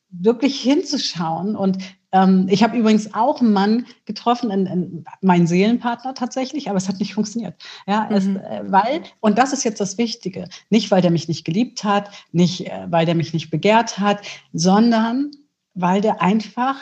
wirklich 0.10 0.60
hinzuschauen. 0.60 1.56
Und 1.56 1.78
ähm, 2.12 2.48
ich 2.50 2.64
habe 2.64 2.78
übrigens 2.78 3.14
auch 3.14 3.42
einen 3.42 3.54
Mann 3.54 3.86
getroffen, 4.06 4.52
in, 4.52 4.66
in, 4.66 5.06
meinen 5.22 5.48
Seelenpartner 5.48 6.14
tatsächlich, 6.14 6.70
aber 6.70 6.78
es 6.78 6.88
hat 6.88 7.00
nicht 7.00 7.14
funktioniert. 7.14 7.56
Ja, 7.88 8.08
mhm. 8.10 8.16
es, 8.16 8.26
äh, 8.26 8.64
weil, 8.68 9.04
und 9.20 9.38
das 9.38 9.54
ist 9.54 9.64
jetzt 9.64 9.82
das 9.82 9.98
Wichtige, 9.98 10.48
nicht 10.70 10.92
weil 10.92 11.02
der 11.02 11.12
mich 11.12 11.28
nicht 11.28 11.46
geliebt 11.46 11.84
hat, 11.84 12.10
nicht 12.32 12.68
äh, 12.68 12.88
weil 12.90 13.06
der 13.06 13.16
mich 13.16 13.34
nicht 13.34 13.50
begehrt 13.50 14.00
hat, 14.00 14.22
sondern 14.54 15.32
weil 15.74 16.02
der 16.02 16.22
einfach 16.22 16.78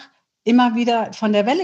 immer 0.45 0.75
wieder 0.75 1.11
von 1.13 1.31
der 1.31 1.45
Welle, 1.45 1.63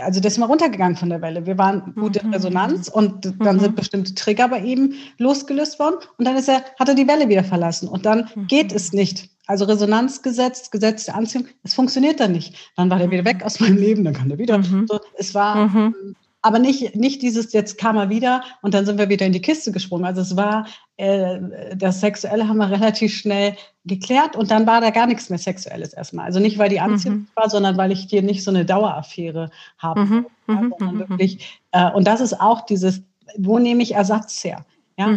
also 0.00 0.20
der 0.20 0.30
ist 0.30 0.36
immer 0.36 0.46
runtergegangen 0.46 0.96
von 0.96 1.08
der 1.08 1.20
Welle. 1.22 1.44
Wir 1.44 1.58
waren 1.58 1.92
gute 1.96 2.24
mhm. 2.24 2.34
Resonanz 2.34 2.88
und 2.88 3.34
dann 3.40 3.56
mhm. 3.56 3.60
sind 3.60 3.76
bestimmte 3.76 4.14
Trigger 4.14 4.48
bei 4.48 4.60
ihm 4.60 4.94
losgelöst 5.18 5.78
worden 5.78 5.96
und 6.16 6.24
dann 6.24 6.36
ist 6.36 6.48
er, 6.48 6.64
hat 6.78 6.88
er 6.88 6.94
die 6.94 7.08
Welle 7.08 7.28
wieder 7.28 7.44
verlassen 7.44 7.88
und 7.88 8.06
dann 8.06 8.30
mhm. 8.34 8.46
geht 8.46 8.72
es 8.72 8.92
nicht. 8.92 9.28
Also 9.46 9.64
Resonanzgesetz, 9.64 10.70
Gesetz 10.70 11.04
der 11.04 11.14
Anziehung, 11.14 11.46
es 11.62 11.74
funktioniert 11.74 12.18
dann 12.18 12.32
nicht. 12.32 12.72
Dann 12.76 12.90
war 12.90 12.98
der 12.98 13.10
wieder 13.10 13.24
weg 13.24 13.44
aus 13.44 13.60
meinem 13.60 13.76
Leben, 13.76 14.04
dann 14.04 14.14
kam 14.14 14.28
der 14.28 14.38
wieder. 14.38 14.58
Mhm. 14.58 14.86
So, 14.88 15.00
es 15.16 15.34
war, 15.34 15.68
mhm. 15.68 16.16
aber 16.42 16.58
nicht, 16.58 16.96
nicht 16.96 17.22
dieses, 17.22 17.52
jetzt 17.52 17.78
kam 17.78 17.96
er 17.96 18.10
wieder 18.10 18.42
und 18.62 18.74
dann 18.74 18.84
sind 18.84 18.98
wir 18.98 19.08
wieder 19.08 19.24
in 19.24 19.32
die 19.32 19.40
Kiste 19.40 19.70
gesprungen. 19.70 20.04
Also 20.04 20.20
es 20.20 20.36
war, 20.36 20.66
äh, 20.96 21.38
das 21.76 22.00
Sexuelle 22.00 22.48
haben 22.48 22.56
wir 22.56 22.70
relativ 22.70 23.14
schnell 23.14 23.56
geklärt 23.84 24.34
und 24.34 24.50
dann 24.50 24.66
war 24.66 24.80
da 24.80 24.90
gar 24.90 25.06
nichts 25.06 25.30
mehr 25.30 25.38
Sexuelles 25.38 25.92
erstmal. 25.92 26.26
Also 26.26 26.40
nicht, 26.40 26.58
weil 26.58 26.68
die 26.68 26.80
Anziehung 26.80 27.14
mhm. 27.14 27.28
war, 27.36 27.48
sondern 27.48 27.76
weil 27.76 27.92
ich 27.92 28.06
hier 28.10 28.22
nicht 28.22 28.42
so 28.42 28.50
eine 28.50 28.64
Daueraffäre 28.64 29.50
habe. 29.78 30.00
Mhm. 30.00 30.26
Ja, 30.48 30.54
mhm. 30.54 30.74
sondern 30.76 30.94
mhm. 30.96 31.08
wirklich, 31.10 31.60
äh, 31.70 31.90
und 31.92 32.08
das 32.08 32.20
ist 32.20 32.40
auch 32.40 32.62
dieses, 32.66 33.02
wo 33.38 33.60
nehme 33.60 33.82
ich 33.82 33.94
Ersatz 33.94 34.42
her? 34.42 34.64
Ja, 34.98 35.10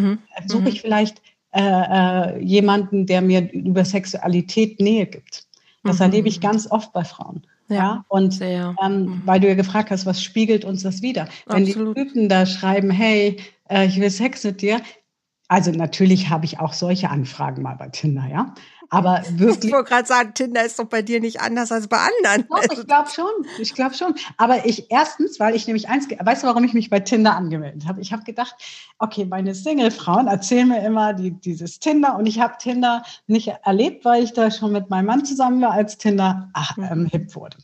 suche 0.45 0.67
ich 0.67 0.81
vielleicht 0.81 1.21
äh, 1.51 1.61
äh, 1.61 2.43
jemanden, 2.43 3.05
der 3.05 3.21
mir 3.21 3.51
über 3.51 3.83
Sexualität 3.83 4.79
Nähe 4.79 5.07
gibt. 5.07 5.47
Das 5.83 5.97
mhm. 5.97 6.03
erlebe 6.03 6.27
ich 6.27 6.41
ganz 6.41 6.69
oft 6.69 6.93
bei 6.93 7.03
Frauen. 7.03 7.45
Ja, 7.69 7.75
ja? 7.75 8.05
und 8.07 8.39
ähm, 8.41 8.75
mhm. 8.81 9.21
weil 9.25 9.39
du 9.39 9.47
ja 9.47 9.55
gefragt 9.55 9.91
hast, 9.91 10.05
was 10.05 10.23
spiegelt 10.23 10.65
uns 10.65 10.83
das 10.83 11.01
wieder? 11.01 11.27
Wenn 11.45 11.63
Absolut. 11.63 11.97
die 11.97 12.03
Typen 12.03 12.29
da 12.29 12.45
schreiben, 12.45 12.89
hey, 12.89 13.37
äh, 13.69 13.85
ich 13.85 13.99
will 13.99 14.09
Sex 14.09 14.43
mit 14.43 14.61
dir, 14.61 14.81
also 15.47 15.71
natürlich 15.71 16.29
habe 16.29 16.45
ich 16.45 16.59
auch 16.59 16.73
solche 16.73 17.09
Anfragen 17.09 17.61
mal 17.63 17.75
bei 17.75 17.89
Tinder, 17.89 18.27
ja. 18.29 18.53
Aber 18.89 19.21
wirklich. 19.31 19.65
Ich 19.65 19.71
wollte 19.71 19.89
gerade 19.89 20.07
sagen, 20.07 20.33
Tinder 20.33 20.65
ist 20.65 20.79
doch 20.79 20.85
bei 20.85 21.01
dir 21.01 21.19
nicht 21.19 21.41
anders 21.41 21.71
als 21.71 21.87
bei 21.87 21.97
anderen. 21.97 22.47
Doch, 22.49 22.77
ich 22.77 22.87
glaube 22.87 23.09
schon. 23.09 23.29
Ich 23.59 23.73
glaube 23.73 23.95
schon. 23.95 24.15
Aber 24.37 24.65
ich 24.65 24.89
erstens, 24.91 25.39
weil 25.39 25.55
ich 25.55 25.67
nämlich 25.67 25.89
eins, 25.89 26.07
weißt 26.09 26.43
du, 26.43 26.47
warum 26.47 26.63
ich 26.63 26.73
mich 26.73 26.89
bei 26.89 26.99
Tinder 26.99 27.35
angemeldet 27.35 27.87
habe? 27.87 28.01
Ich 28.01 28.11
habe 28.11 28.23
gedacht, 28.23 28.55
okay, 28.97 29.25
meine 29.25 29.53
Single-Frauen 29.55 30.27
erzählen 30.27 30.67
mir 30.67 30.83
immer 30.83 31.13
die, 31.13 31.31
dieses 31.31 31.79
Tinder 31.79 32.15
und 32.17 32.25
ich 32.25 32.39
habe 32.39 32.55
Tinder 32.59 33.03
nicht 33.27 33.51
erlebt, 33.63 34.05
weil 34.05 34.23
ich 34.23 34.33
da 34.33 34.49
schon 34.51 34.71
mit 34.71 34.89
meinem 34.89 35.05
Mann 35.05 35.25
zusammen 35.25 35.61
war, 35.61 35.71
als 35.71 35.97
Tinder 35.97 36.49
ach, 36.53 36.77
mhm. 36.77 36.87
ähm, 36.91 37.05
hip 37.05 37.35
wurde. 37.35 37.57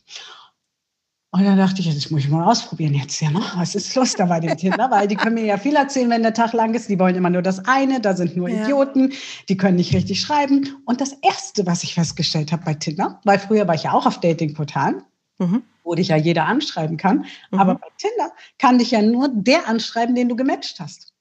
Und 1.36 1.44
dann 1.44 1.58
dachte 1.58 1.82
ich, 1.82 1.94
das 1.94 2.10
muss 2.10 2.22
ich 2.22 2.30
mal 2.30 2.46
ausprobieren 2.46 2.94
jetzt 2.94 3.20
ja. 3.20 3.28
Ne? 3.30 3.42
Was 3.56 3.74
ist 3.74 3.94
los 3.94 4.14
da 4.14 4.24
bei 4.24 4.40
den 4.40 4.56
Tinder? 4.56 4.90
Weil 4.90 5.06
die 5.06 5.16
können 5.16 5.34
mir 5.34 5.44
ja 5.44 5.58
viel 5.58 5.76
erzählen, 5.76 6.08
wenn 6.08 6.22
der 6.22 6.32
Tag 6.32 6.54
lang 6.54 6.72
ist. 6.72 6.88
Die 6.88 6.98
wollen 6.98 7.14
immer 7.14 7.28
nur 7.28 7.42
das 7.42 7.62
eine, 7.66 8.00
da 8.00 8.16
sind 8.16 8.38
nur 8.38 8.48
ja. 8.48 8.62
Idioten, 8.62 9.12
die 9.50 9.56
können 9.58 9.76
nicht 9.76 9.94
richtig 9.94 10.18
schreiben. 10.18 10.76
Und 10.86 11.02
das 11.02 11.12
Erste, 11.20 11.66
was 11.66 11.82
ich 11.82 11.92
festgestellt 11.92 12.52
habe 12.52 12.64
bei 12.64 12.72
Tinder, 12.72 13.20
weil 13.24 13.38
früher 13.38 13.68
war 13.68 13.74
ich 13.74 13.82
ja 13.82 13.92
auch 13.92 14.06
auf 14.06 14.18
Datingportalen, 14.20 15.02
mhm. 15.36 15.62
wo 15.84 15.94
dich 15.94 16.08
ja 16.08 16.16
jeder 16.16 16.46
anschreiben 16.46 16.96
kann. 16.96 17.26
Mhm. 17.50 17.58
Aber 17.58 17.74
bei 17.74 17.88
Tinder 17.98 18.32
kann 18.58 18.78
dich 18.78 18.92
ja 18.92 19.02
nur 19.02 19.28
der 19.28 19.68
anschreiben, 19.68 20.14
den 20.14 20.30
du 20.30 20.36
gematcht 20.36 20.80
hast. 20.80 21.12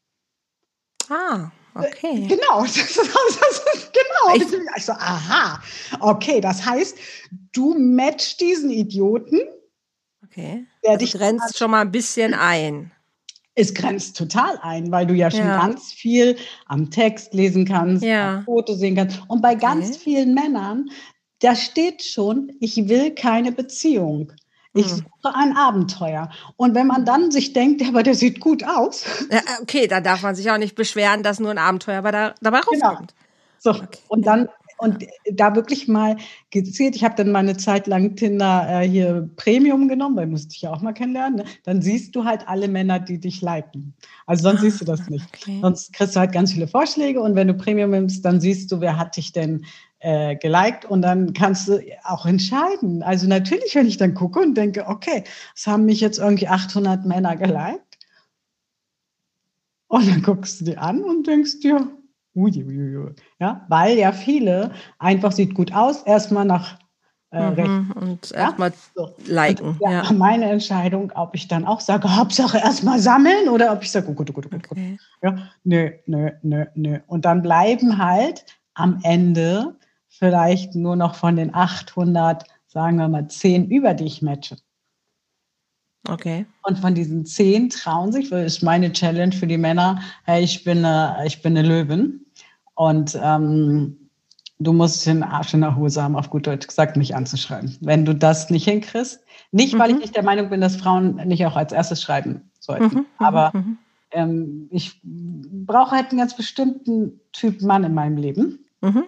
Ah. 1.10 1.52
Okay. 1.74 2.26
Genau, 2.30 2.62
das 2.62 2.78
ist, 2.78 2.98
das 2.98 3.64
ist 3.74 3.92
genau. 3.92 4.36
Ich, 4.38 4.78
ich 4.78 4.86
so, 4.86 4.94
aha, 4.94 5.62
okay, 6.00 6.40
das 6.40 6.66
heißt, 6.66 6.98
du 7.52 7.78
matchst 7.78 8.40
diesen 8.40 8.70
Idioten 8.70 9.42
Okay. 10.36 10.66
Der 10.84 10.92
also 10.92 11.06
dich 11.06 11.14
grenzt 11.14 11.58
schon 11.58 11.72
mal 11.72 11.82
ein 11.82 11.92
bisschen 11.92 12.34
ein. 12.34 12.92
Es 13.58 13.74
grenzt 13.74 14.18
total 14.18 14.60
ein, 14.62 14.92
weil 14.92 15.08
du 15.08 15.14
ja 15.14 15.32
schon 15.32 15.48
ja. 15.48 15.58
ganz 15.58 15.94
viel 15.94 16.36
am 16.66 16.92
Text 16.92 17.34
lesen 17.34 17.66
kannst, 17.66 18.04
ja. 18.04 18.40
am 18.40 18.44
Foto 18.44 18.74
sehen 18.74 18.96
kannst. 18.96 19.22
Und 19.30 19.42
bei 19.42 19.56
ganz 19.56 19.92
okay. 19.92 20.00
vielen 20.00 20.34
Männern, 20.34 20.90
da 21.40 21.56
steht 21.56 22.04
schon, 22.04 22.52
ich 22.60 22.76
will 22.90 23.12
keine 23.12 23.54
Beziehung. 23.54 24.34
Ich 24.74 24.88
hm. 24.88 24.98
suche 24.98 25.36
ein 25.36 25.56
Abenteuer. 25.56 26.30
Und 26.58 26.76
wenn 26.76 26.88
man 26.88 27.06
dann 27.06 27.32
sich 27.32 27.54
denkt, 27.54 27.82
aber 27.88 28.04
der 28.04 28.16
sieht 28.16 28.42
gut 28.42 28.66
aus. 28.66 29.06
Ja, 29.32 29.40
okay, 29.62 29.88
dann 29.88 30.04
darf 30.04 30.22
man 30.22 30.36
sich 30.36 30.52
auch 30.52 30.58
nicht 30.58 30.76
beschweren, 30.76 31.24
dass 31.24 31.40
nur 31.40 31.52
ein 31.52 31.58
Abenteuer 31.58 32.02
dabei 32.02 32.34
genau. 32.42 32.88
rauskommt. 32.88 33.16
Genau. 33.16 33.20
So, 33.58 33.70
okay. 33.70 34.00
und 34.10 34.28
dann 34.28 34.50
und 34.78 35.06
da 35.32 35.56
wirklich 35.56 35.88
mal 35.88 36.18
gezielt, 36.50 36.96
ich 36.96 37.04
habe 37.04 37.16
dann 37.16 37.32
mal 37.32 37.40
eine 37.40 37.58
Zeit 37.58 37.88
lang 37.88 38.16
Tinder 38.16 38.82
äh, 38.82 38.88
hier 38.88 39.30
Premium 39.36 39.88
genommen, 39.88 40.18
weil 40.18 40.28
musste 40.28 40.54
ich 40.54 40.62
ja 40.62 40.72
auch 40.72 40.82
mal 40.82 40.94
kennenlernen. 40.94 41.38
Ne? 41.40 41.46
Dann 41.64 41.82
siehst 41.82 42.16
du 42.16 42.26
halt 42.26 42.48
alle 42.48 42.68
Männer, 42.68 43.00
die 43.00 43.20
dich 43.20 43.42
liken. 43.42 43.94
Also 44.26 44.44
sonst 44.44 44.60
ah, 44.60 44.62
siehst 44.64 44.82
du 44.82 44.86
das 44.86 45.10
nicht. 45.10 45.26
Okay. 45.34 45.60
Sonst 45.62 45.94
kriegst 45.94 46.16
du 46.16 46.20
halt 46.20 46.32
ganz 46.32 46.52
viele 46.52 46.68
Vorschläge 46.68 47.22
und 47.22 47.36
wenn 47.36 47.48
du 47.48 47.54
Premium 47.54 47.92
nimmst, 47.92 48.26
dann 48.26 48.42
siehst 48.42 48.72
du, 48.72 48.82
wer 48.82 48.98
hat 48.98 49.16
dich 49.18 49.32
denn 49.32 49.66
äh, 50.00 50.36
geliked 50.36 50.86
und 50.86 51.02
dann 51.02 51.34
kannst 51.34 51.68
du 51.68 51.80
auch 52.04 52.26
entscheiden. 52.26 53.02
Also 53.02 53.28
natürlich, 53.28 53.76
wenn 53.76 53.88
ich 53.88 53.98
dann 53.98 54.14
gucke 54.14 54.40
und 54.40 54.56
denke, 54.56 54.86
okay, 54.88 55.24
es 55.56 55.68
haben 55.68 55.86
mich 55.86 56.02
jetzt 56.02 56.20
irgendwie 56.20 56.48
800 56.48 57.06
Männer 57.06 57.36
geliked 57.36 57.82
und 59.88 60.08
dann 60.08 60.22
guckst 60.22 60.62
du 60.62 60.66
dir 60.66 60.82
an 60.82 61.04
und 61.04 61.28
denkst 61.28 61.60
dir, 61.62 61.90
uiuiui, 62.36 63.14
ja, 63.40 63.66
weil 63.70 63.98
ja 63.98 64.12
viele 64.12 64.72
einfach 65.00 65.32
sieht 65.32 65.56
gut 65.56 65.74
aus, 65.74 66.04
erstmal 66.04 66.46
nach 66.46 66.78
äh, 67.36 67.68
mhm, 67.68 67.92
und 67.92 68.32
erstmal 68.32 68.72
so. 68.96 69.14
liken. 69.26 69.78
ja, 69.82 70.04
ja, 70.04 70.14
meine 70.14 70.46
Entscheidung, 70.46 71.12
ob 71.16 71.36
ich 71.36 71.48
dann 71.48 71.66
auch 71.66 71.82
sage, 71.82 72.16
Hauptsache 72.16 72.58
erstmal 72.60 73.00
sammeln 73.00 73.50
oder 73.50 73.74
ob 73.74 73.84
ich 73.84 73.92
sage, 73.92 74.14
gut, 74.14 74.34
gut, 74.34 74.46
oh 74.46 74.50
gut, 74.50 74.72
okay. 74.72 74.98
ja, 75.22 75.36
nö, 75.64 75.92
nö, 76.06 76.32
nö, 76.44 76.66
nö. 76.76 77.00
Und 77.08 77.26
dann 77.26 77.42
bleiben 77.42 77.98
halt 77.98 78.46
am 78.74 79.00
Ende 79.04 79.76
vielleicht 80.08 80.76
nur 80.76 80.96
noch 80.96 81.16
von 81.16 81.36
den 81.36 81.54
800, 81.54 82.46
sagen 82.68 82.98
wir 82.98 83.08
mal, 83.10 83.28
10 83.28 83.70
über 83.70 83.94
die 83.94 84.06
ich 84.06 84.22
matche. 84.22 84.58
Okay. 86.08 86.46
Und 86.64 86.80
von 86.80 86.94
diesen 86.94 87.26
10 87.26 87.70
trauen 87.70 88.12
sich, 88.12 88.30
das 88.30 88.46
ist 88.46 88.64
meine 88.64 88.94
Challenge 88.94 89.34
für 89.34 89.48
die 89.48 89.58
Männer, 89.58 90.02
hey, 90.24 90.44
ich 90.44 90.64
bin 90.64 90.86
eine, 90.86 91.26
ich 91.26 91.42
bin 91.42 91.58
eine 91.58 91.68
Löwin 91.68 92.25
und 92.76 93.18
ähm, 93.22 94.10
du 94.60 94.74
musst 94.74 95.06
den 95.06 95.24
Arsch 95.24 95.54
in 95.54 95.62
der 95.62 95.76
Hose 95.76 96.02
haben, 96.02 96.16
auf 96.16 96.30
gut 96.30 96.48
Deutsch 96.48 96.68
gesagt, 96.68 96.98
mich 96.98 97.16
anzuschreiben. 97.16 97.78
Wenn 97.82 98.06
du 98.06 98.14
das 98.14 98.50
nicht 98.50 98.66
hinkriegst, 98.66 99.20
nicht, 99.52 99.74
mhm. 99.74 99.80
weil 99.80 99.90
ich 99.90 99.96
mhm. 99.96 100.02
nicht 100.02 100.16
der 100.16 100.24
Meinung 100.24 100.50
bin, 100.50 100.62
dass 100.62 100.76
Frauen 100.76 101.16
nicht 101.28 101.46
auch 101.46 101.56
als 101.56 101.72
erstes 101.72 102.02
schreiben 102.02 102.52
sollten, 102.60 102.86
mhm. 102.86 103.00
mhm 103.00 103.06
aber 103.18 103.52
mhm. 103.54 103.78
ähm, 104.12 104.68
ich 104.72 105.00
brauche 105.04 105.92
halt 105.92 106.10
einen 106.10 106.20
ganz 106.20 106.36
bestimmten 106.36 107.20
Typ 107.32 107.62
Mann 107.62 107.84
in 107.84 107.94
meinem 107.94 108.18
Leben 108.18 108.66
mhm. 108.82 109.06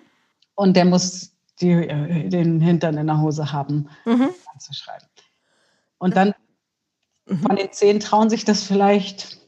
und 0.55 0.75
der 0.75 0.85
muss 0.85 1.31
die, 1.61 1.71
äh, 1.71 2.29
den 2.29 2.59
Hintern 2.59 2.97
in 2.97 3.07
der 3.07 3.21
Hose 3.21 3.51
haben, 3.51 3.89
anzuschreiben. 4.05 5.07
Und 5.97 6.15
dann 6.15 6.33
von 7.41 7.55
den 7.55 7.71
zehn 7.71 7.99
trauen 7.99 8.29
sich 8.29 8.45
das 8.45 8.63
vielleicht 8.63 9.39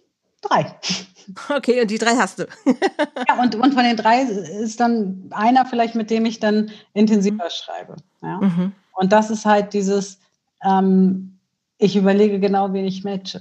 drei. 0.41 0.75
Okay, 1.49 1.81
und 1.81 1.91
die 1.91 1.97
drei 1.97 2.15
hast 2.15 2.39
du. 2.39 2.43
ja, 3.27 3.41
und, 3.41 3.55
und 3.55 3.73
von 3.73 3.83
den 3.83 3.97
drei 3.97 4.21
ist 4.21 4.79
dann 4.79 5.29
einer 5.31 5.65
vielleicht, 5.65 5.95
mit 5.95 6.09
dem 6.09 6.25
ich 6.25 6.39
dann 6.39 6.71
intensiver 6.93 7.45
mhm. 7.45 7.49
schreibe. 7.49 7.95
Ja? 8.21 8.39
Mhm. 8.39 8.71
Und 8.93 9.11
das 9.11 9.29
ist 9.29 9.45
halt 9.45 9.73
dieses, 9.73 10.19
ähm, 10.63 11.37
ich 11.77 11.95
überlege 11.95 12.39
genau, 12.39 12.73
wen 12.73 12.85
ich 12.85 13.03
matche. 13.03 13.39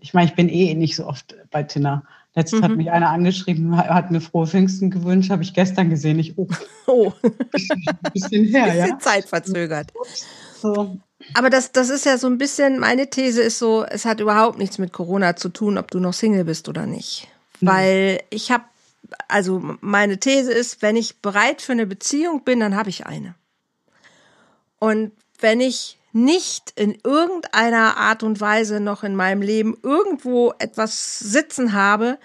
Ich 0.00 0.14
meine, 0.14 0.28
ich 0.28 0.36
bin 0.36 0.48
eh 0.48 0.74
nicht 0.74 0.96
so 0.96 1.06
oft 1.06 1.34
bei 1.50 1.62
Tinder. 1.62 2.04
Letztens 2.34 2.60
mhm. 2.60 2.64
hat 2.64 2.76
mich 2.76 2.90
einer 2.90 3.10
angeschrieben, 3.10 3.76
hat 3.76 4.10
mir 4.10 4.20
frohe 4.20 4.46
Pfingsten 4.46 4.90
gewünscht, 4.90 5.30
habe 5.30 5.42
ich 5.42 5.54
gestern 5.54 5.90
gesehen. 5.90 6.18
Ich, 6.18 6.38
oh, 6.38 6.46
oh. 6.86 7.12
bisschen, 7.50 7.82
bisschen 8.12 8.44
her, 8.44 8.66
bisschen 8.66 8.88
ja. 8.90 8.98
Zeit 8.98 9.24
verzögert. 9.24 9.92
So, 10.60 10.98
aber 11.34 11.50
das, 11.50 11.72
das 11.72 11.90
ist 11.90 12.06
ja 12.06 12.18
so 12.18 12.26
ein 12.26 12.38
bisschen, 12.38 12.78
meine 12.78 13.10
These 13.10 13.42
ist 13.42 13.58
so, 13.58 13.84
es 13.84 14.04
hat 14.04 14.20
überhaupt 14.20 14.58
nichts 14.58 14.78
mit 14.78 14.92
Corona 14.92 15.36
zu 15.36 15.48
tun, 15.48 15.78
ob 15.78 15.90
du 15.90 16.00
noch 16.00 16.14
Single 16.14 16.44
bist 16.44 16.68
oder 16.68 16.86
nicht. 16.86 17.28
Mhm. 17.60 17.66
Weil 17.66 18.22
ich 18.30 18.50
habe, 18.50 18.64
also 19.28 19.62
meine 19.80 20.18
These 20.18 20.52
ist, 20.52 20.82
wenn 20.82 20.96
ich 20.96 21.20
bereit 21.20 21.62
für 21.62 21.72
eine 21.72 21.86
Beziehung 21.86 22.44
bin, 22.44 22.60
dann 22.60 22.76
habe 22.76 22.90
ich 22.90 23.06
eine. 23.06 23.34
Und 24.78 25.12
wenn 25.40 25.60
ich 25.60 25.98
nicht 26.12 26.72
in 26.76 26.98
irgendeiner 27.04 27.96
Art 27.96 28.22
und 28.22 28.40
Weise 28.40 28.80
noch 28.80 29.04
in 29.04 29.14
meinem 29.14 29.42
Leben 29.42 29.76
irgendwo 29.82 30.54
etwas 30.58 31.18
sitzen 31.18 31.72
habe, 31.74 32.18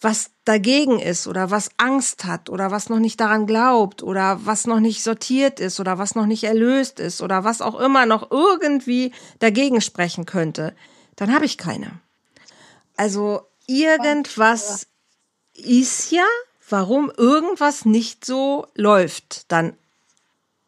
was 0.00 0.30
dagegen 0.44 0.98
ist 0.98 1.26
oder 1.26 1.50
was 1.50 1.70
Angst 1.76 2.24
hat 2.24 2.48
oder 2.48 2.70
was 2.70 2.88
noch 2.88 2.98
nicht 2.98 3.20
daran 3.20 3.46
glaubt 3.46 4.02
oder 4.02 4.40
was 4.44 4.66
noch 4.66 4.80
nicht 4.80 5.02
sortiert 5.02 5.60
ist 5.60 5.78
oder 5.78 5.98
was 5.98 6.14
noch 6.14 6.26
nicht 6.26 6.44
erlöst 6.44 7.00
ist 7.00 7.20
oder 7.20 7.44
was 7.44 7.60
auch 7.60 7.78
immer 7.78 8.06
noch 8.06 8.30
irgendwie 8.30 9.12
dagegen 9.38 9.80
sprechen 9.80 10.24
könnte, 10.24 10.74
dann 11.16 11.34
habe 11.34 11.44
ich 11.44 11.58
keine. 11.58 12.00
Also 12.96 13.42
irgendwas 13.66 14.86
ist 15.54 16.10
ja, 16.10 16.26
warum 16.68 17.12
irgendwas 17.16 17.84
nicht 17.84 18.24
so 18.24 18.66
läuft 18.74 19.52
dann 19.52 19.76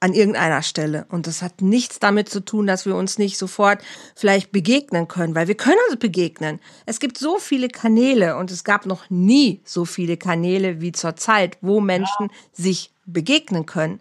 an 0.02 0.12
irgendeiner 0.14 0.62
Stelle. 0.62 1.06
Und 1.10 1.28
das 1.28 1.42
hat 1.42 1.62
nichts 1.62 2.00
damit 2.00 2.28
zu 2.28 2.40
tun, 2.40 2.66
dass 2.66 2.86
wir 2.86 2.96
uns 2.96 3.18
nicht 3.18 3.38
sofort 3.38 3.80
vielleicht 4.16 4.50
begegnen 4.50 5.06
können, 5.06 5.36
weil 5.36 5.46
wir 5.46 5.54
können 5.54 5.78
uns 5.88 6.00
begegnen. 6.00 6.58
Es 6.86 6.98
gibt 6.98 7.18
so 7.18 7.38
viele 7.38 7.68
Kanäle 7.68 8.36
und 8.36 8.50
es 8.50 8.64
gab 8.64 8.84
noch 8.84 9.10
nie 9.10 9.60
so 9.64 9.84
viele 9.84 10.16
Kanäle 10.16 10.80
wie 10.80 10.90
zurzeit, 10.90 11.56
wo 11.60 11.80
Menschen 11.80 12.30
ja. 12.30 12.36
sich 12.52 12.90
begegnen 13.06 13.64
können. 13.64 14.00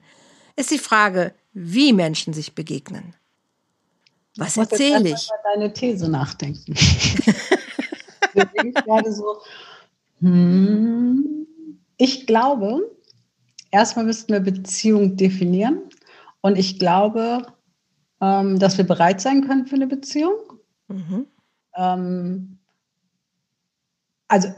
Ist 0.56 0.72
die 0.72 0.80
Frage, 0.80 1.36
wie 1.54 1.94
Menschen 1.94 2.34
sich 2.34 2.56
begegnen. 2.56 3.14
Was 4.38 4.58
erzähle 4.58 5.10
ich? 5.10 5.28
Über 5.28 5.54
deine 5.54 5.72
These 5.72 6.10
nachdenken. 6.10 6.74
ich 6.74 8.74
gerade 8.74 9.14
so, 9.14 9.38
hm, 10.20 11.46
ich 11.98 12.26
glaube, 12.26 12.90
erstmal 13.70 14.06
müssten 14.06 14.34
wir 14.34 14.40
Beziehung 14.40 15.16
definieren. 15.16 15.90
Und 16.41 16.58
ich 16.58 16.80
glaube, 16.80 17.45
ähm, 18.19 18.60
dass 18.60 18.77
wir 18.77 18.86
bereit 18.86 19.21
sein 19.21 19.47
können 19.47 19.67
für 19.67 19.75
eine 19.75 19.88
Beziehung. 19.88 20.36
Mhm. 20.88 21.27
Ähm, 21.75 22.58
also 24.27 24.49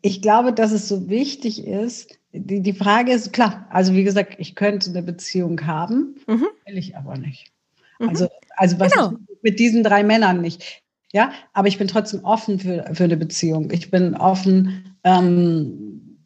ich 0.00 0.22
glaube, 0.22 0.52
dass 0.52 0.72
es 0.72 0.88
so 0.88 1.08
wichtig 1.08 1.66
ist. 1.66 2.18
Die, 2.32 2.60
die 2.60 2.72
Frage 2.72 3.12
ist, 3.12 3.32
klar, 3.32 3.66
also 3.70 3.94
wie 3.94 4.04
gesagt, 4.04 4.36
ich 4.38 4.54
könnte 4.54 4.90
eine 4.90 5.02
Beziehung 5.02 5.64
haben, 5.66 6.16
mhm. 6.26 6.46
will 6.66 6.78
ich 6.78 6.96
aber 6.96 7.16
nicht. 7.16 7.52
Mhm. 7.98 8.08
Also, 8.08 8.28
also 8.56 8.80
was 8.80 8.92
genau. 8.92 9.12
mit 9.42 9.58
diesen 9.58 9.82
drei 9.82 10.02
Männern 10.02 10.40
nicht. 10.40 10.82
Ja, 11.12 11.32
aber 11.52 11.68
ich 11.68 11.76
bin 11.76 11.88
trotzdem 11.88 12.24
offen 12.24 12.58
für, 12.58 12.90
für 12.94 13.04
eine 13.04 13.18
Beziehung. 13.18 13.70
Ich 13.70 13.90
bin 13.90 14.16
offen, 14.16 14.96
ähm, 15.04 16.18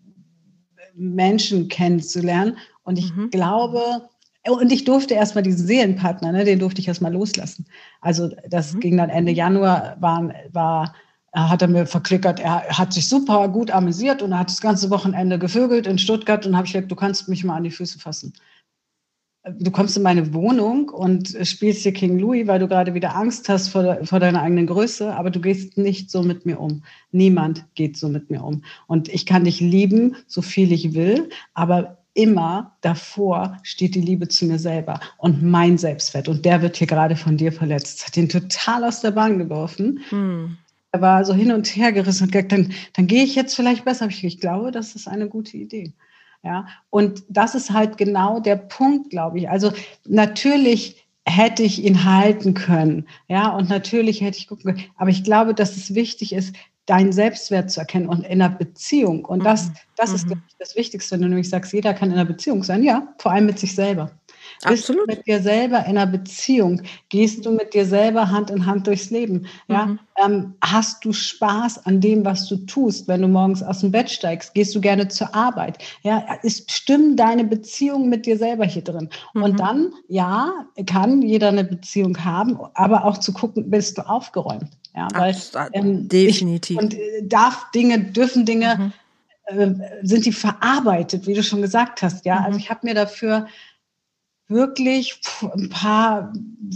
Menschen 0.95 1.69
kennenzulernen. 1.69 2.57
Und 2.85 2.99
ich 2.99 3.13
mhm. 3.15 3.31
glaube, 3.31 4.09
und 4.49 4.73
ich 4.73 4.85
durfte 4.85 5.15
erstmal 5.15 5.43
diesen 5.43 5.67
Seelenpartner, 5.67 6.33
ne, 6.33 6.45
den 6.45 6.59
durfte 6.59 6.81
ich 6.81 6.89
erstmal 6.89 7.13
loslassen. 7.13 7.67
Also 8.01 8.31
das 8.49 8.75
mhm. 8.75 8.81
ging 8.81 8.97
dann 8.97 9.11
Ende 9.11 9.33
Januar, 9.33 9.97
war, 10.01 10.33
war, 10.53 10.95
hat 11.33 11.63
er 11.63 11.69
mir 11.69 11.87
verklickert, 11.87 12.41
er 12.41 12.63
hat 12.69 12.93
sich 12.93 13.09
super 13.09 13.49
gut 13.49 13.71
amüsiert 13.71 14.23
und 14.23 14.33
er 14.33 14.41
hat 14.41 14.51
das 14.51 14.61
ganze 14.61 14.91
Wochenende 14.91 15.39
gevögelt 15.39 15.87
in 15.87 15.99
Stuttgart 15.99 16.47
und 16.47 16.57
habe 16.57 16.67
ich 16.67 16.73
gesagt, 16.73 16.91
du 16.91 16.97
kannst 16.97 17.29
mich 17.29 17.45
mal 17.45 17.57
an 17.57 17.65
die 17.65 17.71
Füße 17.71 17.99
fassen 17.99 18.33
du 19.59 19.71
kommst 19.71 19.97
in 19.97 20.03
meine 20.03 20.35
Wohnung 20.35 20.89
und 20.89 21.37
spielst 21.43 21.83
hier 21.83 21.93
King 21.93 22.19
Louis, 22.19 22.47
weil 22.47 22.59
du 22.59 22.69
gerade 22.69 22.95
wieder 22.95 23.15
Angst 23.15 23.49
hast 23.49 23.69
vor, 23.69 23.99
vor 24.05 24.21
deiner 24.21 24.43
eigenen 24.43 24.67
Größe, 24.67 25.15
aber 25.15 25.31
du 25.31 25.41
gehst 25.41 25.79
nicht 25.79 26.11
so 26.11 26.23
mit 26.23 26.47
mir 26.47 26.59
um. 26.59 26.83
Niemand 27.13 27.65
geht 27.75 27.97
so 27.97 28.09
mit 28.09 28.31
mir 28.31 28.43
um. 28.43 28.65
Und 28.87 29.09
ich 29.09 29.27
kann 29.27 29.45
dich 29.45 29.61
lieben, 29.61 30.17
so 30.27 30.43
viel 30.43 30.73
ich 30.73 30.95
will, 30.95 31.29
aber 31.55 31.96
immer 32.17 32.77
davor 32.81 33.59
steht 33.63 33.95
die 33.95 34.01
Liebe 34.01 34.29
zu 34.29 34.47
mir 34.47 34.59
selber 34.59 35.01
und 35.19 35.43
mein 35.43 35.79
Selbstwert. 35.79 36.29
Und 36.29 36.45
der 36.45 36.63
wird 36.63 36.77
hier 36.77 36.87
gerade 36.87 37.15
von 37.15 37.37
dir 37.37 37.53
verletzt. 37.53 38.07
Hat 38.07 38.17
ihn 38.17 38.29
total 38.29 38.85
aus 38.85 39.01
der 39.03 39.13
Bahn 39.13 39.39
geworfen. 39.39 40.01
Hm. 40.09 40.57
Er 40.93 41.01
war 41.01 41.25
so 41.25 41.35
hin 41.35 41.53
und 41.53 41.67
her 41.77 41.93
gerissen 41.93 42.25
und 42.25 42.33
gesagt, 42.33 42.53
dann, 42.53 42.73
dann 42.95 43.07
gehe 43.07 43.23
ich 43.23 43.35
jetzt 43.35 43.55
vielleicht 43.55 43.85
besser. 43.85 44.09
Ich 44.09 44.41
glaube, 44.41 44.71
das 44.71 44.95
ist 44.95 45.09
eine 45.09 45.29
gute 45.29 45.57
Idee. 45.57 45.93
Ja, 46.43 46.67
und 46.91 47.25
das 47.29 47.55
ist 47.55 47.73
halt 47.73 47.99
genau 47.99 48.41
der 48.41 48.57
Punkt, 48.57 49.11
glaube 49.11 49.39
ich. 49.39 49.51
Also 49.51 49.73
natürlich 50.07 51.07
hätte 51.25 51.65
ich 51.65 51.85
ihn 51.85 52.05
halten 52.05 52.55
können. 52.55 53.09
Ja, 53.29 53.49
und 53.51 53.69
natürlich 53.69 54.21
hätte 54.21 54.39
ich 54.39 54.47
gucken 54.47 54.75
können. 54.75 54.85
Aber 54.97 55.11
ich 55.11 55.25
glaube, 55.25 55.55
dass 55.55 55.77
es 55.77 55.95
wichtig 55.95 56.33
ist, 56.33 56.55
deinen 56.87 57.13
Selbstwert 57.13 57.71
zu 57.71 57.81
erkennen 57.81 58.09
und 58.09 58.25
in 58.25 58.41
einer 58.41 58.49
Beziehung. 58.49 59.25
Und 59.25 59.45
das, 59.45 59.69
mhm. 59.69 59.75
das 59.97 60.13
ist 60.13 60.27
mhm. 60.27 60.43
das 60.59 60.77
Wichtigste, 60.77 61.15
wenn 61.15 61.23
du 61.23 61.29
nämlich 61.29 61.51
sagst, 61.51 61.73
jeder 61.73 61.93
kann 61.95 62.11
in 62.11 62.15
einer 62.15 62.25
Beziehung 62.25 62.63
sein. 62.63 62.83
Ja, 62.83 63.15
vor 63.19 63.33
allem 63.33 63.47
mit 63.47 63.59
sich 63.59 63.75
selber. 63.75 64.11
Absolut. 64.63 64.71
Bist 64.71 64.89
du 64.89 65.17
mit 65.17 65.27
dir 65.27 65.43
selber 65.43 65.79
in 65.81 65.99
einer 65.99 66.07
Beziehung? 66.07 66.83
Gehst 67.09 67.45
du 67.45 67.51
mit 67.51 67.75
dir 67.75 67.85
selber 67.85 68.31
Hand 68.31 68.51
in 68.51 68.65
Hand 68.65 68.87
durchs 68.87 69.11
Leben? 69.11 69.47
Ja? 69.69 69.87
Mhm. 69.87 69.99
Ähm, 70.25 70.55
hast 70.63 71.05
du 71.05 71.13
Spaß 71.13 71.85
an 71.85 72.01
dem, 72.01 72.25
was 72.25 72.47
du 72.47 72.57
tust, 72.59 73.07
wenn 73.07 73.23
du 73.23 73.29
morgens 73.29 73.63
aus 73.63 73.81
dem 73.81 73.91
Bett 73.91 74.09
steigst? 74.09 74.55
Gehst 74.55 74.75
du 74.75 74.81
gerne 74.81 75.09
zur 75.09 75.35
Arbeit? 75.35 75.79
Ja, 76.03 76.25
ist, 76.43 76.71
stimmt 76.71 77.21
deine 77.21 77.45
Beziehung 77.45 78.09
mit 78.09 78.25
dir 78.25 78.39
selber 78.39 78.65
hier 78.65 78.83
drin? 78.83 79.11
Mhm. 79.35 79.43
Und 79.43 79.61
dann, 79.61 79.93
ja, 80.09 80.53
kann 80.87 81.23
jeder 81.23 81.49
eine 81.49 81.65
Beziehung 81.65 82.25
haben, 82.25 82.59
aber 82.75 83.05
auch 83.05 83.19
zu 83.19 83.33
gucken, 83.33 83.71
bist 83.71 83.99
du 83.99 84.09
aufgeräumt? 84.09 84.71
Ja, 84.97 85.09
weil, 85.13 85.37
ähm, 85.73 86.09
Definitiv. 86.09 86.79
Ich, 86.79 86.83
und 86.83 86.95
äh, 86.95 87.23
darf 87.23 87.71
Dinge, 87.73 88.01
dürfen 88.01 88.47
Dinge, 88.47 88.93
mhm. 89.53 89.81
äh, 89.81 90.07
sind 90.07 90.25
die 90.25 90.33
verarbeitet, 90.33 91.27
wie 91.27 91.35
du 91.35 91.43
schon 91.43 91.61
gesagt 91.61 92.01
hast? 92.03 92.25
Ja, 92.25 92.39
also 92.39 92.53
mhm. 92.53 92.59
ich 92.59 92.71
habe 92.71 92.81
mir 92.83 92.95
dafür 92.95 93.47
wirklich 94.49 95.21
ein 95.55 95.69
paar 95.71 96.33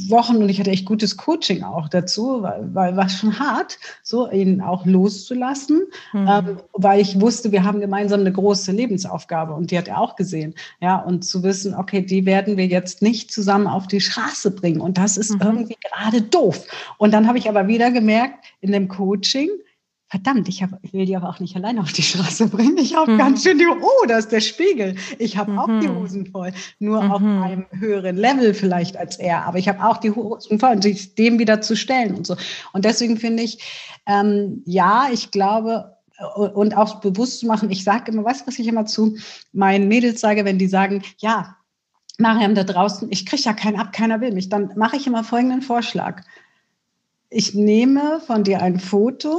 Wochen 0.08 0.36
und 0.36 0.48
ich 0.48 0.58
hatte 0.58 0.70
echt 0.70 0.86
gutes 0.86 1.16
Coaching 1.16 1.62
auch 1.62 1.88
dazu, 1.88 2.42
weil, 2.42 2.74
weil 2.74 2.96
war 2.96 3.08
schon 3.08 3.38
hart, 3.38 3.78
so 4.02 4.30
ihn 4.30 4.60
auch 4.60 4.86
loszulassen, 4.86 5.82
mhm. 6.12 6.28
ähm, 6.28 6.56
weil 6.72 7.00
ich 7.00 7.20
wusste, 7.20 7.52
wir 7.52 7.64
haben 7.64 7.80
gemeinsam 7.80 8.20
eine 8.20 8.32
große 8.32 8.72
Lebensaufgabe 8.72 9.52
und 9.52 9.70
die 9.70 9.78
hat 9.78 9.88
er 9.88 10.00
auch 10.00 10.16
gesehen, 10.16 10.54
ja 10.80 10.98
und 10.98 11.24
zu 11.24 11.42
wissen, 11.42 11.74
okay, 11.74 12.02
die 12.02 12.26
werden 12.26 12.56
wir 12.56 12.66
jetzt 12.66 13.02
nicht 13.02 13.32
zusammen 13.32 13.66
auf 13.66 13.86
die 13.86 14.00
Straße 14.00 14.50
bringen 14.50 14.80
und 14.80 14.98
das 14.98 15.16
ist 15.16 15.34
mhm. 15.34 15.40
irgendwie 15.42 15.76
gerade 15.80 16.22
doof. 16.22 16.66
Und 16.98 17.12
dann 17.12 17.28
habe 17.28 17.38
ich 17.38 17.48
aber 17.48 17.68
wieder 17.68 17.90
gemerkt 17.90 18.46
in 18.60 18.72
dem 18.72 18.88
Coaching, 18.88 19.48
verdammt, 20.10 20.48
ich, 20.48 20.60
hab, 20.62 20.70
ich 20.82 20.92
will 20.92 21.06
die 21.06 21.16
aber 21.16 21.28
auch 21.28 21.38
nicht 21.38 21.54
alleine 21.54 21.80
auf 21.80 21.92
die 21.92 22.02
Straße 22.02 22.48
bringen. 22.48 22.76
Ich 22.78 22.96
habe 22.96 23.12
mhm. 23.12 23.18
ganz 23.18 23.44
schön 23.44 23.58
die, 23.58 23.66
oh, 23.66 24.06
da 24.08 24.18
ist 24.18 24.32
der 24.32 24.40
Spiegel. 24.40 24.96
Ich 25.18 25.36
habe 25.36 25.52
mhm. 25.52 25.58
auch 25.60 25.80
die 25.80 25.88
mhm. 25.88 25.96
Hosen 25.96 26.26
voll. 26.26 26.52
Nur 26.80 27.02
mhm. 27.02 27.10
auf 27.12 27.22
einem 27.22 27.66
höheren 27.70 28.16
Level 28.16 28.52
vielleicht 28.52 28.96
als 28.96 29.16
er. 29.16 29.46
Aber 29.46 29.58
ich 29.58 29.68
habe 29.68 29.84
auch 29.84 29.98
die 29.98 30.10
Hosen 30.10 30.58
voll 30.58 30.72
und 30.72 30.82
sich 30.82 31.14
dem 31.14 31.38
wieder 31.38 31.60
zu 31.60 31.76
stellen 31.76 32.16
und 32.16 32.26
so. 32.26 32.36
Und 32.72 32.84
deswegen 32.84 33.18
finde 33.18 33.44
ich, 33.44 33.60
ähm, 34.06 34.62
ja, 34.66 35.08
ich 35.12 35.30
glaube, 35.30 35.94
äh, 36.18 36.24
und 36.24 36.76
auch 36.76 37.00
bewusst 37.00 37.38
zu 37.38 37.46
machen, 37.46 37.70
ich 37.70 37.84
sage 37.84 38.10
immer, 38.10 38.24
weißt 38.24 38.42
du, 38.42 38.46
was 38.48 38.58
ich 38.58 38.66
immer 38.66 38.86
zu 38.86 39.16
meinen 39.52 39.86
Mädels 39.86 40.20
sage, 40.20 40.44
wenn 40.44 40.58
die 40.58 40.66
sagen, 40.66 41.02
ja, 41.18 41.56
Mariam 42.18 42.56
da 42.56 42.64
draußen, 42.64 43.12
ich 43.12 43.26
kriege 43.26 43.42
ja 43.42 43.52
keinen 43.52 43.78
ab, 43.78 43.92
keiner 43.92 44.20
will 44.20 44.32
mich, 44.32 44.48
dann 44.48 44.72
mache 44.74 44.96
ich 44.96 45.06
immer 45.06 45.22
folgenden 45.22 45.62
Vorschlag. 45.62 46.22
Ich 47.30 47.54
nehme 47.54 48.20
von 48.26 48.42
dir 48.42 48.60
ein 48.60 48.80
Foto 48.80 49.38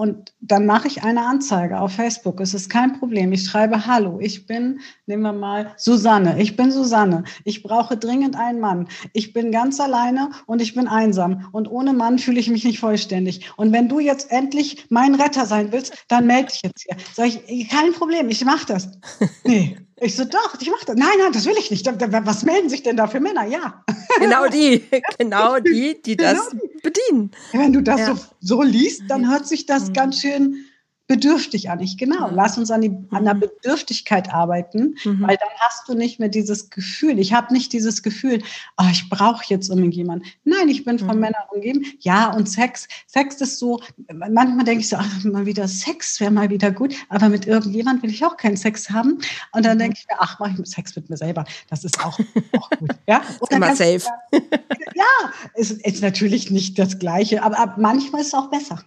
und 0.00 0.32
dann 0.40 0.64
mache 0.64 0.88
ich 0.88 1.02
eine 1.02 1.26
Anzeige 1.26 1.78
auf 1.78 1.92
Facebook. 1.92 2.40
Es 2.40 2.54
ist 2.54 2.70
kein 2.70 2.98
Problem. 2.98 3.32
Ich 3.32 3.44
schreibe, 3.44 3.86
hallo, 3.86 4.18
ich 4.18 4.46
bin, 4.46 4.80
nehmen 5.04 5.22
wir 5.22 5.34
mal, 5.34 5.74
Susanne. 5.76 6.40
Ich 6.40 6.56
bin 6.56 6.72
Susanne. 6.72 7.24
Ich 7.44 7.62
brauche 7.62 7.98
dringend 7.98 8.34
einen 8.34 8.60
Mann. 8.60 8.88
Ich 9.12 9.34
bin 9.34 9.52
ganz 9.52 9.78
alleine 9.78 10.30
und 10.46 10.62
ich 10.62 10.74
bin 10.74 10.88
einsam. 10.88 11.46
Und 11.52 11.70
ohne 11.70 11.92
Mann 11.92 12.18
fühle 12.18 12.40
ich 12.40 12.48
mich 12.48 12.64
nicht 12.64 12.80
vollständig. 12.80 13.52
Und 13.58 13.74
wenn 13.74 13.90
du 13.90 14.00
jetzt 14.00 14.32
endlich 14.32 14.86
mein 14.88 15.16
Retter 15.16 15.44
sein 15.44 15.70
willst, 15.70 15.92
dann 16.08 16.26
melde 16.26 16.50
dich 16.50 16.62
jetzt 16.62 16.82
hier. 16.82 16.96
Sag 17.12 17.26
ich, 17.26 17.68
kein 17.68 17.92
Problem, 17.92 18.30
ich 18.30 18.42
mache 18.42 18.64
das. 18.66 18.88
Nee. 19.44 19.76
Ich 20.02 20.16
so, 20.16 20.24
doch, 20.24 20.56
ich 20.58 20.70
mache 20.70 20.86
das. 20.86 20.96
Nein, 20.96 21.08
nein, 21.18 21.32
das 21.32 21.44
will 21.44 21.56
ich 21.58 21.70
nicht. 21.70 21.86
Was 21.86 22.44
melden 22.44 22.70
sich 22.70 22.82
denn 22.82 22.96
da 22.96 23.06
für 23.06 23.20
Männer? 23.20 23.46
Ja. 23.46 23.84
Genau 24.18 24.48
die, 24.48 24.82
genau 25.18 25.60
die, 25.60 26.02
die 26.02 26.16
das 26.16 26.50
genau 26.50 26.62
die. 26.64 26.80
bedienen. 26.82 27.30
Wenn 27.52 27.72
du 27.72 27.80
das 27.80 28.00
ja. 28.00 28.16
so, 28.16 28.22
so 28.40 28.62
liest, 28.62 29.04
dann 29.08 29.30
hört 29.30 29.46
sich 29.46 29.66
das 29.66 29.89
mhm. 29.90 29.94
ganz 29.94 30.20
schön 30.20 30.64
bedürftig 31.10 31.68
an. 31.70 31.80
Ich 31.80 31.98
genau. 31.98 32.30
Lass 32.32 32.56
uns 32.56 32.70
an, 32.70 32.82
die, 32.82 32.96
an 33.10 33.24
der 33.24 33.34
mhm. 33.34 33.40
Bedürftigkeit 33.40 34.32
arbeiten, 34.32 34.94
mhm. 35.04 35.22
weil 35.22 35.36
dann 35.36 35.48
hast 35.58 35.88
du 35.88 35.94
nicht 35.94 36.20
mehr 36.20 36.28
dieses 36.28 36.70
Gefühl. 36.70 37.18
Ich 37.18 37.32
habe 37.32 37.52
nicht 37.52 37.72
dieses 37.72 38.04
Gefühl, 38.04 38.40
oh, 38.78 38.86
ich 38.92 39.10
brauche 39.10 39.42
jetzt 39.48 39.70
irgendjemanden. 39.70 40.28
Nein, 40.44 40.68
ich 40.68 40.84
bin 40.84 41.00
von 41.00 41.16
mhm. 41.16 41.22
Männern 41.22 41.42
umgeben. 41.52 41.84
Ja, 41.98 42.32
und 42.32 42.48
Sex. 42.48 42.86
Sex 43.08 43.40
ist 43.40 43.58
so, 43.58 43.80
manchmal 44.12 44.64
denke 44.64 44.82
ich 44.82 44.88
so, 44.88 44.98
ach, 45.00 45.24
mal 45.24 45.46
wieder 45.46 45.66
Sex 45.66 46.20
wäre 46.20 46.30
mal 46.30 46.48
wieder 46.48 46.70
gut, 46.70 46.94
aber 47.08 47.28
mit 47.28 47.44
irgendjemand 47.44 48.04
will 48.04 48.10
ich 48.10 48.24
auch 48.24 48.36
keinen 48.36 48.56
Sex 48.56 48.88
haben. 48.88 49.18
Und 49.50 49.66
dann 49.66 49.78
mhm. 49.78 49.80
denke 49.80 49.96
ich 49.98 50.06
mir, 50.06 50.16
ach, 50.20 50.38
mache 50.38 50.62
ich 50.62 50.68
Sex 50.68 50.94
mit 50.94 51.10
mir 51.10 51.16
selber. 51.16 51.44
Das 51.68 51.82
ist 51.82 51.98
auch, 52.04 52.20
auch 52.56 52.70
gut. 52.78 52.92
Ja? 53.08 53.20
immer 53.50 53.74
safe. 53.74 54.06
Ja, 54.32 55.32
ist, 55.56 55.72
ist 55.72 56.02
natürlich 56.02 56.52
nicht 56.52 56.78
das 56.78 57.00
Gleiche, 57.00 57.42
aber, 57.42 57.58
aber 57.58 57.74
manchmal 57.78 58.20
ist 58.20 58.28
es 58.28 58.34
auch 58.34 58.48
besser 58.48 58.84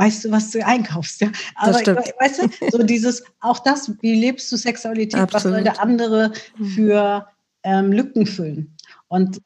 weißt 0.00 0.24
du, 0.24 0.30
was 0.30 0.50
du 0.50 0.64
einkaufst. 0.66 1.20
Ja? 1.20 1.30
Aber 1.56 1.74
weißt 1.74 2.42
du, 2.42 2.70
so 2.70 2.82
dieses, 2.82 3.22
auch 3.40 3.58
das, 3.58 3.92
wie 4.00 4.14
lebst 4.14 4.50
du 4.50 4.56
Sexualität, 4.56 5.20
Absolut. 5.20 5.34
was 5.34 5.42
soll 5.42 5.62
der 5.62 5.80
andere 5.80 6.32
mhm. 6.56 6.64
für 6.66 7.28
ähm, 7.64 7.92
Lücken 7.92 8.26
füllen? 8.26 8.74
Und 9.08 9.42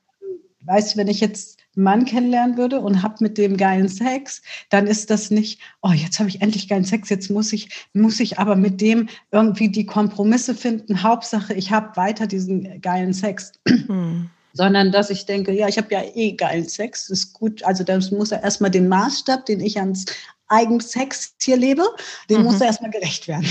weißt 0.60 0.94
du, 0.94 0.98
wenn 0.98 1.08
ich 1.08 1.20
jetzt 1.20 1.58
einen 1.74 1.84
Mann 1.84 2.04
kennenlernen 2.04 2.56
würde 2.56 2.78
und 2.78 3.02
habe 3.02 3.16
mit 3.18 3.36
dem 3.36 3.56
geilen 3.56 3.88
Sex, 3.88 4.42
dann 4.70 4.86
ist 4.86 5.10
das 5.10 5.32
nicht, 5.32 5.60
oh, 5.82 5.90
jetzt 5.90 6.20
habe 6.20 6.28
ich 6.28 6.40
endlich 6.40 6.68
geilen 6.68 6.84
Sex, 6.84 7.08
jetzt 7.08 7.30
muss 7.30 7.52
ich, 7.52 7.88
muss 7.92 8.20
ich 8.20 8.38
aber 8.38 8.54
mit 8.54 8.80
dem 8.80 9.08
irgendwie 9.32 9.68
die 9.68 9.86
Kompromisse 9.86 10.54
finden. 10.54 11.02
Hauptsache, 11.02 11.52
ich 11.54 11.72
habe 11.72 11.96
weiter 11.96 12.28
diesen 12.28 12.80
geilen 12.80 13.12
Sex. 13.12 13.52
Mhm 13.66 14.30
sondern 14.54 14.92
dass 14.92 15.10
ich 15.10 15.26
denke, 15.26 15.52
ja, 15.52 15.68
ich 15.68 15.76
habe 15.76 15.92
ja 15.92 16.02
eh 16.14 16.32
geilen 16.32 16.68
Sex, 16.68 17.10
ist 17.10 17.32
gut. 17.32 17.62
Also 17.64 17.84
das 17.84 18.12
muss 18.12 18.30
er 18.32 18.42
erstmal 18.42 18.70
den 18.70 18.88
Maßstab, 18.88 19.44
den 19.46 19.60
ich 19.60 19.78
ans 19.78 20.06
Eigensex 20.48 21.34
hier 21.40 21.56
lebe, 21.56 21.84
dem 22.30 22.38
mhm. 22.38 22.44
muss 22.44 22.60
er 22.60 22.68
erstmal 22.68 22.90
gerecht 22.90 23.28
werden. 23.28 23.48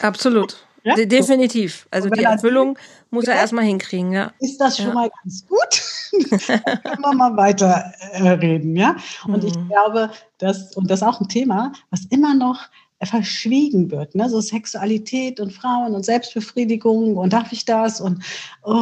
Absolut. 0.00 0.56
Ja? 0.84 0.94
De 0.94 1.06
definitiv. 1.06 1.86
Also 1.90 2.08
die 2.08 2.22
Erfüllung 2.22 2.78
muss 3.10 3.26
er 3.26 3.34
erstmal 3.34 3.64
hinkriegen, 3.64 4.12
ja. 4.12 4.32
Ist 4.38 4.58
das 4.58 4.76
schon 4.76 4.86
ja. 4.86 4.94
mal 4.94 5.10
ganz 5.22 5.44
gut? 5.46 5.82
können 6.46 7.02
wir 7.02 7.14
mal 7.14 7.36
weiter 7.36 7.92
äh, 8.12 8.28
reden, 8.30 8.76
ja? 8.76 8.96
Und 9.26 9.42
mhm. 9.42 9.48
ich 9.48 9.68
glaube, 9.68 10.10
dass, 10.38 10.74
und 10.76 10.88
das 10.88 11.02
ist 11.02 11.06
auch 11.06 11.20
ein 11.20 11.28
Thema, 11.28 11.72
was 11.90 12.06
immer 12.10 12.32
noch 12.32 12.60
verschwiegen 13.06 13.90
wird, 13.90 14.14
ne? 14.14 14.28
so 14.28 14.40
Sexualität 14.40 15.38
und 15.38 15.52
Frauen 15.52 15.94
und 15.94 16.04
Selbstbefriedigung 16.04 17.16
und 17.16 17.32
darf 17.32 17.52
ich 17.52 17.64
das 17.64 18.00
und 18.00 18.22
oh, 18.64 18.72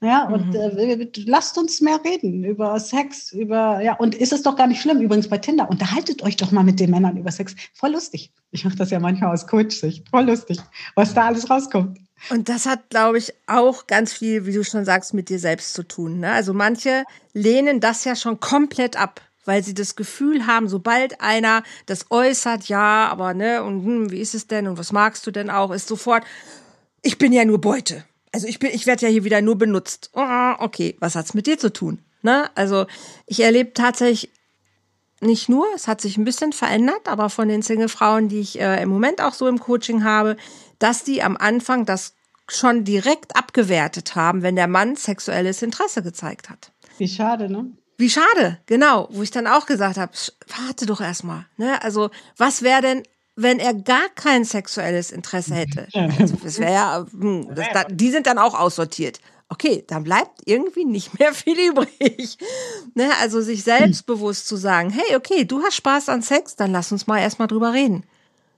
ja 0.00 0.28
und 0.32 0.48
mhm. 0.48 0.54
äh, 0.54 1.08
lasst 1.26 1.58
uns 1.58 1.80
mehr 1.80 2.00
reden 2.04 2.44
über 2.44 2.78
Sex, 2.80 3.32
über 3.32 3.82
ja 3.82 3.96
und 3.96 4.14
ist 4.14 4.32
es 4.32 4.42
doch 4.42 4.56
gar 4.56 4.66
nicht 4.66 4.80
schlimm 4.80 5.00
übrigens 5.00 5.28
bei 5.28 5.38
Tinder 5.38 5.68
unterhaltet 5.68 6.22
euch 6.22 6.36
doch 6.36 6.50
mal 6.50 6.64
mit 6.64 6.80
den 6.80 6.90
Männern 6.90 7.18
über 7.18 7.30
Sex, 7.30 7.54
voll 7.74 7.92
lustig. 7.92 8.32
Ich 8.50 8.64
mache 8.64 8.76
das 8.76 8.90
ja 8.90 8.98
manchmal 8.98 9.32
aus 9.34 9.46
Coach-Sicht, 9.46 10.08
voll 10.08 10.24
lustig, 10.24 10.58
was 10.94 11.12
da 11.12 11.26
alles 11.26 11.50
rauskommt. 11.50 11.98
Und 12.30 12.48
das 12.48 12.66
hat, 12.66 12.90
glaube 12.90 13.18
ich, 13.18 13.32
auch 13.46 13.86
ganz 13.86 14.12
viel, 14.12 14.44
wie 14.46 14.52
du 14.52 14.64
schon 14.64 14.84
sagst, 14.84 15.14
mit 15.14 15.28
dir 15.28 15.38
selbst 15.38 15.74
zu 15.74 15.82
tun. 15.84 16.20
Ne? 16.20 16.32
Also 16.32 16.52
manche 16.52 17.04
lehnen 17.32 17.80
das 17.80 18.04
ja 18.04 18.16
schon 18.16 18.40
komplett 18.40 19.00
ab 19.00 19.20
weil 19.48 19.64
sie 19.64 19.72
das 19.72 19.96
Gefühl 19.96 20.46
haben, 20.46 20.68
sobald 20.68 21.22
einer 21.22 21.62
das 21.86 22.10
äußert, 22.10 22.68
ja, 22.68 23.08
aber 23.08 23.32
ne, 23.32 23.64
und 23.64 23.82
hm, 23.82 24.10
wie 24.10 24.20
ist 24.20 24.34
es 24.34 24.46
denn 24.46 24.68
und 24.68 24.76
was 24.76 24.92
magst 24.92 25.26
du 25.26 25.30
denn 25.30 25.48
auch, 25.48 25.70
ist 25.70 25.88
sofort, 25.88 26.22
ich 27.00 27.16
bin 27.16 27.32
ja 27.32 27.46
nur 27.46 27.58
Beute. 27.58 28.04
Also 28.30 28.46
ich 28.46 28.58
bin, 28.58 28.72
ich 28.74 28.84
werde 28.84 29.06
ja 29.06 29.08
hier 29.10 29.24
wieder 29.24 29.40
nur 29.40 29.56
benutzt. 29.56 30.10
Oh, 30.12 30.52
okay, 30.58 30.96
was 31.00 31.16
hat's 31.16 31.32
mit 31.32 31.46
dir 31.46 31.58
zu 31.58 31.72
tun? 31.72 32.00
Ne? 32.20 32.50
Also 32.56 32.86
ich 33.24 33.40
erlebe 33.40 33.72
tatsächlich 33.72 34.30
nicht 35.22 35.48
nur, 35.48 35.64
es 35.74 35.88
hat 35.88 36.02
sich 36.02 36.18
ein 36.18 36.24
bisschen 36.24 36.52
verändert, 36.52 37.08
aber 37.08 37.30
von 37.30 37.48
den 37.48 37.62
Single-Frauen, 37.62 38.28
die 38.28 38.40
ich 38.40 38.60
äh, 38.60 38.82
im 38.82 38.90
Moment 38.90 39.22
auch 39.22 39.32
so 39.32 39.48
im 39.48 39.58
Coaching 39.58 40.04
habe, 40.04 40.36
dass 40.78 41.04
die 41.04 41.22
am 41.22 41.38
Anfang 41.38 41.86
das 41.86 42.12
schon 42.48 42.84
direkt 42.84 43.34
abgewertet 43.34 44.14
haben, 44.14 44.42
wenn 44.42 44.56
der 44.56 44.68
Mann 44.68 44.94
sexuelles 44.94 45.62
Interesse 45.62 46.02
gezeigt 46.02 46.50
hat. 46.50 46.70
Wie 46.98 47.08
schade, 47.08 47.50
ne? 47.50 47.72
Wie 47.98 48.08
schade, 48.08 48.58
genau, 48.66 49.08
wo 49.10 49.22
ich 49.22 49.32
dann 49.32 49.48
auch 49.48 49.66
gesagt 49.66 49.98
habe, 49.98 50.12
warte 50.56 50.86
doch 50.86 51.00
erstmal. 51.00 51.46
Ne? 51.56 51.82
Also, 51.82 52.10
was 52.36 52.62
wäre 52.62 52.80
denn, 52.80 53.02
wenn 53.34 53.58
er 53.58 53.74
gar 53.74 54.08
kein 54.14 54.44
sexuelles 54.44 55.10
Interesse 55.10 55.54
hätte? 55.54 55.88
Also, 56.18 56.36
das 56.42 56.60
wäre 56.60 56.72
ja, 56.72 57.06
hm, 57.10 57.54
das, 57.54 57.66
da, 57.74 57.84
die 57.84 58.10
sind 58.10 58.28
dann 58.28 58.38
auch 58.38 58.58
aussortiert. 58.58 59.20
Okay, 59.50 59.82
dann 59.88 60.04
bleibt 60.04 60.42
irgendwie 60.44 60.84
nicht 60.84 61.18
mehr 61.18 61.34
viel 61.34 61.58
übrig. 61.70 62.38
Ne? 62.94 63.10
Also 63.20 63.40
sich 63.40 63.64
selbstbewusst 63.64 64.46
zu 64.46 64.56
sagen, 64.56 64.90
hey, 64.90 65.16
okay, 65.16 65.44
du 65.44 65.62
hast 65.62 65.74
Spaß 65.76 66.08
an 66.10 66.22
Sex, 66.22 66.54
dann 66.54 66.70
lass 66.70 66.92
uns 66.92 67.06
mal 67.06 67.18
erstmal 67.18 67.48
drüber 67.48 67.72
reden. 67.72 68.04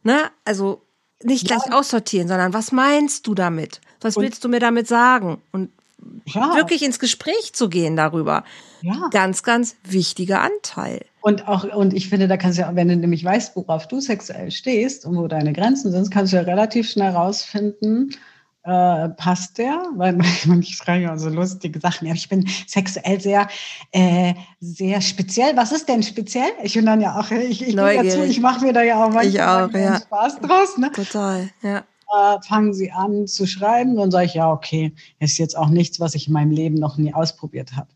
Ne? 0.02 0.30
Also 0.44 0.82
nicht 1.22 1.46
gleich 1.46 1.64
ja. 1.66 1.78
aussortieren, 1.78 2.28
sondern 2.28 2.52
was 2.52 2.72
meinst 2.72 3.26
du 3.26 3.34
damit? 3.34 3.80
Was 4.00 4.16
und 4.16 4.24
willst 4.24 4.42
du 4.44 4.48
mir 4.48 4.60
damit 4.60 4.88
sagen? 4.88 5.40
Und 5.52 5.70
ja. 6.26 6.54
wirklich 6.56 6.82
ins 6.82 6.98
Gespräch 6.98 7.52
zu 7.52 7.68
gehen 7.68 7.96
darüber. 7.96 8.44
Ja. 8.82 9.08
Ganz, 9.10 9.42
ganz 9.42 9.76
wichtiger 9.84 10.40
Anteil. 10.40 11.04
Und 11.22 11.46
auch, 11.48 11.64
und 11.64 11.92
ich 11.92 12.08
finde, 12.08 12.28
da 12.28 12.36
kannst 12.36 12.58
du 12.58 12.62
ja, 12.62 12.74
wenn 12.74 12.88
du 12.88 12.96
nämlich 12.96 13.24
weißt, 13.24 13.54
worauf 13.56 13.88
du 13.88 14.00
sexuell 14.00 14.50
stehst 14.50 15.04
und 15.04 15.16
wo 15.16 15.28
deine 15.28 15.52
Grenzen 15.52 15.92
sind, 15.92 16.10
kannst 16.10 16.32
du 16.32 16.38
ja 16.38 16.42
relativ 16.42 16.90
schnell 16.90 17.10
rausfinden, 17.10 18.16
äh, 18.62 19.08
passt 19.10 19.58
der? 19.58 19.82
Weil 19.96 20.18
ich 20.60 20.76
schreibe 20.76 21.04
ja 21.04 21.18
so 21.18 21.28
lustige 21.28 21.78
Sachen. 21.78 22.06
Ja, 22.06 22.14
ich 22.14 22.28
bin 22.28 22.48
sexuell 22.66 23.20
sehr, 23.20 23.48
äh, 23.92 24.34
sehr 24.60 25.00
speziell. 25.02 25.56
Was 25.56 25.72
ist 25.72 25.88
denn 25.88 26.02
speziell? 26.02 26.50
Ich 26.62 26.74
bin 26.74 26.86
dann 26.86 27.00
ja 27.00 27.18
auch, 27.18 27.30
ich, 27.30 27.66
ich, 27.66 27.76
dazu, 27.76 28.22
ich 28.22 28.40
mache 28.40 28.64
mir 28.64 28.72
da 28.72 28.82
ja 28.82 29.04
auch 29.04 29.10
manchmal 29.10 29.68
auch, 29.68 29.72
ja. 29.72 30.00
Spaß 30.00 30.40
draus. 30.40 30.78
Ne? 30.78 30.90
Total, 30.92 31.50
ja 31.62 31.84
äh, 32.10 32.40
fangen 32.42 32.72
sie 32.72 32.90
an 32.92 33.26
zu 33.26 33.46
schreiben. 33.46 33.96
Dann 33.96 34.10
sage 34.10 34.26
ich, 34.26 34.34
ja, 34.34 34.50
okay, 34.50 34.92
ist 35.18 35.38
jetzt 35.38 35.56
auch 35.56 35.68
nichts, 35.68 36.00
was 36.00 36.14
ich 36.14 36.26
in 36.26 36.32
meinem 36.32 36.50
Leben 36.50 36.76
noch 36.76 36.96
nie 36.96 37.14
ausprobiert 37.14 37.76
habe. 37.76 37.88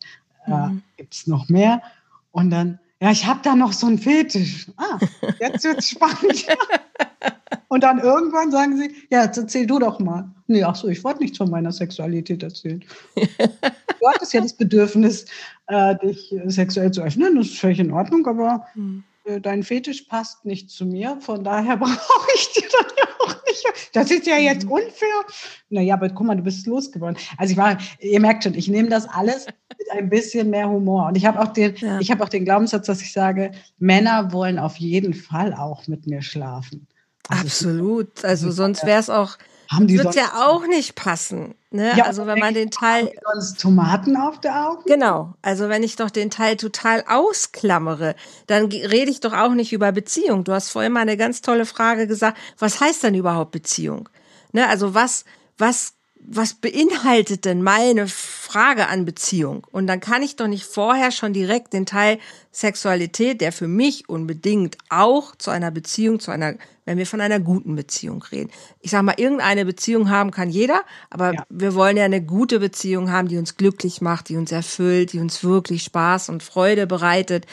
Äh, 0.47 0.69
mhm. 0.69 0.83
Gibt 0.97 1.15
es 1.15 1.27
noch 1.27 1.49
mehr? 1.49 1.83
Und 2.31 2.51
dann, 2.51 2.79
ja, 3.01 3.11
ich 3.11 3.27
habe 3.27 3.41
da 3.43 3.55
noch 3.55 3.73
so 3.73 3.87
einen 3.87 3.99
Fetisch. 3.99 4.71
Ah, 4.77 4.99
jetzt 5.41 5.65
wird 5.65 5.79
es 5.79 5.91
spannend. 5.91 6.47
Und 7.69 7.83
dann 7.83 7.99
irgendwann 7.99 8.51
sagen 8.51 8.77
sie, 8.77 8.95
ja, 9.11 9.25
jetzt 9.25 9.37
erzähl 9.37 9.67
du 9.67 9.79
doch 9.79 9.99
mal. 9.99 10.31
Nee, 10.47 10.63
ach 10.63 10.77
so, 10.77 10.89
ich 10.89 11.03
wollte 11.03 11.23
nichts 11.23 11.39
von 11.39 11.51
meiner 11.51 11.73
Sexualität 11.73 12.43
erzählen. 12.43 12.85
du 13.17 14.09
hattest 14.09 14.33
ja 14.33 14.41
das 14.41 14.53
Bedürfnis, 14.53 15.27
äh, 15.67 15.97
dich 15.97 16.35
sexuell 16.47 16.91
zu 16.93 17.03
öffnen, 17.03 17.37
das 17.37 17.47
ist 17.47 17.59
völlig 17.59 17.81
in 17.81 17.93
Ordnung, 17.93 18.27
aber 18.27 18.67
mhm. 18.75 19.03
Äh, 19.25 19.41
dein 19.41 19.63
Fetisch 19.63 20.03
passt 20.03 20.45
nicht 20.45 20.71
zu 20.71 20.87
mir, 20.87 21.19
von 21.21 21.45
daher 21.45 21.77
brauche 21.79 22.29
ich 22.35 22.53
dir 22.53 22.69
dann 22.71 22.87
ja 22.97 23.05
auch 23.21 23.37
nicht. 23.47 23.91
Das 23.93 24.11
ist 24.11 24.27
ja 24.27 24.37
jetzt 24.37 24.65
mhm. 24.65 24.73
unfair. 24.73 25.25
Naja, 25.71 25.95
aber 25.95 26.09
guck 26.11 26.27
mal, 26.27 26.37
du 26.37 26.43
bist 26.43 26.67
losgeworden. 26.67 27.17
Also 27.39 27.53
ich 27.53 27.57
war, 27.57 27.79
ihr 28.01 28.21
merkt 28.21 28.45
schon, 28.45 28.55
ich 28.55 28.69
nehme 28.69 28.89
das 28.89 29.09
alles 29.09 29.47
mit 29.79 29.91
ein 29.93 30.11
bisschen 30.11 30.51
mehr 30.51 30.69
Humor. 30.69 31.09
Und 31.09 31.17
ich 31.17 31.25
habe 31.27 31.41
auch 31.41 31.49
den, 31.49 31.75
ja. 31.77 31.99
ich 32.01 32.11
habe 32.11 32.23
auch 32.23 32.29
den 32.29 32.45
Glaubenssatz, 32.45 32.87
dass 32.87 33.01
ich 33.01 33.13
sage, 33.13 33.53
Männer 33.79 34.33
wollen 34.33 34.59
auf 34.59 34.77
jeden 34.77 35.15
Fall 35.15 35.55
auch 35.55 35.87
mit 35.87 36.07
mir 36.07 36.23
schlafen. 36.23 36.87
Also 37.29 37.45
Absolut. 37.45 38.25
Also 38.25 38.51
sonst 38.51 38.85
wäre 38.85 39.01
es 39.01 39.09
auch 39.09 39.39
haben 39.71 39.87
die 39.87 39.99
Wird 39.99 40.15
ja 40.15 40.47
auch 40.47 40.67
nicht 40.67 40.95
passen. 40.95 41.55
Ne? 41.71 41.93
Ja, 41.97 42.05
also 42.05 42.27
wenn 42.27 42.39
man 42.39 42.55
den 42.55 42.71
Teil. 42.71 43.11
sonst 43.33 43.61
Tomaten 43.61 44.17
auf 44.17 44.41
der 44.41 44.69
Augen? 44.69 44.83
Genau. 44.87 45.35
Also 45.43 45.69
wenn 45.69 45.83
ich 45.83 45.97
doch 45.97 46.11
den 46.11 46.31
Teil 46.31 46.57
total 46.57 47.05
ausklammere, 47.09 48.15
dann 48.47 48.67
rede 48.67 49.11
ich 49.11 49.21
doch 49.21 49.33
auch 49.33 49.55
nicht 49.55 49.73
über 49.73 49.91
Beziehung. 49.91 50.45
Du 50.45 50.53
hast 50.53 50.71
vorhin 50.71 50.93
mal 50.93 51.01
eine 51.01 51.17
ganz 51.17 51.43
tolle 51.43 51.67
Frage 51.67 52.07
gesagt. 52.07 52.39
Was 52.59 52.81
heißt 52.81 53.03
denn 53.03 53.15
überhaupt 53.15 53.51
Beziehung? 53.51 54.09
Ne? 54.53 54.69
Also 54.69 54.95
was, 54.95 55.25
was 55.59 55.95
was 56.27 56.55
beinhaltet 56.55 57.45
denn 57.45 57.63
meine 57.63 58.09
Frage 58.09 58.89
an 58.89 59.05
Beziehung? 59.05 59.67
Und 59.71 59.87
dann 59.87 60.01
kann 60.01 60.23
ich 60.23 60.37
doch 60.37 60.47
nicht 60.47 60.65
vorher 60.65 61.11
schon 61.11 61.35
direkt 61.35 61.75
den 61.75 61.85
Teil 61.85 62.19
Sexualität, 62.51 63.43
der 63.43 63.53
für 63.53 63.69
mich 63.69 64.09
unbedingt 64.09 64.79
auch 64.89 65.37
zu 65.37 65.51
einer 65.51 65.71
Beziehung, 65.71 66.21
zu 66.21 66.31
einer, 66.31 66.55
wenn 66.87 66.97
wir 66.97 67.07
von 67.07 67.21
einer 67.21 67.41
guten 67.41 67.77
Beziehung 67.77 68.23
reden. 68.23 68.51
Ich 68.81 68.93
sag 68.93 69.03
mal, 69.03 69.17
irgendeine 69.19 69.67
Beziehung 69.67 70.09
haben 70.09 70.31
kann 70.31 70.49
jeder, 70.49 70.83
aber 71.11 71.35
ja. 71.35 71.45
wir 71.51 71.75
wollen 71.75 71.99
ja 71.99 72.05
eine 72.05 72.23
gute 72.23 72.59
Beziehung 72.59 73.11
haben, 73.11 73.29
die 73.29 73.37
uns 73.37 73.57
glücklich 73.57 74.01
macht, 74.01 74.31
die 74.31 74.37
uns 74.37 74.51
erfüllt, 74.51 75.13
die 75.13 75.21
uns 75.21 75.45
wirklich 75.45 75.83
Spaß 75.83 76.31
und 76.31 76.43
Freude 76.43 76.87
bereitet. 76.87 77.47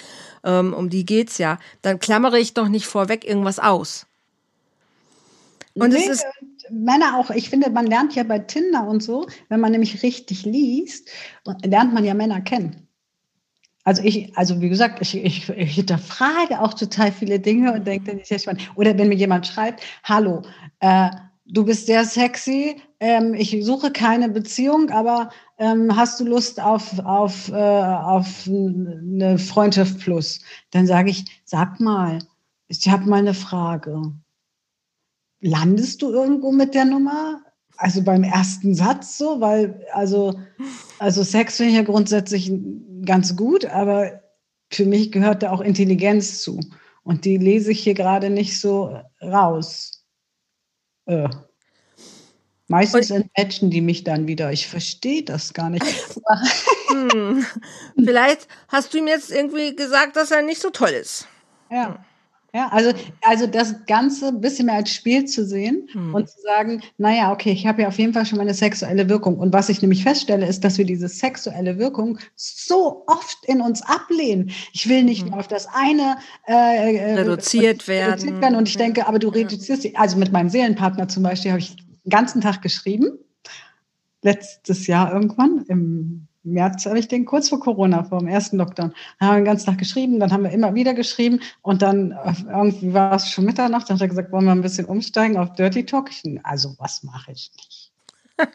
Ähm, 0.45 0.73
um 0.73 0.89
die 0.89 1.05
geht's 1.05 1.37
ja. 1.39 1.59
Dann 1.81 1.99
klammere 1.99 2.39
ich 2.39 2.53
doch 2.53 2.69
nicht 2.69 2.85
vorweg 2.85 3.25
irgendwas 3.25 3.59
aus. 3.59 4.05
Und 5.73 5.93
nee, 5.93 5.99
es 5.99 6.07
ist 6.09 6.25
Männer 6.71 7.17
auch, 7.17 7.29
ich 7.31 7.49
finde, 7.49 7.69
man 7.69 7.87
lernt 7.87 8.15
ja 8.15 8.23
bei 8.23 8.39
Tinder 8.39 8.87
und 8.87 9.03
so, 9.03 9.27
wenn 9.49 9.59
man 9.59 9.71
nämlich 9.71 10.03
richtig 10.03 10.45
liest, 10.45 11.09
lernt 11.63 11.93
man 11.93 12.03
ja 12.03 12.13
Männer 12.13 12.41
kennen. 12.41 12.87
Also 13.83 14.03
ich, 14.03 14.37
also 14.37 14.61
wie 14.61 14.69
gesagt, 14.69 15.01
ich, 15.01 15.15
ich, 15.15 15.49
ich 15.49 15.75
hinterfrage 15.75 16.61
auch 16.61 16.73
total 16.73 17.11
viele 17.11 17.39
Dinge 17.39 17.73
und 17.73 17.87
denke, 17.87 18.11
das 18.11 18.23
ist 18.23 18.29
ja 18.29 18.39
spannend. 18.39 18.69
Oder 18.75 18.97
wenn 18.97 19.09
mir 19.09 19.15
jemand 19.15 19.47
schreibt, 19.47 19.81
hallo, 20.03 20.43
äh, 20.81 21.09
du 21.45 21.65
bist 21.65 21.87
sehr 21.87 22.05
sexy, 22.05 22.75
ähm, 22.99 23.33
ich 23.33 23.57
suche 23.65 23.91
keine 23.91 24.29
Beziehung, 24.29 24.91
aber 24.91 25.31
ähm, 25.57 25.95
hast 25.95 26.19
du 26.19 26.25
Lust 26.25 26.61
auf, 26.61 26.99
auf, 26.99 27.49
äh, 27.49 27.53
auf 27.53 28.47
eine 28.47 29.39
Freundschaft 29.39 29.99
plus? 29.99 30.39
Dann 30.69 30.85
sage 30.85 31.09
ich, 31.09 31.25
sag 31.45 31.79
mal, 31.79 32.19
ich 32.67 32.87
habe 32.87 33.09
mal 33.09 33.19
eine 33.19 33.33
Frage 33.33 34.13
landest 35.41 36.01
du 36.01 36.11
irgendwo 36.11 36.51
mit 36.51 36.73
der 36.73 36.85
Nummer? 36.85 37.41
Also 37.77 38.03
beim 38.03 38.23
ersten 38.23 38.75
Satz 38.75 39.17
so, 39.17 39.41
weil 39.41 39.85
also, 39.91 40.39
also 40.99 41.23
Sex 41.23 41.57
finde 41.57 41.71
ich 41.71 41.77
ja 41.77 41.83
grundsätzlich 41.83 42.51
ganz 43.05 43.35
gut, 43.35 43.65
aber 43.65 44.21
für 44.69 44.85
mich 44.85 45.11
gehört 45.11 45.43
da 45.43 45.51
auch 45.51 45.61
Intelligenz 45.61 46.41
zu. 46.41 46.59
Und 47.03 47.25
die 47.25 47.37
lese 47.37 47.71
ich 47.71 47.83
hier 47.83 47.95
gerade 47.95 48.29
nicht 48.29 48.59
so 48.59 49.01
raus. 49.21 50.05
Äh. 51.05 51.27
Meistens 52.67 53.09
entmatchen 53.09 53.69
die 53.69 53.81
mich 53.81 54.05
dann 54.05 54.27
wieder. 54.27 54.51
Ich 54.53 54.67
verstehe 54.67 55.23
das 55.23 55.53
gar 55.53 55.69
nicht. 55.69 55.85
hm. 56.87 57.45
Vielleicht 57.95 58.47
hast 58.69 58.93
du 58.93 58.99
ihm 58.99 59.07
jetzt 59.07 59.29
irgendwie 59.29 59.75
gesagt, 59.75 60.15
dass 60.15 60.31
er 60.31 60.41
nicht 60.41 60.61
so 60.61 60.69
toll 60.69 60.91
ist. 60.91 61.27
Ja. 61.69 62.05
Ja, 62.53 62.67
also, 62.67 62.91
also 63.21 63.47
das 63.47 63.85
Ganze 63.85 64.27
ein 64.27 64.41
bisschen 64.41 64.65
mehr 64.65 64.75
als 64.75 64.89
Spiel 64.89 65.23
zu 65.23 65.45
sehen 65.45 65.87
hm. 65.93 66.13
und 66.13 66.29
zu 66.29 66.41
sagen, 66.41 66.81
naja, 66.97 67.31
okay, 67.31 67.51
ich 67.51 67.65
habe 67.65 67.83
ja 67.83 67.87
auf 67.87 67.97
jeden 67.97 68.13
Fall 68.13 68.25
schon 68.25 68.39
meine 68.39 68.53
sexuelle 68.53 69.07
Wirkung. 69.07 69.37
Und 69.37 69.53
was 69.53 69.69
ich 69.69 69.81
nämlich 69.81 70.03
feststelle, 70.03 70.45
ist, 70.45 70.65
dass 70.65 70.77
wir 70.77 70.83
diese 70.83 71.07
sexuelle 71.07 71.77
Wirkung 71.77 72.19
so 72.35 73.05
oft 73.07 73.37
in 73.45 73.61
uns 73.61 73.81
ablehnen. 73.81 74.51
Ich 74.73 74.89
will 74.89 75.03
nicht 75.03 75.27
hm. 75.27 75.33
auf 75.33 75.47
das 75.47 75.67
eine 75.73 76.17
äh, 76.45 76.95
äh 76.97 77.13
reduziert, 77.21 77.87
werden. 77.87 78.11
reduziert 78.11 78.41
werden. 78.41 78.55
Und 78.57 78.67
ich 78.67 78.75
denke, 78.75 79.07
aber 79.07 79.19
du 79.19 79.29
reduzierst, 79.29 79.87
also 79.95 80.17
mit 80.17 80.33
meinem 80.33 80.49
Seelenpartner 80.49 81.07
zum 81.07 81.23
Beispiel 81.23 81.51
habe 81.51 81.61
ich 81.61 81.77
den 81.77 82.09
ganzen 82.09 82.41
Tag 82.41 82.61
geschrieben. 82.61 83.17
Letztes 84.23 84.87
Jahr 84.87 85.13
irgendwann 85.13 85.63
im 85.69 86.27
März 86.43 86.85
habe 86.85 86.99
ich 86.99 87.07
den 87.07 87.25
kurz 87.25 87.49
vor 87.49 87.59
Corona, 87.59 88.03
vor 88.03 88.19
dem 88.19 88.27
ersten 88.27 88.57
Lockdown. 88.57 88.93
Haben 89.19 89.29
wir 89.29 89.35
den 89.41 89.45
ganzen 89.45 89.67
Tag 89.67 89.77
geschrieben, 89.77 90.19
dann 90.19 90.31
haben 90.31 90.43
wir 90.43 90.51
immer 90.51 90.73
wieder 90.73 90.93
geschrieben 90.93 91.39
und 91.61 91.81
dann 91.81 92.11
äh, 92.11 92.33
irgendwie 92.49 92.93
war 92.93 93.13
es 93.13 93.29
schon 93.29 93.45
Mitternacht, 93.45 93.89
dann 93.89 93.95
hat 93.95 94.01
er 94.01 94.07
gesagt, 94.07 94.31
wollen 94.31 94.45
wir 94.45 94.51
ein 94.51 94.61
bisschen 94.61 94.85
umsteigen 94.85 95.37
auf 95.37 95.53
Dirty 95.53 95.85
Talk? 95.85 96.09
Also 96.43 96.75
was 96.79 97.03
mache 97.03 97.31
ich 97.31 97.51
nicht? 97.55 97.91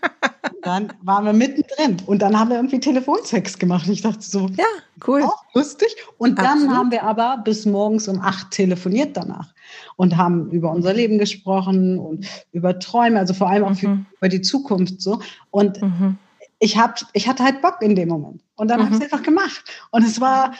dann 0.63 0.93
waren 1.03 1.25
wir 1.25 1.33
mittendrin 1.33 1.99
und 2.07 2.23
dann 2.23 2.39
haben 2.39 2.51
wir 2.51 2.57
irgendwie 2.57 2.81
Telefonsex 2.81 3.57
gemacht. 3.59 3.87
Ich 3.89 4.03
dachte 4.03 4.23
so, 4.23 4.49
ja, 4.57 4.65
cool. 5.07 5.23
Auch 5.23 5.45
lustig. 5.55 5.95
Und 6.19 6.39
dann 6.39 6.47
Absolut. 6.47 6.75
haben 6.75 6.91
wir 6.91 7.05
aber 7.05 7.41
bis 7.45 7.67
morgens 7.67 8.09
um 8.09 8.21
acht 8.21 8.51
telefoniert 8.51 9.17
danach 9.17 9.55
und 9.95 10.17
haben 10.17 10.51
über 10.51 10.73
unser 10.73 10.93
Leben 10.93 11.19
gesprochen 11.19 11.99
und 11.99 12.27
über 12.51 12.81
Träume, 12.81 13.21
also 13.21 13.33
vor 13.33 13.49
allem 13.49 13.65
auch 13.65 13.81
mhm. 13.81 14.07
über 14.17 14.29
die 14.29 14.41
Zukunft 14.41 15.01
so. 15.01 15.21
Und 15.51 15.81
mhm 15.81 16.19
ich, 16.59 16.79
hab, 16.79 16.99
ich 17.13 17.29
hatte 17.29 17.45
halt 17.45 17.61
Bock 17.63 17.83
in 17.83 17.95
dem 17.95 18.09
Moment. 18.09 18.43
Und 18.57 18.69
dann 18.69 18.81
mhm. 18.81 18.85
habe 18.85 18.95
ich 18.95 19.01
es 19.01 19.13
einfach 19.13 19.25
gemacht. 19.25 19.65
Und 19.91 20.05
es 20.05 20.21
war, 20.21 20.55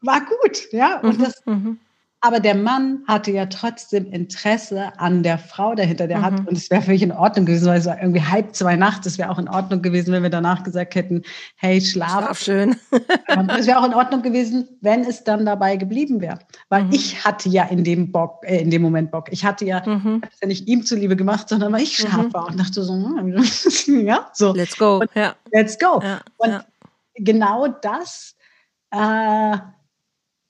war 0.00 0.20
gut. 0.24 0.72
Ja? 0.72 1.00
Und 1.00 1.18
mhm. 1.18 1.22
das, 1.22 1.46
mhm. 1.46 1.80
Aber 2.22 2.40
der 2.40 2.54
Mann 2.54 3.02
hatte 3.06 3.30
ja 3.30 3.46
trotzdem 3.46 4.10
Interesse 4.10 4.90
an 4.98 5.22
der 5.22 5.38
Frau 5.38 5.74
dahinter. 5.74 6.06
Der 6.06 6.18
mhm. 6.18 6.22
hat, 6.22 6.48
und 6.48 6.56
es 6.56 6.70
wäre 6.70 6.82
völlig 6.82 7.02
in 7.02 7.12
Ordnung 7.12 7.44
gewesen, 7.44 7.66
weil 7.66 7.78
es 7.78 7.86
war 7.86 8.00
irgendwie 8.00 8.22
halb 8.22 8.56
zwei 8.56 8.74
nachts. 8.74 9.06
Es 9.06 9.18
wäre 9.18 9.30
auch 9.30 9.38
in 9.38 9.48
Ordnung 9.48 9.82
gewesen, 9.82 10.12
wenn 10.12 10.22
wir 10.22 10.30
danach 10.30 10.64
gesagt 10.64 10.94
hätten, 10.94 11.22
hey, 11.56 11.80
schlaf. 11.80 12.24
Schlaf 12.24 12.40
schön. 12.40 12.76
es 13.58 13.66
wäre 13.66 13.78
auch 13.78 13.86
in 13.86 13.94
Ordnung 13.94 14.22
gewesen, 14.22 14.66
wenn 14.80 15.04
es 15.04 15.24
dann 15.24 15.44
dabei 15.44 15.76
geblieben 15.76 16.20
wäre. 16.20 16.38
Weil 16.70 16.84
mhm. 16.84 16.92
ich 16.92 17.24
hatte 17.24 17.48
ja 17.50 17.64
in 17.64 17.84
dem 17.84 18.10
Bock, 18.10 18.42
äh, 18.44 18.60
in 18.60 18.70
dem 18.70 18.82
Moment 18.82 19.10
Bock. 19.10 19.28
Ich 19.30 19.44
hatte 19.44 19.66
ja, 19.66 19.82
mhm. 19.86 20.22
es 20.30 20.40
ja 20.40 20.48
nicht 20.48 20.66
ihm 20.66 20.84
zuliebe 20.84 21.16
gemacht, 21.16 21.48
sondern 21.50 21.72
weil 21.72 21.82
ich 21.82 21.96
scharf 21.96 22.28
mhm. 22.28 22.34
war 22.34 22.46
und 22.46 22.58
dachte 22.58 22.82
so, 22.82 22.94
hm, 22.94 23.36
ja, 24.06 24.30
so. 24.32 24.54
Let's 24.54 24.76
go. 24.76 24.98
Und, 24.98 25.10
ja. 25.14 25.34
Let's 25.52 25.78
go. 25.78 26.00
Ja. 26.02 26.20
Und 26.38 26.50
ja. 26.50 26.64
genau 27.14 27.68
das, 27.68 28.34
äh, 28.90 29.58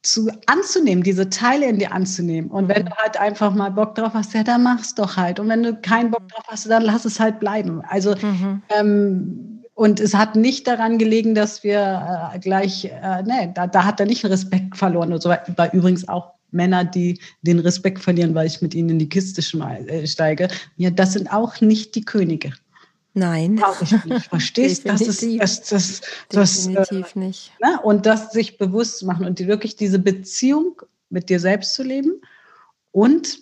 zu, 0.07 0.31
anzunehmen, 0.47 1.03
diese 1.03 1.29
Teile 1.29 1.67
in 1.67 1.79
dir 1.79 1.93
anzunehmen. 1.93 2.51
Und 2.51 2.69
wenn 2.69 2.87
du 2.87 2.93
halt 2.97 3.19
einfach 3.19 3.55
mal 3.55 3.71
Bock 3.71 3.95
drauf 3.97 4.13
hast, 4.15 4.35
ja, 4.35 4.43
dann 4.43 4.63
mach's 4.63 4.95
doch 4.95 5.17
halt. 5.17 5.41
Und 5.41 5.49
wenn 5.49 5.63
du 5.63 5.75
keinen 5.75 6.11
Bock 6.11 6.29
drauf 6.29 6.45
hast, 6.49 6.69
dann 6.71 6.83
lass 6.83 7.05
es 7.05 7.19
halt 7.19 7.41
bleiben. 7.41 7.83
Also, 7.89 8.15
mhm. 8.15 8.63
ähm, 8.71 9.63
und 9.75 10.01
es 10.01 10.15
hat 10.15 10.37
nicht 10.37 10.67
daran 10.67 10.97
gelegen, 10.97 11.35
dass 11.35 11.63
wir 11.63 12.31
äh, 12.33 12.39
gleich, 12.39 12.87
äh, 12.87 13.23
nee, 13.25 13.51
da, 13.55 13.67
da 13.67 13.85
hat 13.85 14.01
er 14.01 14.07
nicht 14.07 14.25
Respekt 14.25 14.77
verloren 14.77 15.13
und 15.13 15.23
so. 15.23 15.29
War 15.29 15.75
übrigens 15.75 16.09
auch 16.09 16.33
Männer, 16.51 16.85
die 16.85 17.21
den 17.43 17.59
Respekt 17.59 17.99
verlieren, 17.99 18.35
weil 18.35 18.47
ich 18.47 18.63
mit 18.63 18.75
ihnen 18.75 18.91
in 18.91 18.99
die 18.99 19.09
Kiste 19.09 19.43
äh, 19.43 20.07
steige. 20.07 20.49
Ja, 20.77 20.91
das 20.91 21.13
sind 21.13 21.33
auch 21.33 21.61
nicht 21.61 21.95
die 21.95 22.05
Könige. 22.05 22.53
Nein. 23.17 23.59
Verstehst 24.29 24.85
du? 24.85 24.89
Das 24.91 25.01
ist 25.01 25.23
das, 25.41 25.63
das, 25.63 26.01
das, 26.29 26.67
Definitiv 26.67 27.17
äh, 27.17 27.19
nicht. 27.19 27.53
Ne? 27.63 27.81
Und 27.83 28.05
das 28.05 28.31
sich 28.31 28.59
bewusst 28.59 28.99
zu 28.99 29.07
machen 29.07 29.25
und 29.25 29.39
die, 29.39 29.47
wirklich 29.47 29.75
diese 29.75 29.99
Beziehung 29.99 30.83
mit 31.09 31.31
dir 31.31 31.41
selbst 31.41 31.75
zu 31.75 31.83
leben 31.83 32.21
und 32.93 33.39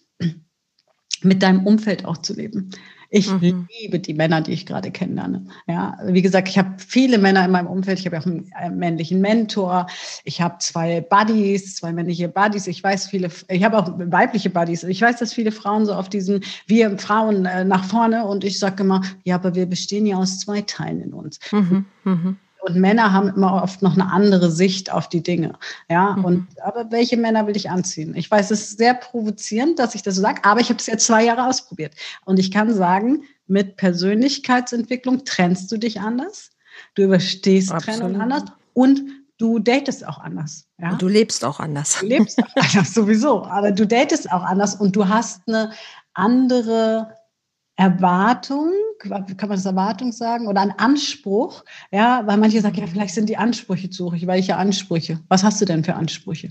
mit 1.22 1.42
deinem 1.42 1.66
Umfeld 1.66 2.04
auch 2.04 2.18
zu 2.18 2.34
leben. 2.34 2.70
Ich 3.16 3.30
mhm. 3.30 3.68
liebe 3.80 4.00
die 4.00 4.12
Männer, 4.12 4.40
die 4.40 4.50
ich 4.50 4.66
gerade 4.66 4.90
kennenlerne. 4.90 5.46
Ja, 5.68 5.96
wie 6.04 6.20
gesagt, 6.20 6.48
ich 6.48 6.58
habe 6.58 6.74
viele 6.78 7.18
Männer 7.18 7.44
in 7.44 7.52
meinem 7.52 7.68
Umfeld. 7.68 8.00
Ich 8.00 8.06
habe 8.06 8.18
auch 8.18 8.26
einen, 8.26 8.50
einen 8.54 8.76
männlichen 8.76 9.20
Mentor. 9.20 9.86
Ich 10.24 10.40
habe 10.40 10.56
zwei 10.58 11.00
Buddies, 11.00 11.76
zwei 11.76 11.92
männliche 11.92 12.28
Buddies. 12.28 12.66
Ich 12.66 12.82
weiß 12.82 13.06
viele, 13.06 13.30
ich 13.48 13.62
habe 13.62 13.78
auch 13.78 13.92
weibliche 13.96 14.50
Buddies. 14.50 14.82
Ich 14.82 15.00
weiß, 15.00 15.20
dass 15.20 15.32
viele 15.32 15.52
Frauen 15.52 15.86
so 15.86 15.94
auf 15.94 16.08
diesen, 16.08 16.42
wir 16.66 16.98
Frauen 16.98 17.46
äh, 17.46 17.64
nach 17.64 17.84
vorne 17.84 18.24
und 18.24 18.42
ich 18.42 18.58
sage 18.58 18.82
immer, 18.82 19.00
ja, 19.22 19.36
aber 19.36 19.54
wir 19.54 19.66
bestehen 19.66 20.06
ja 20.06 20.16
aus 20.16 20.40
zwei 20.40 20.62
Teilen 20.62 21.00
in 21.00 21.12
uns. 21.12 21.38
Mhm. 21.52 21.84
Mhm. 22.02 22.36
Und 22.64 22.76
Männer 22.76 23.12
haben 23.12 23.28
immer 23.28 23.62
oft 23.62 23.82
noch 23.82 23.92
eine 23.92 24.10
andere 24.10 24.50
Sicht 24.50 24.90
auf 24.90 25.10
die 25.10 25.22
Dinge. 25.22 25.52
Ja, 25.90 26.12
mhm. 26.16 26.24
und 26.24 26.48
aber 26.62 26.90
welche 26.90 27.18
Männer 27.18 27.46
will 27.46 27.56
ich 27.56 27.68
anziehen? 27.68 28.14
Ich 28.16 28.30
weiß, 28.30 28.50
es 28.50 28.70
ist 28.70 28.78
sehr 28.78 28.94
provozierend, 28.94 29.78
dass 29.78 29.94
ich 29.94 30.02
das 30.02 30.14
so 30.14 30.22
sage, 30.22 30.42
aber 30.44 30.60
ich 30.60 30.70
habe 30.70 30.78
es 30.78 30.86
jetzt 30.86 31.04
zwei 31.04 31.24
Jahre 31.24 31.46
ausprobiert. 31.46 31.94
Und 32.24 32.38
ich 32.38 32.50
kann 32.50 32.72
sagen, 32.72 33.24
mit 33.46 33.76
Persönlichkeitsentwicklung 33.76 35.26
trennst 35.26 35.70
du 35.70 35.76
dich 35.76 36.00
anders, 36.00 36.52
du 36.94 37.02
überstehst 37.02 37.70
Absolut. 37.70 38.00
Trennung 38.00 38.20
anders 38.22 38.44
und 38.72 39.02
du 39.36 39.58
datest 39.58 40.06
auch 40.06 40.18
anders. 40.18 40.64
Ja? 40.78 40.92
Und 40.92 41.02
du 41.02 41.08
lebst 41.08 41.44
auch 41.44 41.60
anders. 41.60 41.98
Du 42.00 42.06
lebst 42.06 42.42
auch 42.42 42.56
anders, 42.56 42.94
sowieso. 42.94 43.44
Aber 43.44 43.72
du 43.72 43.86
datest 43.86 44.32
auch 44.32 44.42
anders 44.42 44.74
und 44.76 44.96
du 44.96 45.06
hast 45.06 45.42
eine 45.46 45.70
andere 46.14 47.14
Erwartung, 47.76 48.72
kann 49.00 49.24
man 49.26 49.50
das 49.50 49.66
Erwartung 49.66 50.12
sagen, 50.12 50.46
oder 50.46 50.60
ein 50.60 50.78
Anspruch, 50.78 51.64
ja, 51.90 52.24
weil 52.26 52.36
manche 52.36 52.60
sagen, 52.60 52.76
ja, 52.76 52.86
vielleicht 52.86 53.14
sind 53.14 53.28
die 53.28 53.36
Ansprüche 53.36 53.90
zu 53.90 54.06
hoch. 54.06 54.14
Welche 54.20 54.56
Ansprüche? 54.56 55.20
Was 55.28 55.42
hast 55.42 55.60
du 55.60 55.64
denn 55.64 55.82
für 55.82 55.94
Ansprüche? 55.94 56.50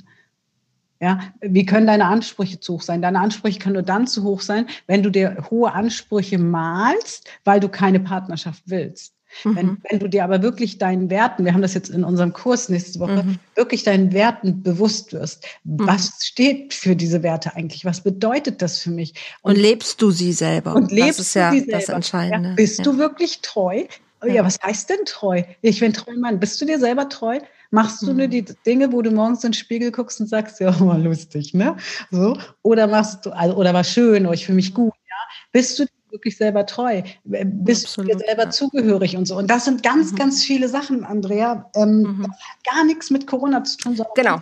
Ja, 0.99 1.19
wie 1.41 1.65
können 1.65 1.87
deine 1.87 2.05
Ansprüche 2.05 2.59
zu 2.59 2.75
hoch 2.75 2.81
sein? 2.81 3.01
Deine 3.01 3.19
Ansprüche 3.19 3.59
können 3.59 3.73
nur 3.73 3.83
dann 3.83 4.07
zu 4.07 4.23
hoch 4.23 4.41
sein, 4.41 4.67
wenn 4.87 5.03
du 5.03 5.09
dir 5.09 5.45
hohe 5.49 5.73
Ansprüche 5.73 6.37
malst, 6.37 7.29
weil 7.43 7.59
du 7.59 7.69
keine 7.69 7.99
Partnerschaft 7.99 8.63
willst. 8.65 9.15
Mhm. 9.43 9.55
Wenn, 9.55 9.77
wenn, 9.89 9.99
du 9.99 10.09
dir 10.09 10.23
aber 10.23 10.41
wirklich 10.41 10.77
deinen 10.77 11.09
Werten, 11.09 11.45
wir 11.45 11.53
haben 11.53 11.61
das 11.61 11.73
jetzt 11.73 11.89
in 11.89 12.03
unserem 12.03 12.33
Kurs 12.33 12.69
nächste 12.69 12.99
Woche, 12.99 13.23
mhm. 13.23 13.39
wirklich 13.55 13.83
deinen 13.83 14.13
Werten 14.13 14.63
bewusst 14.63 15.13
wirst. 15.13 15.45
Mhm. 15.63 15.87
Was 15.87 16.13
steht 16.23 16.73
für 16.73 16.95
diese 16.95 17.23
Werte 17.23 17.55
eigentlich? 17.55 17.85
Was 17.85 18.01
bedeutet 18.01 18.61
das 18.61 18.79
für 18.79 18.91
mich? 18.91 19.13
Und, 19.41 19.55
und 19.55 19.61
lebst 19.61 20.01
du 20.01 20.11
sie 20.11 20.33
selber? 20.33 20.75
Und 20.75 20.91
lebst 20.91 21.19
das 21.19 21.27
ist 21.27 21.33
ja 21.33 21.51
du 21.51 21.65
das 21.65 21.89
Entscheidende. 21.89 22.49
Ja, 22.49 22.55
bist 22.55 22.79
ja. 22.79 22.83
du 22.83 22.97
wirklich 22.97 23.41
treu? 23.41 23.83
Oh 24.23 24.27
ja. 24.27 24.35
ja, 24.35 24.45
was 24.45 24.57
heißt 24.63 24.89
denn 24.89 25.05
treu? 25.05 25.43
Ich 25.61 25.79
bin 25.79 25.93
treu 25.93 26.15
Mann. 26.15 26.39
Bist 26.39 26.61
du 26.61 26.65
dir 26.65 26.79
selber 26.79 27.09
treu? 27.09 27.39
Machst 27.71 28.03
du 28.03 28.13
nur 28.13 28.27
mhm. 28.27 28.31
die 28.31 28.45
Dinge, 28.65 28.91
wo 28.91 29.01
du 29.01 29.09
morgens 29.09 29.43
in 29.43 29.49
den 29.49 29.55
Spiegel 29.55 29.91
guckst 29.91 30.21
und 30.21 30.27
sagst, 30.27 30.59
ja, 30.59 30.79
war 30.79 30.97
lustig, 30.97 31.53
ne? 31.55 31.75
So. 32.11 32.37
Oder 32.61 32.85
machst 32.87 33.25
du, 33.25 33.31
also, 33.31 33.55
oder 33.55 33.73
war 33.73 33.83
schön, 33.83 34.25
oder 34.25 34.35
ich 34.35 34.45
fühle 34.45 34.57
mich 34.57 34.75
gut, 34.75 34.93
ja? 35.09 35.15
Bist 35.51 35.79
du 35.79 35.85
wirklich 36.13 36.37
selber 36.37 36.65
treu? 36.65 37.01
Bist 37.25 37.85
Absolut, 37.85 38.11
du 38.11 38.17
dir 38.17 38.25
selber 38.25 38.43
ja. 38.43 38.49
zugehörig 38.49 39.17
und 39.17 39.27
so? 39.27 39.37
Und 39.37 39.49
das 39.49 39.65
sind 39.65 39.83
ganz, 39.83 40.13
mhm. 40.13 40.15
ganz 40.15 40.43
viele 40.43 40.69
Sachen, 40.69 41.03
Andrea. 41.03 41.69
Ähm, 41.75 42.03
mhm. 42.03 42.27
Das 42.27 42.31
hat 42.31 42.73
gar 42.73 42.85
nichts 42.85 43.09
mit 43.09 43.27
Corona 43.27 43.63
zu 43.63 43.77
tun. 43.77 44.01
Genau. 44.15 44.41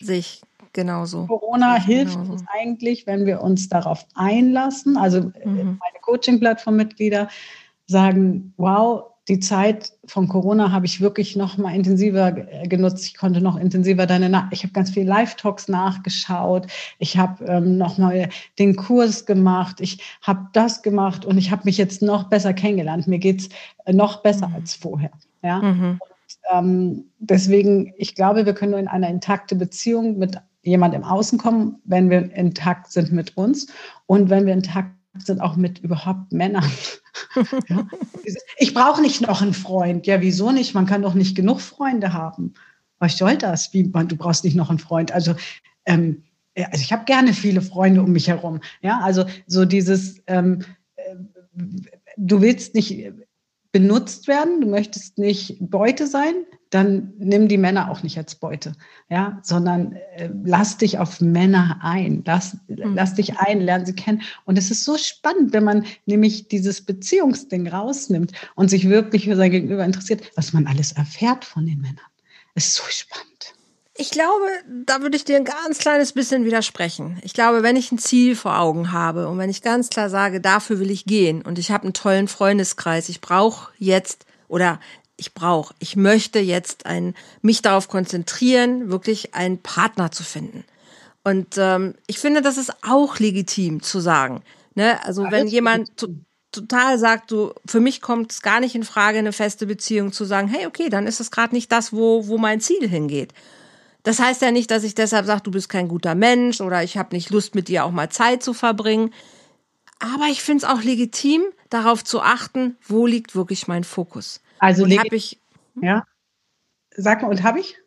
Sehe 0.00 0.18
ich 0.18 0.42
genauso. 0.72 1.26
Corona 1.26 1.74
hilft 1.74 2.14
genauso. 2.14 2.32
uns 2.32 2.44
eigentlich, 2.52 3.06
wenn 3.06 3.26
wir 3.26 3.42
uns 3.42 3.68
darauf 3.68 4.06
einlassen. 4.14 4.96
Also 4.96 5.18
äh, 5.18 5.48
mhm. 5.48 5.78
meine 5.80 6.00
Coaching-Plattform-Mitglieder 6.02 7.28
sagen, 7.86 8.54
wow, 8.56 9.04
die 9.28 9.40
Zeit 9.40 9.92
von 10.04 10.28
Corona 10.28 10.70
habe 10.70 10.86
ich 10.86 11.00
wirklich 11.00 11.34
noch 11.34 11.58
mal 11.58 11.74
intensiver 11.74 12.30
genutzt. 12.32 13.04
Ich 13.06 13.16
konnte 13.16 13.40
noch 13.40 13.56
intensiver 13.56 14.06
deine, 14.06 14.28
Na 14.28 14.48
ich 14.52 14.62
habe 14.62 14.72
ganz 14.72 14.90
viel 14.90 15.06
Live-Talks 15.06 15.68
nachgeschaut. 15.68 16.66
Ich 16.98 17.18
habe 17.18 17.44
ähm, 17.44 17.76
noch 17.76 17.98
mal 17.98 18.28
den 18.58 18.76
Kurs 18.76 19.26
gemacht. 19.26 19.80
Ich 19.80 20.00
habe 20.22 20.46
das 20.52 20.82
gemacht 20.82 21.24
und 21.24 21.38
ich 21.38 21.50
habe 21.50 21.62
mich 21.64 21.76
jetzt 21.76 22.02
noch 22.02 22.24
besser 22.24 22.54
kennengelernt. 22.54 23.08
Mir 23.08 23.18
geht's 23.18 23.48
noch 23.90 24.22
besser 24.22 24.48
mhm. 24.48 24.54
als 24.54 24.74
vorher. 24.74 25.10
Ja. 25.42 25.60
Mhm. 25.60 25.98
Und, 26.00 26.38
ähm, 26.52 27.04
deswegen, 27.18 27.92
ich 27.96 28.14
glaube, 28.14 28.46
wir 28.46 28.54
können 28.54 28.72
nur 28.72 28.80
in 28.80 28.88
einer 28.88 29.08
intakte 29.08 29.56
Beziehung 29.56 30.18
mit 30.18 30.36
jemand 30.62 30.94
im 30.94 31.04
Außen 31.04 31.38
kommen, 31.38 31.80
wenn 31.84 32.10
wir 32.10 32.32
intakt 32.32 32.92
sind 32.92 33.12
mit 33.12 33.36
uns 33.36 33.68
und 34.06 34.30
wenn 34.30 34.46
wir 34.46 34.52
intakt 34.52 34.90
sind 35.22 35.40
auch 35.40 35.56
mit 35.56 35.78
überhaupt 35.78 36.32
Männern. 36.32 36.70
ja. 37.68 37.86
Ich 38.58 38.74
brauche 38.74 39.00
nicht 39.00 39.20
noch 39.20 39.42
einen 39.42 39.54
Freund. 39.54 40.06
Ja, 40.06 40.20
wieso 40.20 40.50
nicht? 40.50 40.74
Man 40.74 40.86
kann 40.86 41.02
doch 41.02 41.14
nicht 41.14 41.36
genug 41.36 41.60
Freunde 41.60 42.12
haben. 42.12 42.54
Was 42.98 43.18
soll 43.18 43.36
das? 43.36 43.72
Wie, 43.72 43.84
man, 43.84 44.08
du 44.08 44.16
brauchst 44.16 44.44
nicht 44.44 44.56
noch 44.56 44.70
einen 44.70 44.78
Freund. 44.78 45.12
Also, 45.12 45.34
ähm, 45.84 46.24
also 46.54 46.82
ich 46.82 46.92
habe 46.92 47.04
gerne 47.04 47.34
viele 47.34 47.60
Freunde 47.62 48.02
um 48.02 48.12
mich 48.12 48.28
herum. 48.28 48.60
Ja, 48.82 49.00
also 49.00 49.24
so 49.46 49.64
dieses, 49.64 50.22
ähm, 50.26 50.64
äh, 50.96 51.14
du 52.16 52.40
willst 52.40 52.74
nicht 52.74 53.12
benutzt 53.72 54.26
werden, 54.26 54.62
du 54.62 54.68
möchtest 54.68 55.18
nicht 55.18 55.56
Beute 55.60 56.06
sein, 56.06 56.34
dann 56.70 57.12
nimm 57.18 57.48
die 57.48 57.58
Männer 57.58 57.90
auch 57.90 58.02
nicht 58.02 58.18
als 58.18 58.34
Beute, 58.34 58.72
ja, 59.08 59.38
sondern 59.42 59.92
äh, 60.16 60.30
lass 60.44 60.78
dich 60.78 60.98
auf 60.98 61.20
Männer 61.20 61.78
ein, 61.82 62.22
lass, 62.26 62.56
mhm. 62.68 62.94
lass 62.94 63.14
dich 63.14 63.38
ein, 63.38 63.60
lern 63.60 63.86
sie 63.86 63.94
kennen. 63.94 64.22
Und 64.44 64.58
es 64.58 64.70
ist 64.70 64.84
so 64.84 64.98
spannend, 64.98 65.52
wenn 65.52 65.64
man 65.64 65.84
nämlich 66.06 66.48
dieses 66.48 66.84
Beziehungsding 66.84 67.68
rausnimmt 67.68 68.32
und 68.56 68.68
sich 68.68 68.88
wirklich 68.88 69.26
für 69.26 69.36
sein 69.36 69.52
Gegenüber 69.52 69.84
interessiert, 69.84 70.32
was 70.34 70.52
man 70.52 70.66
alles 70.66 70.92
erfährt 70.92 71.44
von 71.44 71.66
den 71.66 71.80
Männern. 71.80 72.00
Es 72.54 72.66
ist 72.68 72.74
so 72.76 72.84
spannend. 72.88 73.54
Ich 73.98 74.10
glaube, 74.10 74.46
da 74.84 75.00
würde 75.00 75.16
ich 75.16 75.24
dir 75.24 75.36
ein 75.36 75.44
ganz 75.44 75.78
kleines 75.78 76.12
bisschen 76.12 76.44
widersprechen. 76.44 77.18
Ich 77.22 77.32
glaube, 77.32 77.62
wenn 77.62 77.76
ich 77.76 77.92
ein 77.92 77.98
Ziel 77.98 78.36
vor 78.36 78.58
Augen 78.58 78.92
habe 78.92 79.28
und 79.28 79.38
wenn 79.38 79.48
ich 79.48 79.62
ganz 79.62 79.88
klar 79.88 80.10
sage, 80.10 80.40
dafür 80.40 80.80
will 80.80 80.90
ich 80.90 81.06
gehen 81.06 81.40
und 81.40 81.58
ich 81.58 81.70
habe 81.70 81.84
einen 81.84 81.94
tollen 81.94 82.28
Freundeskreis, 82.28 83.08
ich 83.08 83.22
brauche 83.22 83.72
jetzt 83.78 84.26
oder 84.48 84.80
ich 85.16 85.34
brauche, 85.34 85.74
ich 85.78 85.96
möchte 85.96 86.38
jetzt 86.38 86.86
ein, 86.86 87.14
mich 87.42 87.62
darauf 87.62 87.88
konzentrieren, 87.88 88.90
wirklich 88.90 89.34
einen 89.34 89.58
Partner 89.58 90.10
zu 90.10 90.22
finden. 90.22 90.64
Und 91.24 91.56
ähm, 91.58 91.94
ich 92.06 92.18
finde, 92.18 92.42
das 92.42 92.56
ist 92.56 92.72
auch 92.82 93.18
legitim 93.18 93.82
zu 93.82 94.00
sagen. 94.00 94.42
Ne? 94.74 95.02
Also 95.04 95.24
ja, 95.24 95.30
wenn 95.30 95.48
jemand 95.48 95.96
to 95.96 96.08
total 96.52 96.98
sagt, 96.98 97.32
du, 97.32 97.52
für 97.66 97.80
mich 97.80 98.00
kommt 98.00 98.32
es 98.32 98.40
gar 98.40 98.60
nicht 98.60 98.74
in 98.74 98.84
Frage, 98.84 99.18
eine 99.18 99.32
feste 99.32 99.66
Beziehung 99.66 100.12
zu 100.12 100.24
sagen, 100.24 100.48
hey, 100.48 100.66
okay, 100.66 100.88
dann 100.88 101.06
ist 101.06 101.20
es 101.20 101.30
gerade 101.30 101.54
nicht 101.54 101.70
das, 101.70 101.92
wo, 101.92 102.28
wo 102.28 102.38
mein 102.38 102.60
Ziel 102.60 102.88
hingeht. 102.88 103.34
Das 104.04 104.20
heißt 104.20 104.40
ja 104.40 104.52
nicht, 104.52 104.70
dass 104.70 104.84
ich 104.84 104.94
deshalb 104.94 105.26
sage, 105.26 105.42
du 105.42 105.50
bist 105.50 105.68
kein 105.68 105.88
guter 105.88 106.14
Mensch 106.14 106.62
oder 106.62 106.82
ich 106.82 106.96
habe 106.96 107.14
nicht 107.14 107.28
Lust, 107.28 107.54
mit 107.54 107.68
dir 107.68 107.84
auch 107.84 107.90
mal 107.90 108.08
Zeit 108.08 108.42
zu 108.42 108.54
verbringen. 108.54 109.12
Aber 109.98 110.26
ich 110.30 110.42
finde 110.42 110.64
es 110.64 110.72
auch 110.72 110.82
legitim, 110.82 111.42
darauf 111.68 112.04
zu 112.04 112.22
achten, 112.22 112.76
wo 112.86 113.06
liegt 113.06 113.34
wirklich 113.34 113.66
mein 113.66 113.84
Fokus. 113.84 114.40
Also 114.66 114.84
habe 114.84 115.14
ich. 115.14 115.40
Ja. 115.80 116.04
Sag 116.96 117.22
mal, 117.22 117.28
und 117.28 117.44
habe 117.44 117.60
ich? 117.60 117.78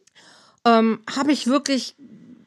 Ähm, 0.65 1.01
habe 1.13 1.33
ich 1.33 1.47
wirklich, 1.47 1.95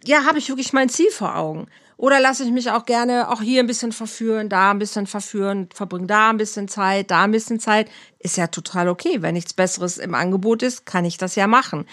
ja, 0.04 0.24
habe 0.24 0.38
ich 0.38 0.48
wirklich 0.48 0.72
mein 0.72 0.88
Ziel 0.88 1.10
vor 1.10 1.36
Augen? 1.36 1.66
Oder 1.98 2.18
lasse 2.18 2.42
ich 2.42 2.50
mich 2.50 2.70
auch 2.70 2.86
gerne 2.86 3.28
auch 3.28 3.42
hier 3.42 3.62
ein 3.62 3.66
bisschen 3.66 3.92
verführen, 3.92 4.48
da 4.48 4.70
ein 4.70 4.78
bisschen 4.78 5.06
verführen, 5.06 5.68
verbringe 5.74 6.06
da 6.06 6.30
ein 6.30 6.38
bisschen 6.38 6.66
Zeit, 6.66 7.10
da 7.10 7.24
ein 7.24 7.30
bisschen 7.30 7.60
Zeit. 7.60 7.90
Ist 8.18 8.38
ja 8.38 8.46
total 8.46 8.88
okay. 8.88 9.20
Wenn 9.20 9.34
nichts 9.34 9.52
Besseres 9.52 9.98
im 9.98 10.14
Angebot 10.14 10.62
ist, 10.62 10.86
kann 10.86 11.04
ich 11.04 11.18
das 11.18 11.36
ja 11.36 11.46
machen. 11.46 11.86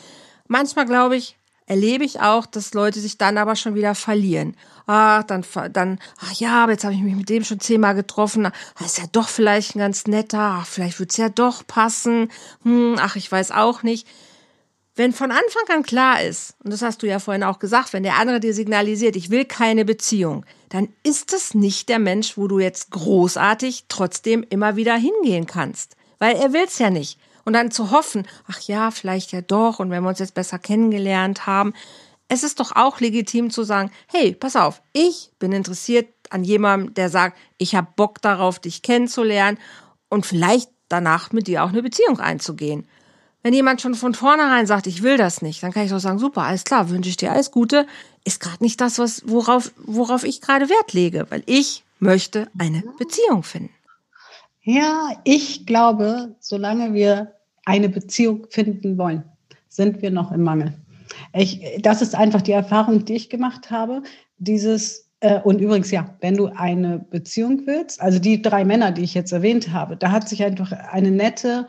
Manchmal 0.47 0.85
glaube 0.85 1.17
ich, 1.17 1.37
erlebe 1.69 2.03
ich 2.03 2.19
auch, 2.19 2.47
dass 2.47 2.73
Leute 2.73 2.99
sich 2.99 3.17
dann 3.17 3.37
aber 3.37 3.55
schon 3.55 3.75
wieder 3.75 3.93
verlieren. 3.93 4.57
Ah, 4.87 5.21
dann, 5.23 5.45
dann, 5.71 5.99
ach 6.19 6.33
ja, 6.33 6.63
aber 6.63 6.71
jetzt 6.71 6.83
habe 6.83 6.95
ich 6.95 7.01
mich 7.01 7.15
mit 7.15 7.29
dem 7.29 7.43
schon 7.43 7.59
zehnmal 7.59 7.93
getroffen. 7.93 8.47
Ah, 8.47 8.51
ist 8.83 8.97
ja 8.97 9.05
doch 9.11 9.29
vielleicht 9.29 9.75
ein 9.75 9.79
ganz 9.79 10.07
netter. 10.07 10.57
Ach, 10.61 10.65
vielleicht 10.65 10.99
wird's 10.99 11.17
ja 11.17 11.29
doch 11.29 11.65
passen. 11.65 12.31
Hm, 12.63 12.95
ach, 12.99 13.15
ich 13.15 13.31
weiß 13.31 13.51
auch 13.51 13.83
nicht. 13.83 14.07
Wenn 14.95 15.13
von 15.13 15.31
Anfang 15.31 15.77
an 15.77 15.83
klar 15.83 16.23
ist, 16.23 16.55
und 16.63 16.73
das 16.73 16.81
hast 16.81 17.03
du 17.03 17.07
ja 17.07 17.19
vorhin 17.19 17.43
auch 17.43 17.59
gesagt, 17.59 17.93
wenn 17.93 18.03
der 18.03 18.17
andere 18.17 18.39
dir 18.39 18.55
signalisiert, 18.55 19.15
ich 19.15 19.29
will 19.29 19.45
keine 19.45 19.85
Beziehung, 19.85 20.45
dann 20.69 20.89
ist 21.03 21.33
das 21.33 21.53
nicht 21.53 21.87
der 21.87 21.99
Mensch, 21.99 22.35
wo 22.35 22.47
du 22.47 22.59
jetzt 22.59 22.89
großartig 22.89 23.85
trotzdem 23.89 24.43
immer 24.49 24.75
wieder 24.75 24.95
hingehen 24.95 25.45
kannst. 25.45 25.95
Weil 26.17 26.35
er 26.35 26.51
will's 26.51 26.79
ja 26.79 26.89
nicht. 26.89 27.19
Und 27.49 27.53
dann 27.53 27.71
zu 27.71 27.89
hoffen, 27.89 28.27
ach 28.47 28.59
ja, 28.59 28.91
vielleicht 28.91 29.31
ja 29.31 29.41
doch, 29.41 29.79
und 29.79 29.89
wenn 29.89 30.03
wir 30.03 30.09
uns 30.09 30.19
jetzt 30.19 30.35
besser 30.35 30.59
kennengelernt 30.59 31.47
haben, 31.47 31.73
es 32.27 32.43
ist 32.43 32.59
doch 32.59 32.75
auch 32.75 32.99
legitim 32.99 33.49
zu 33.49 33.63
sagen, 33.63 33.89
hey, 34.05 34.35
pass 34.35 34.55
auf, 34.55 34.83
ich 34.93 35.31
bin 35.39 35.51
interessiert 35.51 36.09
an 36.29 36.43
jemandem, 36.43 36.93
der 36.93 37.09
sagt, 37.09 37.39
ich 37.57 37.73
habe 37.73 37.87
Bock 37.95 38.21
darauf, 38.21 38.59
dich 38.59 38.83
kennenzulernen 38.83 39.57
und 40.09 40.27
vielleicht 40.27 40.69
danach 40.89 41.31
mit 41.31 41.47
dir 41.47 41.63
auch 41.63 41.69
eine 41.69 41.81
Beziehung 41.81 42.19
einzugehen. 42.19 42.87
Wenn 43.41 43.55
jemand 43.55 43.81
schon 43.81 43.95
von 43.95 44.13
vornherein 44.13 44.67
sagt, 44.67 44.85
ich 44.85 45.01
will 45.01 45.17
das 45.17 45.41
nicht, 45.41 45.63
dann 45.63 45.73
kann 45.73 45.85
ich 45.85 45.89
doch 45.89 45.97
sagen, 45.97 46.19
super, 46.19 46.43
alles 46.43 46.65
klar, 46.65 46.91
wünsche 46.91 47.09
ich 47.09 47.17
dir 47.17 47.31
alles 47.31 47.49
Gute, 47.49 47.87
ist 48.25 48.41
gerade 48.41 48.61
nicht 48.63 48.79
das, 48.79 48.99
was, 48.99 49.23
worauf, 49.25 49.71
worauf 49.75 50.23
ich 50.23 50.39
gerade 50.39 50.69
Wert 50.69 50.93
lege, 50.93 51.25
weil 51.31 51.41
ich 51.47 51.83
möchte 51.97 52.47
eine 52.59 52.83
Beziehung 52.99 53.41
finden. 53.41 53.73
Ja, 54.61 55.19
ich 55.23 55.65
glaube, 55.65 56.35
solange 56.39 56.93
wir 56.93 57.38
eine 57.65 57.89
Beziehung 57.89 58.47
finden 58.49 58.97
wollen, 58.97 59.23
sind 59.67 60.01
wir 60.01 60.11
noch 60.11 60.31
im 60.31 60.43
Mangel. 60.43 60.73
Ich, 61.33 61.61
das 61.81 62.01
ist 62.01 62.15
einfach 62.15 62.41
die 62.41 62.51
Erfahrung, 62.51 63.05
die 63.05 63.15
ich 63.15 63.29
gemacht 63.29 63.71
habe. 63.71 64.03
Dieses, 64.37 65.09
äh, 65.19 65.39
und 65.41 65.59
übrigens, 65.59 65.91
ja, 65.91 66.15
wenn 66.21 66.37
du 66.37 66.47
eine 66.47 66.99
Beziehung 66.99 67.63
willst, 67.65 68.01
also 68.01 68.19
die 68.19 68.41
drei 68.41 68.63
Männer, 68.63 68.91
die 68.91 69.03
ich 69.03 69.13
jetzt 69.13 69.31
erwähnt 69.31 69.71
habe, 69.71 69.97
da 69.97 70.11
hat 70.11 70.29
sich 70.29 70.43
einfach 70.43 70.71
eine 70.71 71.11
nette, 71.11 71.67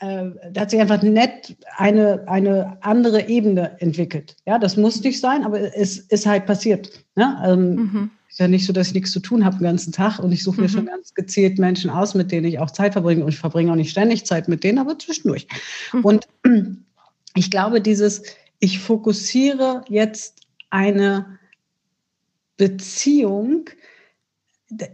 äh, 0.00 0.26
da 0.52 0.62
hat 0.62 0.70
sich 0.70 0.80
einfach 0.80 1.02
nett 1.02 1.56
eine, 1.76 2.26
eine 2.26 2.76
andere 2.80 3.28
Ebene 3.28 3.80
entwickelt. 3.80 4.36
Ja, 4.46 4.58
das 4.58 4.76
muss 4.76 5.02
nicht 5.02 5.20
sein, 5.20 5.44
aber 5.44 5.76
es 5.76 5.98
ist 5.98 6.26
halt 6.26 6.46
passiert. 6.46 6.90
Ne? 7.14 7.40
Ähm, 7.44 7.74
mhm. 7.74 8.10
Ist 8.32 8.40
ja 8.40 8.48
nicht 8.48 8.64
so, 8.64 8.72
dass 8.72 8.86
ich 8.86 8.94
nichts 8.94 9.10
zu 9.10 9.20
tun 9.20 9.44
habe 9.44 9.58
den 9.58 9.64
ganzen 9.64 9.92
Tag 9.92 10.18
und 10.18 10.32
ich 10.32 10.42
suche 10.42 10.62
mir 10.62 10.66
mhm. 10.66 10.72
schon 10.72 10.86
ganz 10.86 11.12
gezielt 11.12 11.58
Menschen 11.58 11.90
aus, 11.90 12.14
mit 12.14 12.32
denen 12.32 12.46
ich 12.46 12.58
auch 12.58 12.70
Zeit 12.70 12.94
verbringe 12.94 13.22
und 13.22 13.28
ich 13.28 13.38
verbringe 13.38 13.70
auch 13.70 13.76
nicht 13.76 13.90
ständig 13.90 14.24
Zeit 14.24 14.48
mit 14.48 14.64
denen, 14.64 14.78
aber 14.78 14.98
zwischendurch. 14.98 15.46
Mhm. 15.92 16.00
Und 16.02 16.28
ich 17.34 17.50
glaube, 17.50 17.82
dieses, 17.82 18.22
ich 18.58 18.78
fokussiere 18.78 19.84
jetzt 19.86 20.40
eine 20.70 21.38
Beziehung, 22.56 23.68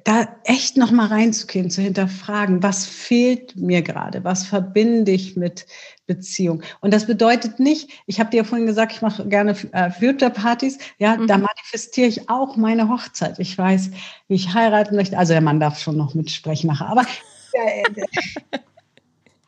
da 0.05 0.29
echt 0.45 0.76
noch 0.76 0.91
mal 0.91 1.07
reinzugehen, 1.07 1.70
zu 1.70 1.83
hinterfragen, 1.83 2.62
was 2.62 2.87
fehlt 2.87 3.57
mir 3.57 3.83
gerade, 3.83 4.24
was 4.24 4.45
verbinde 4.45 5.12
ich 5.12 5.37
mit 5.37 5.66
Beziehung. 6.07 6.62
Und 6.81 6.93
das 6.93 7.07
bedeutet 7.07 7.61
nicht, 7.61 7.91
ich 8.07 8.18
habe 8.18 8.31
dir 8.31 8.39
ja 8.39 8.45
vorhin 8.45 8.66
gesagt, 8.66 8.93
ich 8.93 9.03
mache 9.03 9.29
gerne 9.29 9.57
äh, 9.72 9.91
Future-Partys, 9.91 10.79
ja, 10.99 11.16
mhm. 11.16 11.26
da 11.29 11.39
manifestiere 11.39 12.09
ich 12.09 12.29
auch 12.29 12.57
meine 12.57 12.89
Hochzeit. 12.89 13.39
Ich 13.39 13.57
weiß, 13.57 13.91
wie 14.26 14.35
ich 14.35 14.53
heiraten 14.55 14.97
möchte. 14.97 15.16
Also 15.16 15.33
der 15.33 15.43
Mann 15.43 15.61
darf 15.61 15.79
schon 15.79 15.97
noch 15.97 16.14
mitsprechen 16.14 16.68
nachher, 16.68 16.89
aber 16.89 17.03
äh, 17.53 17.85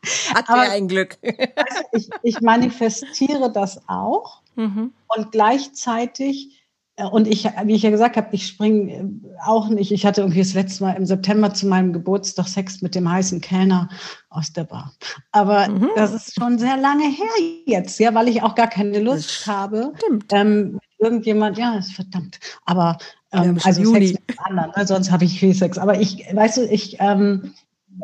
hat 0.33 0.49
aber, 0.49 0.61
ein 0.61 0.87
Glück. 0.87 1.17
Also 1.23 1.83
ich, 1.91 2.09
ich, 2.23 2.41
manifestiere 2.41 3.51
das 3.51 3.81
auch 3.87 4.41
mhm. 4.55 4.93
und 5.07 5.31
gleichzeitig 5.31 6.60
und 7.09 7.27
ich, 7.27 7.45
wie 7.65 7.75
ich 7.75 7.83
ja 7.83 7.89
gesagt 7.89 8.17
habe, 8.17 8.27
ich 8.31 8.47
springe 8.47 9.09
auch 9.45 9.69
nicht. 9.69 9.91
Ich 9.91 10.05
hatte 10.05 10.21
irgendwie 10.21 10.39
das 10.39 10.53
letzte 10.53 10.83
Mal 10.83 10.93
im 10.93 11.05
September 11.05 11.53
zu 11.53 11.67
meinem 11.67 11.93
Geburtstag 11.93 12.47
Sex 12.47 12.81
mit 12.81 12.95
dem 12.95 13.09
heißen 13.09 13.41
Kellner 13.41 13.89
aus 14.29 14.51
der 14.53 14.65
Bar. 14.65 14.93
Aber 15.31 15.69
mhm. 15.69 15.89
das 15.95 16.13
ist 16.13 16.35
schon 16.35 16.57
sehr 16.59 16.77
lange 16.77 17.05
her 17.05 17.27
jetzt, 17.65 17.99
ja, 17.99 18.13
weil 18.13 18.27
ich 18.27 18.43
auch 18.43 18.55
gar 18.55 18.67
keine 18.67 18.99
Lust 18.99 19.47
habe. 19.47 19.93
Ähm, 20.31 20.79
irgendjemand, 20.99 21.57
ja, 21.57 21.77
ist 21.77 21.93
verdammt. 21.93 22.39
Aber 22.65 22.97
ähm, 23.31 23.57
also 23.63 23.81
Juni. 23.81 24.07
Sex 24.07 24.19
mit 24.27 24.39
anderen, 24.45 24.71
ne? 24.75 24.85
sonst 24.85 25.11
habe 25.11 25.25
ich 25.25 25.39
viel 25.39 25.53
Sex. 25.53 25.77
Aber 25.77 25.99
ich, 25.99 26.25
weißt 26.33 26.57
du, 26.57 26.65
ich 26.65 26.97
ähm, 26.99 27.53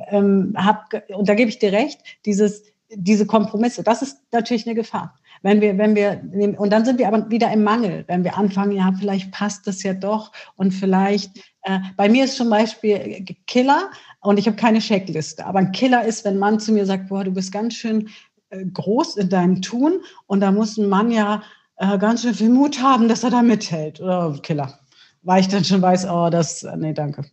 ähm, 0.09 0.53
habe, 0.57 1.03
und 1.09 1.29
da 1.29 1.35
gebe 1.35 1.49
ich 1.49 1.59
dir 1.59 1.71
recht, 1.71 1.99
dieses, 2.25 2.63
diese 2.89 3.25
Kompromisse, 3.25 3.83
das 3.83 4.01
ist 4.01 4.19
natürlich 4.31 4.65
eine 4.65 4.75
Gefahr. 4.75 5.15
Wenn 5.47 5.61
wir, 5.61 5.77
wenn 5.77 5.95
wir, 5.95 6.21
und 6.59 6.73
dann 6.73 6.83
sind 6.83 6.99
wir 6.99 7.07
aber 7.07 7.29
wieder 7.29 7.49
im 7.53 7.63
Mangel, 7.63 8.03
wenn 8.07 8.25
wir 8.25 8.37
anfangen, 8.37 8.73
ja, 8.73 8.91
vielleicht 8.99 9.31
passt 9.31 9.65
das 9.65 9.81
ja 9.81 9.93
doch 9.93 10.33
und 10.57 10.71
vielleicht, 10.71 11.37
äh, 11.61 11.79
bei 11.95 12.09
mir 12.09 12.25
ist 12.25 12.35
zum 12.35 12.49
Beispiel 12.49 13.23
Killer 13.45 13.89
und 14.19 14.39
ich 14.39 14.45
habe 14.45 14.57
keine 14.57 14.79
Checkliste, 14.79 15.45
aber 15.45 15.59
ein 15.59 15.71
Killer 15.71 16.03
ist, 16.03 16.25
wenn 16.25 16.33
ein 16.33 16.39
Mann 16.39 16.59
zu 16.59 16.73
mir 16.73 16.85
sagt, 16.85 17.07
boah, 17.07 17.23
du 17.23 17.31
bist 17.31 17.53
ganz 17.53 17.75
schön 17.75 18.09
äh, 18.49 18.65
groß 18.65 19.15
in 19.15 19.29
deinem 19.29 19.61
Tun 19.61 20.01
und 20.25 20.41
da 20.41 20.51
muss 20.51 20.77
ein 20.77 20.89
Mann 20.89 21.11
ja 21.11 21.41
äh, 21.77 21.97
ganz 21.97 22.23
schön 22.23 22.33
viel 22.33 22.49
Mut 22.49 22.81
haben, 22.81 23.07
dass 23.07 23.23
er 23.23 23.29
da 23.29 23.41
mithält. 23.41 24.01
Oder 24.01 24.37
Killer. 24.43 24.77
Weil 25.21 25.39
ich 25.39 25.47
dann 25.47 25.63
schon 25.63 25.81
weiß, 25.81 26.09
oh, 26.09 26.29
das, 26.29 26.67
nee, 26.75 26.91
danke. 26.91 27.23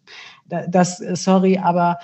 Das, 0.69 0.99
sorry, 0.99 1.59
aber 1.59 1.99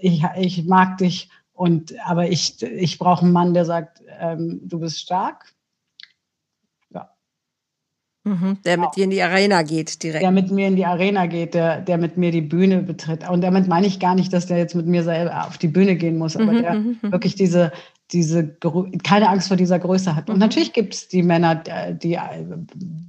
ich, 0.00 0.22
ich 0.36 0.64
mag 0.64 0.98
dich 0.98 1.28
und 1.54 1.94
aber 2.04 2.28
ich, 2.28 2.62
ich 2.62 2.98
brauche 2.98 3.24
einen 3.24 3.32
Mann, 3.32 3.52
der 3.52 3.64
sagt, 3.64 4.00
ähm, 4.20 4.60
du 4.62 4.78
bist 4.78 5.00
stark. 5.00 5.55
Mhm, 8.26 8.58
der 8.64 8.74
genau. 8.74 8.88
mit 8.88 8.96
dir 8.96 9.04
in 9.04 9.10
die 9.10 9.22
Arena 9.22 9.62
geht 9.62 10.02
direkt. 10.02 10.22
Der 10.22 10.32
mit 10.32 10.50
mir 10.50 10.66
in 10.66 10.74
die 10.74 10.84
Arena 10.84 11.26
geht, 11.26 11.54
der, 11.54 11.80
der 11.80 11.96
mit 11.96 12.16
mir 12.16 12.32
die 12.32 12.40
Bühne 12.40 12.82
betritt. 12.82 13.28
Und 13.30 13.40
damit 13.40 13.68
meine 13.68 13.86
ich 13.86 14.00
gar 14.00 14.16
nicht, 14.16 14.32
dass 14.32 14.46
der 14.46 14.58
jetzt 14.58 14.74
mit 14.74 14.86
mir 14.86 15.04
selber 15.04 15.46
auf 15.46 15.58
die 15.58 15.68
Bühne 15.68 15.94
gehen 15.94 16.18
muss, 16.18 16.34
aber 16.34 16.52
mhm, 16.52 16.62
der 16.62 16.74
mhm, 16.74 16.98
mhm. 17.00 17.12
wirklich 17.12 17.36
diese, 17.36 17.70
diese 18.10 18.44
keine 19.04 19.28
Angst 19.28 19.46
vor 19.46 19.56
dieser 19.56 19.78
Größe 19.78 20.16
hat. 20.16 20.28
Und 20.28 20.36
mhm. 20.36 20.40
natürlich 20.40 20.72
gibt 20.72 20.94
es 20.94 21.06
die 21.06 21.22
Männer, 21.22 21.54
die 21.54 22.14
äh, 22.14 22.44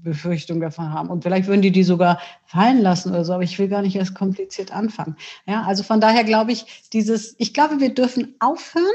Befürchtung 0.03 0.61
davon 0.61 0.93
haben. 0.93 1.09
Und 1.09 1.23
vielleicht 1.23 1.47
würden 1.47 1.63
die 1.63 1.71
die 1.71 1.83
sogar 1.83 2.19
fallen 2.45 2.79
lassen 2.79 3.09
oder 3.09 3.25
so. 3.25 3.33
Aber 3.33 3.43
ich 3.43 3.57
will 3.57 3.69
gar 3.69 3.81
nicht 3.81 3.95
erst 3.95 4.13
kompliziert 4.13 4.71
anfangen. 4.71 5.15
Ja, 5.47 5.63
also 5.63 5.81
von 5.81 5.99
daher 5.99 6.25
glaube 6.25 6.51
ich, 6.51 6.83
dieses, 6.93 7.33
ich 7.39 7.55
glaube, 7.55 7.79
wir 7.79 7.91
dürfen 7.91 8.35
aufhören 8.39 8.85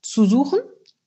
zu 0.00 0.26
suchen 0.26 0.60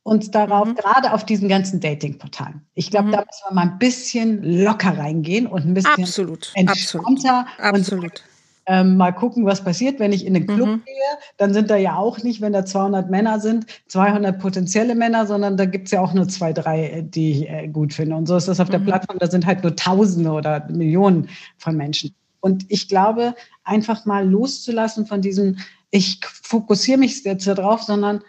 und 0.03 0.33
darauf, 0.33 0.67
mhm. 0.67 0.75
gerade 0.75 1.13
auf 1.13 1.25
diesen 1.25 1.47
ganzen 1.47 1.79
Dating-Portalen. 1.79 2.61
Ich 2.73 2.89
glaube, 2.89 3.07
mhm. 3.07 3.11
da 3.11 3.19
müssen 3.19 3.43
wir 3.49 3.53
mal 3.53 3.61
ein 3.63 3.79
bisschen 3.79 4.63
locker 4.63 4.97
reingehen 4.97 5.47
und 5.47 5.65
ein 5.65 5.73
bisschen 5.73 6.03
absolut, 6.03 6.51
entspannter 6.55 7.45
absolut. 7.57 8.05
absolut 8.05 8.23
ähm, 8.67 8.97
mal 8.97 9.11
gucken, 9.11 9.45
was 9.45 9.63
passiert, 9.63 9.99
wenn 9.99 10.13
ich 10.13 10.25
in 10.25 10.33
den 10.33 10.45
Club 10.45 10.67
mhm. 10.67 10.83
gehe. 10.85 10.95
Dann 11.37 11.53
sind 11.53 11.69
da 11.69 11.75
ja 11.75 11.95
auch 11.95 12.19
nicht, 12.19 12.41
wenn 12.41 12.53
da 12.53 12.63
200 12.63 13.09
Männer 13.09 13.39
sind, 13.39 13.65
200 13.87 14.39
potenzielle 14.39 14.95
Männer, 14.95 15.25
sondern 15.25 15.57
da 15.57 15.65
gibt 15.65 15.87
es 15.87 15.91
ja 15.91 16.01
auch 16.01 16.13
nur 16.13 16.27
zwei, 16.27 16.53
drei, 16.53 16.87
äh, 16.87 17.03
die 17.03 17.31
ich 17.31 17.49
äh, 17.49 17.67
gut 17.67 17.93
finde. 17.93 18.15
Und 18.15 18.27
so 18.27 18.37
ist 18.37 18.47
das 18.47 18.59
auf 18.59 18.67
mhm. 18.67 18.73
der 18.73 18.79
Plattform. 18.79 19.19
Da 19.19 19.29
sind 19.29 19.45
halt 19.45 19.63
nur 19.63 19.75
Tausende 19.75 20.31
oder 20.31 20.67
Millionen 20.69 21.29
von 21.57 21.75
Menschen. 21.75 22.13
Und 22.39 22.65
ich 22.69 22.87
glaube, 22.87 23.35
einfach 23.63 24.05
mal 24.05 24.27
loszulassen 24.27 25.05
von 25.05 25.21
diesem, 25.21 25.57
ich 25.89 26.19
fokussiere 26.23 26.97
mich 26.97 27.23
jetzt 27.23 27.47
darauf, 27.47 27.83
sondern 27.83 28.21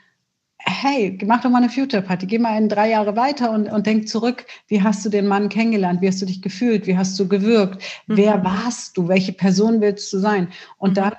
hey, 0.65 1.19
mach 1.25 1.43
doch 1.43 1.51
mal 1.51 1.59
eine 1.59 1.71
Future 1.71 2.03
Party, 2.03 2.27
geh 2.27 2.39
mal 2.39 2.57
in 2.57 2.69
drei 2.69 2.91
Jahre 2.91 3.17
weiter 3.17 3.51
und, 3.51 3.69
und 3.69 3.87
denk 3.87 4.09
zurück, 4.09 4.47
wie 4.69 4.83
hast 4.83 5.05
du 5.05 5.09
den 5.09 5.27
Mann 5.27 5.49
kennengelernt, 5.49 6.01
wie 6.01 6.09
hast 6.09 6.23
du 6.23 6.27
dich 6.27 6.43
gefühlt, 6.43 6.87
wie 6.87 6.97
hast 6.97 7.19
du 7.19 7.29
gewirkt, 7.29 7.83
mhm. 8.07 8.17
wer 8.17 8.45
warst 8.45 8.97
du, 8.97 9.09
welche 9.09 9.33
Person 9.33 9.81
willst 9.81 10.13
du 10.13 10.19
sein? 10.19 10.49
Und 10.79 10.91
mhm. 10.91 10.95
dann 10.95 11.13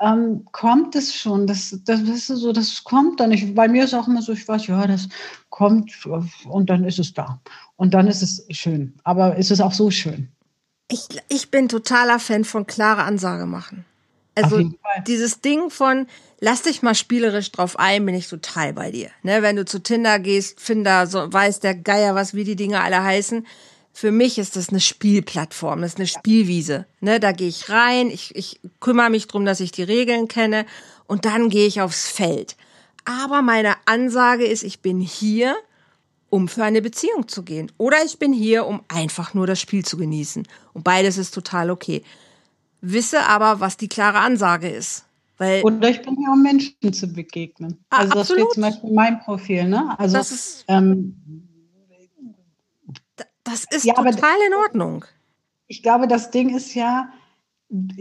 ähm, 0.00 0.44
kommt 0.52 0.94
es 0.94 1.14
schon, 1.14 1.46
das, 1.46 1.78
das 1.84 2.00
ist 2.00 2.26
so, 2.26 2.52
das 2.52 2.84
kommt 2.84 3.20
dann. 3.20 3.32
Ich, 3.32 3.54
bei 3.54 3.68
mir 3.68 3.84
ist 3.84 3.94
auch 3.94 4.08
immer 4.08 4.22
so, 4.22 4.32
ich 4.32 4.46
weiß, 4.46 4.66
ja, 4.66 4.86
das 4.86 5.08
kommt 5.48 5.92
und 6.44 6.68
dann 6.68 6.84
ist 6.84 6.98
es 6.98 7.14
da. 7.14 7.40
Und 7.76 7.94
dann 7.94 8.06
ist 8.06 8.22
es 8.22 8.46
schön. 8.50 8.94
Aber 9.04 9.36
ist 9.36 9.50
es 9.50 9.60
auch 9.60 9.72
so 9.72 9.90
schön? 9.90 10.28
Ich, 10.88 11.08
ich 11.28 11.50
bin 11.50 11.68
totaler 11.68 12.18
Fan 12.18 12.44
von 12.44 12.66
klare 12.66 13.02
Ansage 13.02 13.46
machen. 13.46 13.84
Also 14.36 14.70
dieses 15.06 15.40
Ding 15.40 15.70
von, 15.70 16.06
lass 16.40 16.62
dich 16.62 16.82
mal 16.82 16.94
spielerisch 16.94 17.50
drauf 17.52 17.78
ein, 17.78 18.04
bin 18.04 18.14
ich 18.14 18.28
total 18.28 18.74
bei 18.74 18.90
dir. 18.90 19.10
Ne, 19.22 19.42
wenn 19.42 19.56
du 19.56 19.64
zu 19.64 19.82
Tinder 19.82 20.18
gehst, 20.18 20.60
Finder, 20.60 21.06
so 21.06 21.32
weiß 21.32 21.60
der 21.60 21.74
Geier 21.74 22.14
was, 22.14 22.34
wie 22.34 22.44
die 22.44 22.56
Dinge 22.56 22.80
alle 22.80 23.02
heißen. 23.02 23.46
Für 23.94 24.12
mich 24.12 24.36
ist 24.36 24.56
das 24.56 24.68
eine 24.68 24.80
Spielplattform, 24.80 25.80
das 25.80 25.92
ist 25.92 25.98
eine 25.98 26.06
Spielwiese. 26.06 26.84
Ne, 27.00 27.18
da 27.18 27.32
gehe 27.32 27.48
ich 27.48 27.70
rein, 27.70 28.10
ich, 28.10 28.36
ich 28.36 28.60
kümmere 28.78 29.08
mich 29.08 29.26
drum, 29.26 29.46
dass 29.46 29.60
ich 29.60 29.72
die 29.72 29.82
Regeln 29.82 30.28
kenne 30.28 30.66
und 31.06 31.24
dann 31.24 31.48
gehe 31.48 31.66
ich 31.66 31.80
aufs 31.80 32.06
Feld. 32.06 32.56
Aber 33.06 33.40
meine 33.40 33.74
Ansage 33.86 34.44
ist, 34.44 34.64
ich 34.64 34.80
bin 34.80 35.00
hier, 35.00 35.56
um 36.28 36.48
für 36.48 36.64
eine 36.64 36.82
Beziehung 36.82 37.28
zu 37.28 37.42
gehen. 37.42 37.72
Oder 37.78 38.04
ich 38.04 38.18
bin 38.18 38.34
hier, 38.34 38.66
um 38.66 38.82
einfach 38.88 39.32
nur 39.32 39.46
das 39.46 39.60
Spiel 39.60 39.84
zu 39.84 39.96
genießen. 39.96 40.46
Und 40.74 40.84
beides 40.84 41.16
ist 41.16 41.32
total 41.32 41.70
okay 41.70 42.02
wisse 42.80 43.26
aber, 43.26 43.60
was 43.60 43.76
die 43.76 43.88
klare 43.88 44.18
Ansage 44.18 44.68
ist. 44.68 45.04
Weil 45.38 45.62
Oder 45.62 45.90
ich 45.90 46.00
bin 46.02 46.16
hier, 46.16 46.30
um 46.32 46.42
Menschen 46.42 46.92
zu 46.92 47.08
begegnen. 47.08 47.84
Ah, 47.90 47.98
also 47.98 48.14
das 48.14 48.26
steht 48.32 48.52
zum 48.52 48.62
Beispiel 48.62 48.88
in 48.88 48.94
meinem 48.94 49.20
Profil, 49.20 49.68
ne? 49.68 49.94
Also 49.98 50.16
das 50.16 50.30
ist, 50.30 50.64
ähm, 50.68 51.14
das 53.44 53.64
ist 53.70 53.84
ja, 53.84 53.94
total 53.94 54.36
in 54.46 54.54
Ordnung. 54.54 55.04
Ich 55.66 55.82
glaube, 55.82 56.08
das 56.08 56.30
Ding 56.30 56.54
ist 56.54 56.74
ja 56.74 57.10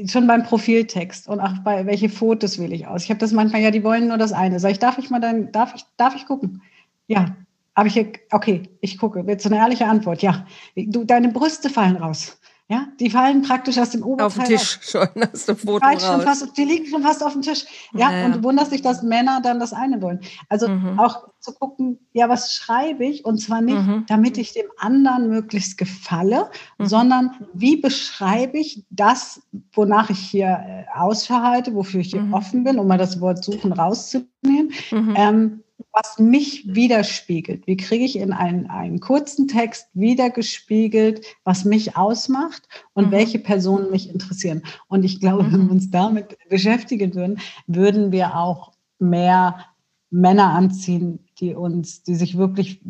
schon 0.08 0.28
beim 0.28 0.44
Profiltext 0.44 1.28
und 1.28 1.40
auch 1.40 1.58
bei 1.64 1.86
welche 1.86 2.08
Fotos 2.08 2.60
wähle 2.60 2.76
ich 2.76 2.88
aus. 2.88 3.04
Ich 3.04 3.10
habe 3.10 3.20
das 3.20 3.32
manchmal, 3.32 3.62
ja, 3.62 3.72
die 3.72 3.84
wollen 3.84 4.08
nur 4.08 4.18
das 4.18 4.32
eine. 4.32 4.60
Sag 4.60 4.72
ich, 4.72 4.80
darf 4.80 4.98
ich 4.98 5.10
mal 5.10 5.20
dann, 5.20 5.52
darf 5.52 5.74
ich, 5.76 5.84
darf 5.98 6.16
ich 6.16 6.26
gucken? 6.26 6.62
Ja. 7.08 7.36
Habe 7.76 7.90
ich 7.90 7.96
hier, 7.96 8.14
okay, 8.32 8.70
ich 8.80 8.98
gucke. 8.98 9.24
Du 9.24 9.50
eine 9.50 9.58
ehrliche 9.58 9.86
Antwort? 9.86 10.22
Ja. 10.22 10.46
Du, 10.78 11.04
deine 11.04 11.30
Brüste 11.30 11.70
fallen 11.70 11.98
raus. 11.98 12.40
Ja, 12.68 12.88
die 13.00 13.12
fallen 13.12 13.44
praktisch 13.44 13.78
aus 13.78 13.92
dem 13.92 14.02
Oberteil. 14.02 14.26
Auf 14.26 14.34
dem 14.36 14.46
Tisch 14.46 14.80
schon, 14.82 15.08
hast 15.32 15.48
du 15.48 15.56
Foto 15.56 15.86
raus. 15.86 16.04
Schon 16.04 16.22
fast, 16.22 16.58
die 16.58 16.64
liegen 16.64 16.88
schon 16.88 17.04
fast 17.04 17.24
auf 17.24 17.34
dem 17.34 17.44
Tisch. 17.44 17.66
Ja, 17.94 18.10
naja. 18.10 18.26
und 18.26 18.36
du 18.38 18.44
wunderst 18.44 18.72
dich, 18.72 18.82
dass 18.82 19.04
Männer 19.04 19.40
dann 19.44 19.60
das 19.60 19.72
eine 19.72 20.02
wollen. 20.02 20.22
Also 20.50 20.68
mhm. 20.68 21.00
auch 21.00 21.28
zu 21.40 21.54
gucken, 21.54 22.00
ja, 22.12 22.28
was 22.28 22.54
schreibe 22.54 23.06
ich? 23.06 23.24
Und 23.24 23.38
zwar 23.38 23.62
nicht, 23.62 23.78
mhm. 23.78 24.06
damit 24.08 24.40
ich 24.40 24.54
dem 24.54 24.66
anderen 24.78 25.30
möglichst 25.30 25.78
gefalle, 25.78 26.50
mhm. 26.80 26.86
sondern 26.88 27.32
wie 27.54 27.78
beschreibe 27.78 28.58
ich 28.58 28.84
das, 28.90 29.44
wonach 29.74 30.10
ich 30.10 30.20
hier 30.20 30.48
äh, 30.48 30.86
Ausschau 30.98 31.42
halte, 31.42 31.76
wofür 31.76 32.02
ich 32.02 32.10
hier 32.10 32.22
mhm. 32.22 32.34
offen 32.34 32.64
bin, 32.64 32.80
um 32.80 32.88
mal 32.88 32.98
das 32.98 33.22
Wort 33.22 33.44
suchen 33.44 33.74
rauszunehmen. 33.74 34.72
Mhm. 34.90 35.14
Ähm, 35.16 35.64
was 35.96 36.20
mich 36.20 36.76
widerspiegelt. 36.76 37.66
Wie 37.68 37.78
kriege 37.78 38.04
ich 38.04 38.18
in 38.18 38.34
einen, 38.34 38.70
einen 38.70 39.00
kurzen 39.00 39.48
Text 39.48 39.88
wiedergespiegelt, 39.94 41.26
was 41.46 41.64
mich 41.64 41.96
ausmacht 41.96 42.68
und 42.94 43.08
mhm. 43.08 43.12
welche 43.12 43.40
Personen 43.40 43.92
mich 43.92 44.10
interessieren. 44.10 44.62
Und 44.88 45.06
ich 45.06 45.22
glaube, 45.22 45.44
mhm. 45.44 45.54
wenn 45.54 45.66
wir 45.68 45.72
uns 45.72 45.90
damit 45.92 46.38
beschäftigen 46.50 47.16
würden, 47.16 47.40
würden 47.68 48.12
wir 48.12 48.36
auch 48.36 48.74
mehr 49.00 49.66
Männer 50.10 50.50
anziehen, 50.50 51.20
die 51.40 51.56
uns, 51.56 52.04
die 52.04 52.16
sich 52.16 52.38
wirklich 52.38 52.82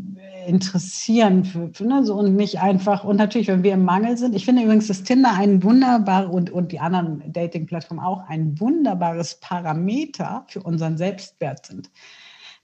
interessieren 0.47 1.45
für, 1.45 1.70
für 1.74 1.86
ne, 1.86 2.03
so 2.03 2.16
und 2.16 2.36
nicht 2.36 2.60
einfach, 2.60 3.03
und 3.03 3.18
natürlich, 3.18 3.47
wenn 3.47 3.64
wir 3.64 3.74
im 3.74 3.86
Mangel 3.86 4.18
sind. 4.18 4.36
Ich 4.36 4.45
finde 4.45 4.64
übrigens, 4.64 4.88
dass 4.88 5.03
Tinder 5.03 5.34
ein 5.36 5.64
wunderbar 5.64 6.32
und, 6.32 6.49
und 6.49 6.72
die 6.72 6.80
anderen 6.80 7.24
Dating-Plattformen 7.32 8.03
auch 8.03 8.28
ein 8.28 8.60
wunderbares 8.60 9.39
Parameter 9.39 10.45
für 10.47 10.62
unseren 10.62 10.97
Selbstwert 10.97 11.66
sind 11.68 11.89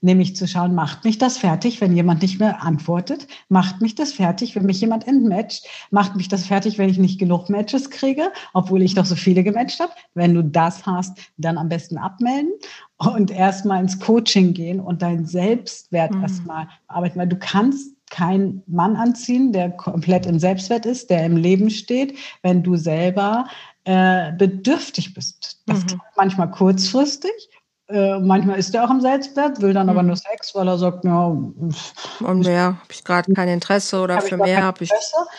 nämlich 0.02 0.36
zu 0.36 0.46
schauen, 0.46 0.74
macht 0.74 1.04
mich 1.04 1.18
das 1.18 1.38
fertig, 1.38 1.80
wenn 1.80 1.96
jemand 1.96 2.22
nicht 2.22 2.38
mehr 2.38 2.62
antwortet? 2.62 3.26
Macht 3.48 3.80
mich 3.80 3.94
das 3.94 4.12
fertig, 4.12 4.54
wenn 4.54 4.66
mich 4.66 4.80
jemand 4.80 5.06
entmatcht? 5.06 5.66
Macht 5.90 6.16
mich 6.16 6.28
das 6.28 6.46
fertig, 6.46 6.76
wenn 6.78 6.90
ich 6.90 6.98
nicht 6.98 7.18
genug 7.18 7.48
Matches 7.48 7.88
kriege, 7.88 8.32
obwohl 8.52 8.82
ich 8.82 8.94
doch 8.94 9.06
so 9.06 9.14
viele 9.14 9.44
gematcht 9.44 9.80
habe? 9.80 9.92
Wenn 10.14 10.34
du 10.34 10.42
das 10.42 10.84
hast, 10.84 11.18
dann 11.36 11.56
am 11.56 11.68
besten 11.68 11.98
abmelden 11.98 12.52
und 12.98 13.30
erstmal 13.30 13.80
ins 13.80 13.98
Coaching 13.98 14.52
gehen 14.52 14.80
und 14.80 15.02
deinen 15.02 15.26
Selbstwert 15.26 16.14
mhm. 16.14 16.22
erstmal 16.22 16.68
arbeiten, 16.88 17.18
weil 17.18 17.28
du 17.28 17.36
kannst 17.36 17.94
keinen 18.10 18.62
Mann 18.66 18.96
anziehen, 18.96 19.52
der 19.52 19.70
komplett 19.70 20.26
im 20.26 20.38
Selbstwert 20.38 20.84
ist, 20.84 21.08
der 21.08 21.24
im 21.24 21.36
Leben 21.36 21.70
steht, 21.70 22.18
wenn 22.42 22.62
du 22.62 22.76
selber 22.76 23.46
äh, 23.84 24.32
bedürftig 24.32 25.14
bist. 25.14 25.62
Das 25.66 25.84
mhm. 25.84 26.00
manchmal 26.16 26.50
kurzfristig 26.50 27.32
äh, 27.92 28.18
manchmal 28.20 28.58
ist 28.58 28.74
er 28.74 28.84
auch 28.84 28.90
im 28.90 29.00
Selbstwert, 29.00 29.60
will 29.60 29.72
dann 29.72 29.86
mhm. 29.86 29.90
aber 29.90 30.02
nur 30.02 30.16
Sex, 30.16 30.54
weil 30.54 30.68
er 30.68 30.78
sagt, 30.78 31.04
ja. 31.04 31.26
Und 31.26 32.40
mehr 32.40 32.64
habe 32.64 32.78
ich 32.90 33.04
gerade 33.04 33.32
kein 33.32 33.48
Interesse 33.48 34.00
oder 34.00 34.20
für 34.20 34.36
mehr 34.36 34.62
habe 34.62 34.84
ich 34.84 34.90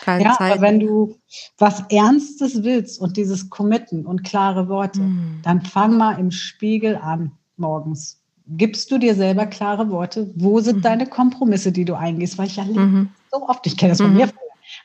keine 0.02 0.24
ja, 0.24 0.34
Zeit. 0.36 0.52
Aber 0.52 0.62
wenn 0.62 0.80
du 0.80 1.16
was 1.58 1.82
Ernstes 1.90 2.62
willst 2.62 3.00
und 3.00 3.16
dieses 3.16 3.50
Committen 3.50 4.06
und 4.06 4.24
klare 4.24 4.68
Worte, 4.68 5.00
mhm. 5.00 5.40
dann 5.42 5.62
fang 5.62 5.96
mal 5.96 6.18
im 6.18 6.30
Spiegel 6.30 6.96
an 6.96 7.32
morgens. 7.56 8.20
Gibst 8.46 8.90
du 8.90 8.98
dir 8.98 9.14
selber 9.14 9.46
klare 9.46 9.90
Worte? 9.90 10.30
Wo 10.34 10.60
sind 10.60 10.76
mhm. 10.78 10.82
deine 10.82 11.06
Kompromisse, 11.06 11.72
die 11.72 11.84
du 11.84 11.94
eingehst? 11.94 12.38
Weil 12.38 12.46
ich 12.46 12.56
ja 12.56 12.64
mhm. 12.64 13.10
so 13.30 13.48
oft, 13.48 13.66
ich 13.66 13.76
kenne 13.76 13.92
das 13.92 14.00
von 14.00 14.10
mhm. 14.10 14.18
mir 14.18 14.28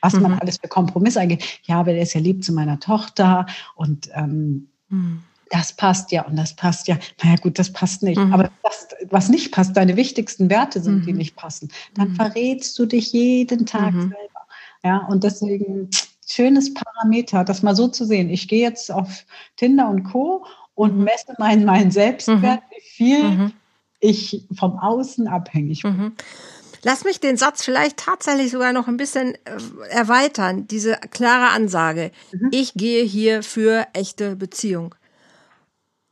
was 0.00 0.14
mhm. 0.14 0.22
man 0.22 0.38
alles 0.38 0.58
für 0.58 0.68
Kompromisse 0.68 1.20
eingeht. 1.20 1.60
Ja, 1.64 1.80
aber 1.80 1.92
der 1.92 2.02
ist 2.02 2.14
ja 2.14 2.20
lieb 2.20 2.44
zu 2.44 2.52
meiner 2.52 2.80
Tochter 2.80 3.46
und 3.74 4.10
ähm, 4.14 4.68
mhm. 4.88 5.22
Das 5.50 5.72
passt 5.72 6.12
ja 6.12 6.24
und 6.24 6.36
das 6.36 6.54
passt 6.54 6.88
ja. 6.88 6.96
Naja, 7.22 7.36
gut, 7.36 7.58
das 7.58 7.72
passt 7.72 8.02
nicht. 8.02 8.18
Mhm. 8.18 8.32
Aber 8.32 8.50
das, 8.62 8.88
was 9.10 9.28
nicht 9.28 9.52
passt, 9.52 9.76
deine 9.76 9.96
wichtigsten 9.96 10.48
Werte 10.48 10.80
sind, 10.80 11.04
die 11.04 11.12
mhm. 11.12 11.18
nicht 11.18 11.36
passen, 11.36 11.70
dann 11.94 12.10
mhm. 12.10 12.14
verrätst 12.14 12.78
du 12.78 12.86
dich 12.86 13.12
jeden 13.12 13.66
Tag 13.66 13.92
mhm. 13.92 14.00
selber. 14.02 14.40
Ja, 14.82 14.98
und 15.08 15.24
deswegen 15.24 15.90
schönes 16.26 16.72
Parameter, 16.72 17.44
das 17.44 17.62
mal 17.62 17.74
so 17.74 17.88
zu 17.88 18.04
sehen. 18.04 18.30
Ich 18.30 18.48
gehe 18.48 18.62
jetzt 18.62 18.90
auf 18.90 19.26
Tinder 19.56 19.88
und 19.88 20.04
Co. 20.04 20.46
und 20.74 20.96
messe 20.96 21.34
meinen, 21.38 21.64
meinen 21.64 21.90
Selbstwert, 21.90 22.62
wie 22.70 22.82
viel 22.82 23.52
ich 23.98 24.46
vom 24.56 24.78
Außen 24.78 25.26
abhängig 25.26 25.82
bin. 25.82 25.96
Mhm. 25.96 26.12
Lass 26.82 27.04
mich 27.04 27.20
den 27.20 27.36
Satz 27.36 27.62
vielleicht 27.62 27.98
tatsächlich 27.98 28.50
sogar 28.50 28.72
noch 28.72 28.88
ein 28.88 28.96
bisschen 28.96 29.34
äh, 29.34 29.58
erweitern, 29.90 30.66
diese 30.66 30.94
klare 31.10 31.52
Ansage. 31.52 32.10
Mhm. 32.32 32.48
Ich 32.52 32.72
gehe 32.74 33.04
hier 33.04 33.42
für 33.42 33.86
echte 33.92 34.36
Beziehung. 34.36 34.94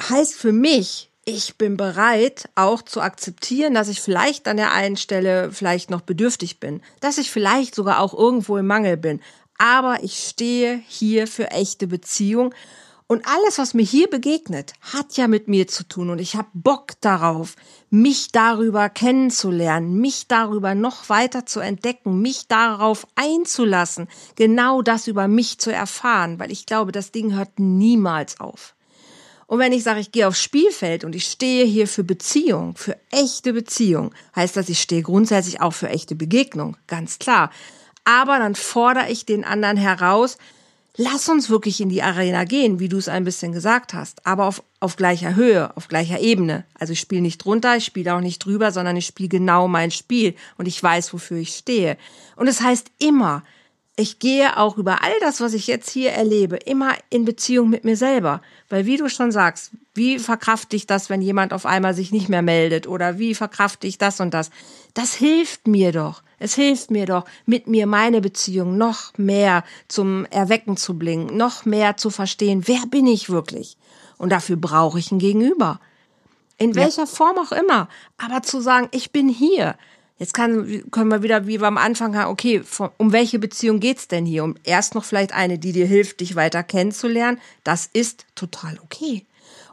Heißt 0.01 0.35
für 0.35 0.53
mich, 0.53 1.11
ich 1.25 1.59
bin 1.59 1.77
bereit, 1.77 2.49
auch 2.55 2.83
zu 2.83 3.01
akzeptieren, 3.01 3.75
dass 3.75 3.89
ich 3.89 4.01
vielleicht 4.01 4.49
an 4.49 4.57
der 4.57 4.73
einen 4.73 4.97
Stelle 4.97 5.53
vielleicht 5.53 5.91
noch 5.91 6.01
bedürftig 6.01 6.61
bin, 6.61 6.81
dass 7.01 7.19
ich 7.19 7.31
vielleicht 7.31 7.75
sogar 7.75 8.01
auch 8.01 8.15
irgendwo 8.15 8.57
im 8.57 8.67
Mangel 8.67 8.97
bin. 8.97 9.21
Aber 9.59 10.03
ich 10.03 10.19
stehe 10.19 10.81
hier 10.87 11.27
für 11.27 11.51
echte 11.51 11.87
Beziehung 11.87 12.55
und 13.09 13.27
alles, 13.27 13.59
was 13.59 13.75
mir 13.75 13.85
hier 13.85 14.09
begegnet, 14.09 14.75
hat 14.81 15.17
ja 15.17 15.29
mit 15.29 15.49
mir 15.49 15.67
zu 15.67 15.89
tun 15.89 16.11
und 16.11 16.19
ich 16.19 16.37
habe 16.37 16.49
Bock 16.53 16.93
darauf, 17.01 17.57
mich 17.91 18.33
darüber 18.33 18.89
kennenzulernen, 18.89 19.95
mich 19.95 20.29
darüber 20.29 20.75
noch 20.75 21.09
weiter 21.09 21.45
zu 21.45 21.61
entdecken, 21.61 22.21
mich 22.21 22.49
darauf 22.49 23.07
einzulassen, 23.17 24.09
genau 24.37 24.83
das 24.83 25.09
über 25.09 25.27
mich 25.27 25.59
zu 25.59 25.73
erfahren, 25.73 26.39
weil 26.39 26.53
ich 26.53 26.67
glaube, 26.67 26.93
das 26.93 27.11
Ding 27.11 27.35
hört 27.35 27.59
niemals 27.59 28.41
auf. 28.41 28.75
Und 29.49 29.59
wenn 29.61 29.73
ich 29.73 29.83
sage, 29.83 30.01
ich 30.01 30.13
gehe 30.13 30.29
aufs 30.29 30.43
Spielfeld 30.43 31.05
und 31.05 31.15
ich 31.15 31.25
stehe 31.25 31.65
hier 31.65 31.89
für 31.89 32.05
Beziehung, 32.05 32.77
für 32.77 32.99
echte 33.11 33.55
Beziehung, 33.55 34.15
heißt 34.37 34.59
das, 34.59 34.69
ich 34.69 34.79
stehe 34.79 35.01
grundsätzlich 35.01 35.63
auch 35.63 35.73
für 35.73 35.89
echte 35.89 36.15
Begegnung, 36.15 36.77
ganz 36.87 37.19
klar. 37.19 37.51
Aber 38.05 38.39
dann 38.39 38.55
fordere 38.55 39.09
ich 39.09 39.25
den 39.25 39.45
anderen 39.45 39.79
heraus, 39.79 40.37
lass 40.99 41.31
uns 41.31 41.49
wirklich 41.49 41.81
in 41.81 41.89
die 41.89 42.03
Arena 42.03 42.45
gehen, 42.45 42.79
wie 42.79 42.91
du 42.91 42.99
es 42.99 43.09
ein 43.09 43.25
bisschen 43.25 43.53
gesagt 43.53 43.95
hast, 43.95 44.27
aber 44.27 44.45
auf, 44.45 44.63
auf 44.81 44.97
gleicher 44.97 45.35
Höhe, 45.35 45.75
auf 45.79 45.89
gleicher 45.89 46.21
Ebene. 46.21 46.65
Also 46.79 46.93
ich 46.93 47.01
spiele 47.01 47.23
nicht 47.23 47.43
drunter, 47.43 47.75
ich 47.75 47.87
spiele 47.87 48.15
auch 48.15 48.21
nicht 48.21 48.45
drüber, 48.45 48.71
sondern 48.71 48.97
ich 48.99 49.07
spiele 49.07 49.31
genau 49.31 49.67
mein 49.67 49.91
Spiel 49.91 50.35
und 50.59 50.69
ich 50.69 50.83
weiß, 50.83 51.15
wofür 51.15 51.39
ich 51.39 51.57
stehe. 51.57 51.97
Und 52.37 52.49
es 52.49 52.59
das 52.59 52.67
heißt 52.67 52.91
immer, 52.99 53.45
ich 53.99 54.21
gehe 54.21 54.57
auch 54.57 54.79
über 54.79 55.03
all 55.03 55.13
das, 55.21 55.41
was 55.41 55.55
ich 55.55 55.67
jetzt 55.67 55.91
hier 55.91 56.13
erlebe, 56.13 56.55
immer 56.57 56.95
in 57.11 57.25
Beziehung 57.25 57.69
mit 57.69 57.85
mir 57.85 57.97
selber. 57.97 58.41
Weil 58.69 58.87
wie 58.87 58.97
du 58.97 59.09
schon 59.09 59.33
sagst, 59.33 59.73
wie 59.93 60.21
verkrafte 60.21 60.77
ich 60.77 60.87
das, 60.87 61.11
wenn 61.11 61.21
jemand 61.21 61.53
auf 61.53 61.67
einmal 61.67 61.95
sich 61.95 62.13
nicht 62.13 62.29
mehr 62.29 62.43
meldet? 62.43 62.87
Oder 62.87 63.19
wie 63.19 63.35
verkrafte 63.35 63.89
ich 63.89 63.99
das 63.99 64.21
und 64.21 64.33
das? 64.33 64.51
Das 64.95 65.15
hilft 65.15 65.67
mir 65.67 65.91
doch. 65.91 66.23
Es 66.39 66.55
hilft 66.55 66.93
mir 66.93 67.07
doch, 67.07 67.25
mit 67.45 67.67
mir 67.67 67.89
meine 67.89 68.21
Beziehung 68.21 68.79
noch 68.79 69.19
mehr 69.19 69.65
zum 69.89 70.27
Erwecken 70.27 70.77
zu 70.77 70.97
bringen, 70.97 71.37
noch 71.37 71.65
mehr 71.65 71.97
zu 71.97 72.11
verstehen, 72.11 72.69
wer 72.69 72.87
bin 72.89 73.09
ich 73.09 73.31
wirklich? 73.31 73.77
Und 74.17 74.31
dafür 74.31 74.57
brauche 74.57 75.01
ich 75.01 75.11
ein 75.11 75.19
Gegenüber. 75.19 75.81
In 76.57 76.77
welcher 76.77 77.03
ja. 77.03 77.07
Form 77.07 77.37
auch 77.39 77.51
immer. 77.51 77.89
Aber 78.17 78.45
zu 78.45 78.61
sagen, 78.61 78.87
ich 78.93 79.11
bin 79.11 79.29
hier. 79.29 79.75
Jetzt 80.19 80.35
kann, 80.35 80.83
können 80.91 81.11
wir 81.11 81.23
wieder, 81.23 81.47
wie 81.47 81.61
wir 81.61 81.69
am 81.69 81.79
Anfang 81.79 82.17
haben, 82.17 82.31
okay, 82.31 82.63
um 82.97 83.13
welche 83.13 83.39
Beziehung 83.39 83.79
geht's 83.79 84.09
denn 84.09 84.27
hier? 84.27 84.43
Um 84.43 84.57
erst 84.65 84.95
noch 84.95 85.05
vielleicht 85.05 85.33
eine, 85.33 85.59
die 85.59 85.73
dir 85.73 85.87
hilft, 85.87 86.21
dich 86.21 86.35
weiter 86.35 86.65
kennenzulernen. 86.65 87.41
Das 87.63 87.89
ist 87.93 88.27
total 88.35 88.79
okay. 88.83 89.25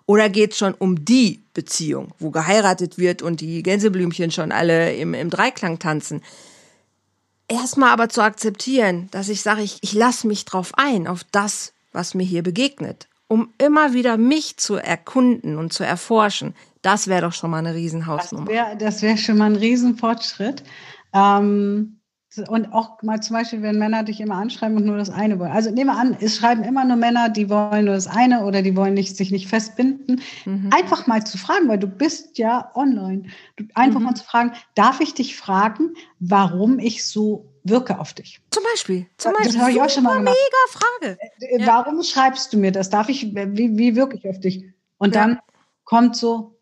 Oder 0.05 0.29
geht's 0.29 0.59
schon 0.59 0.75
um 0.75 1.03
die 1.03 1.41
Beziehung, 1.55 2.09
wo 2.19 2.29
geheiratet 2.29 2.99
wird 2.99 3.23
und 3.23 3.41
die 3.41 3.63
Gänseblümchen 3.63 4.29
schon 4.29 4.51
alle 4.51 4.93
im, 4.95 5.15
im 5.15 5.31
Dreiklang 5.31 5.79
tanzen? 5.79 6.21
Erstmal 7.47 7.89
aber 7.89 8.09
zu 8.09 8.21
akzeptieren, 8.21 9.07
dass 9.11 9.29
ich 9.29 9.41
sage, 9.41 9.63
ich, 9.63 9.79
ich 9.81 9.93
lasse 9.93 10.27
mich 10.27 10.45
drauf 10.45 10.73
ein, 10.75 11.07
auf 11.07 11.23
das, 11.31 11.73
was 11.91 12.13
mir 12.13 12.23
hier 12.23 12.43
begegnet, 12.43 13.07
um 13.27 13.51
immer 13.57 13.93
wieder 13.93 14.17
mich 14.17 14.57
zu 14.57 14.75
erkunden 14.75 15.57
und 15.57 15.73
zu 15.73 15.83
erforschen. 15.83 16.53
Das 16.85 17.07
wäre 17.07 17.21
doch 17.21 17.33
schon 17.33 17.49
mal 17.49 17.57
eine 17.57 17.73
Riesenhausnummer. 17.73 18.45
Das 18.77 19.01
wäre 19.01 19.13
wär 19.13 19.17
schon 19.17 19.39
mal 19.39 19.45
ein 19.45 19.55
Riesenfortschritt. 19.55 20.61
Ähm, 21.15 21.99
und 22.47 22.73
auch 22.73 23.01
mal 23.01 23.21
zum 23.21 23.37
Beispiel, 23.37 23.63
wenn 23.63 23.79
Männer 23.79 24.03
dich 24.03 24.21
immer 24.21 24.35
anschreiben 24.35 24.77
und 24.77 24.85
nur 24.85 24.97
das 24.97 25.09
eine 25.09 25.39
wollen. 25.39 25.51
Also 25.51 25.71
nehmen 25.71 25.89
wir 25.89 25.97
an, 25.97 26.15
es 26.19 26.37
schreiben 26.37 26.63
immer 26.63 26.85
nur 26.85 26.97
Männer, 26.97 27.29
die 27.29 27.49
wollen 27.49 27.85
nur 27.85 27.95
das 27.95 28.05
eine 28.05 28.45
oder 28.45 28.61
die 28.61 28.75
wollen 28.75 28.93
nicht, 28.93 29.17
sich 29.17 29.31
nicht 29.31 29.47
festbinden. 29.47 30.21
Mhm. 30.45 30.69
Einfach 30.71 31.07
mal 31.07 31.25
zu 31.25 31.39
fragen, 31.39 31.67
weil 31.69 31.79
du 31.79 31.87
bist 31.87 32.37
ja 32.37 32.69
online. 32.75 33.23
Einfach 33.73 33.99
mhm. 33.99 34.05
mal 34.05 34.15
zu 34.15 34.23
fragen, 34.23 34.51
darf 34.75 34.99
ich 34.99 35.15
dich 35.15 35.35
fragen, 35.37 35.95
warum 36.19 36.77
ich 36.77 37.03
so 37.07 37.51
wirke 37.63 37.99
auf 37.99 38.13
dich? 38.13 38.41
Zum 38.51 38.63
Beispiel. 38.63 39.07
Zum 39.17 39.33
Beispiel. 39.33 39.53
Das 39.53 39.61
habe 39.61 39.71
ich 39.71 39.81
auch 39.81 39.89
schon 39.89 40.03
mal 40.03 40.17
gemacht. 40.17 40.35
Mega 40.35 40.79
Frage. 40.79 41.17
Äh, 41.39 41.63
äh, 41.63 41.65
warum 41.65 41.97
ja. 41.97 42.03
schreibst 42.03 42.53
du 42.53 42.59
mir 42.59 42.71
das? 42.71 42.91
Darf 42.91 43.09
ich, 43.09 43.33
wie, 43.33 43.75
wie 43.75 43.95
wirke 43.95 44.17
ich 44.17 44.29
auf 44.29 44.39
dich? 44.39 44.65
Und 44.97 45.15
ja. 45.15 45.21
dann 45.21 45.39
kommt 45.83 46.15
so, 46.15 46.54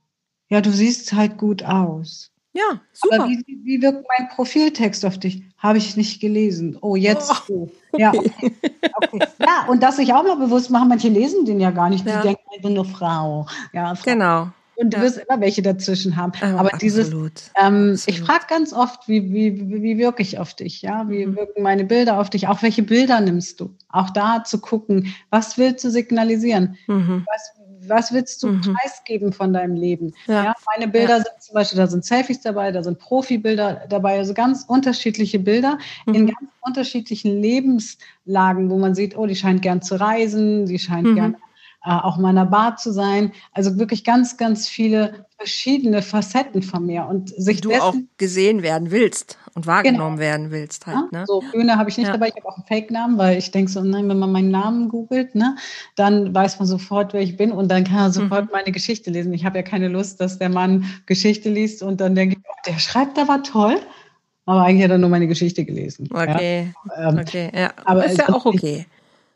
ja, 0.53 0.61
du 0.61 0.71
siehst 0.71 1.13
halt 1.13 1.39
gut 1.39 1.63
aus. 1.63 2.29
Ja, 2.53 2.79
super. 2.91 3.21
Aber 3.21 3.29
wie, 3.29 3.43
wie 3.63 3.81
wirkt 3.81 4.05
mein 4.15 4.29
Profiltext 4.29 5.03
auf 5.03 5.17
dich? 5.17 5.41
Habe 5.57 5.79
ich 5.79 5.97
nicht 5.97 6.21
gelesen. 6.21 6.77
Oh, 6.79 6.95
jetzt 6.95 7.31
oh, 7.49 7.53
okay. 7.53 7.73
Ja, 7.97 8.11
okay. 8.11 8.31
okay. 8.97 9.19
ja, 9.39 9.65
und 9.67 9.81
das 9.81 9.95
sich 9.95 10.13
auch 10.13 10.21
mal 10.21 10.35
bewusst 10.35 10.69
machen, 10.69 10.89
manche 10.89 11.09
lesen 11.09 11.45
den 11.45 11.59
ja 11.59 11.71
gar 11.71 11.89
nicht. 11.89 12.05
Ja. 12.05 12.17
Die 12.17 12.27
denken, 12.27 12.43
ich 12.55 12.61
bin 12.61 12.73
nur 12.73 12.85
Frau. 12.85 13.47
Ja, 13.73 13.95
Frau. 13.95 14.11
Genau. 14.11 14.47
Und 14.75 14.93
du 14.93 14.97
ja. 14.97 15.03
wirst 15.03 15.17
immer 15.17 15.41
welche 15.41 15.63
dazwischen 15.63 16.15
haben. 16.15 16.33
Oh, 16.41 16.57
Aber 16.57 16.77
dieses, 16.77 17.11
ähm, 17.59 17.99
ich 18.05 18.21
frage 18.21 18.45
ganz 18.47 18.73
oft, 18.73 19.07
wie, 19.07 19.33
wie, 19.33 19.69
wie, 19.69 19.81
wie 19.81 19.97
wirke 19.97 20.21
ich 20.21 20.37
auf 20.37 20.53
dich? 20.53 20.83
Ja, 20.83 21.09
wie 21.09 21.25
mhm. 21.25 21.35
wirken 21.35 21.63
meine 21.63 21.85
Bilder 21.85 22.19
auf 22.19 22.29
dich? 22.29 22.47
Auch 22.47 22.61
welche 22.61 22.83
Bilder 22.83 23.21
nimmst 23.21 23.59
du? 23.59 23.75
Auch 23.89 24.11
da 24.11 24.43
zu 24.43 24.59
gucken, 24.59 25.15
was 25.31 25.57
willst 25.57 25.83
du 25.83 25.89
signalisieren? 25.89 26.77
Mhm. 26.87 27.25
Was, 27.25 27.53
was 27.87 28.13
willst 28.13 28.41
du 28.43 28.47
mhm. 28.47 28.61
preisgeben 28.61 29.33
von 29.33 29.53
deinem 29.53 29.75
Leben? 29.75 30.13
Ja. 30.27 30.43
ja 30.45 30.53
meine 30.75 30.91
Bilder 30.91 31.17
ja. 31.17 31.23
sind 31.23 31.41
zum 31.41 31.53
Beispiel, 31.53 31.77
da 31.77 31.87
sind 31.87 32.05
Selfies 32.05 32.41
dabei, 32.41 32.71
da 32.71 32.83
sind 32.83 32.99
Profibilder 32.99 33.85
dabei, 33.89 34.17
also 34.17 34.33
ganz 34.33 34.63
unterschiedliche 34.67 35.39
Bilder 35.39 35.77
mhm. 36.05 36.13
in 36.13 36.25
ganz 36.27 36.49
unterschiedlichen 36.61 37.41
Lebenslagen, 37.41 38.69
wo 38.69 38.77
man 38.77 38.95
sieht, 38.95 39.17
oh, 39.17 39.25
die 39.25 39.35
scheint 39.35 39.61
gern 39.61 39.81
zu 39.81 39.99
reisen, 39.99 40.65
die 40.65 40.79
scheint 40.79 41.07
mhm. 41.07 41.15
gern 41.15 41.37
äh, 41.85 41.91
auch 41.91 42.17
mal 42.17 42.31
in 42.31 42.37
einer 42.37 42.49
Bar 42.49 42.77
zu 42.77 42.91
sein. 42.91 43.31
Also 43.51 43.77
wirklich 43.77 44.03
ganz, 44.03 44.37
ganz 44.37 44.67
viele 44.67 45.25
verschiedene 45.43 46.01
Facetten 46.01 46.61
von 46.63 46.85
mir 46.85 47.05
und 47.05 47.29
sich 47.29 47.59
du 47.59 47.73
auch 47.73 47.93
gesehen 48.17 48.63
werden 48.63 48.91
willst 48.91 49.37
und 49.55 49.67
wahrgenommen 49.67 50.15
genau. 50.15 50.29
werden 50.29 50.51
willst 50.51 50.87
halt. 50.87 51.11
Ne? 51.11 51.25
So 51.27 51.43
Bühne 51.51 51.75
habe 51.75 51.89
ich 51.89 51.97
nicht 51.97 52.07
ja. 52.07 52.13
dabei. 52.13 52.29
Ich 52.29 52.35
habe 52.37 52.47
auch 52.47 52.55
einen 52.55 52.65
Fake-Namen, 52.65 53.17
weil 53.17 53.37
ich 53.37 53.51
denke 53.51 53.69
so, 53.69 53.81
nein, 53.81 54.07
wenn 54.07 54.19
man 54.19 54.31
meinen 54.31 54.51
Namen 54.51 54.87
googelt, 54.87 55.35
ne, 55.35 55.57
dann 55.97 56.33
weiß 56.33 56.59
man 56.59 56.67
sofort, 56.67 57.11
wer 57.11 57.19
ich 57.19 57.35
bin 57.35 57.51
und 57.51 57.69
dann 57.69 57.83
kann 57.83 57.97
er 57.97 58.07
mhm. 58.07 58.13
sofort 58.13 58.45
mhm. 58.45 58.51
meine 58.53 58.71
Geschichte 58.71 59.11
lesen. 59.11 59.33
Ich 59.33 59.43
habe 59.43 59.57
ja 59.57 59.63
keine 59.63 59.89
Lust, 59.89 60.21
dass 60.21 60.39
der 60.39 60.47
Mann 60.47 60.85
Geschichte 61.07 61.49
liest 61.49 61.83
und 61.83 61.99
dann 61.99 62.15
denke 62.15 62.37
ich, 62.37 62.43
oh, 62.47 62.61
der 62.65 62.79
schreibt 62.79 63.19
aber 63.19 63.43
toll. 63.43 63.75
Aber 64.45 64.61
eigentlich 64.61 64.85
hat 64.85 64.91
er 64.91 64.97
nur 64.97 65.09
meine 65.09 65.27
Geschichte 65.27 65.65
gelesen. 65.65 66.07
Okay. 66.09 66.73
Ja? 66.87 67.09
Ähm, 67.09 67.19
okay, 67.19 67.51
ja. 67.53 67.71
Aber 67.83 68.05
ist 68.05 68.17
ja 68.17 68.29
auch 68.29 68.45
okay. 68.45 68.85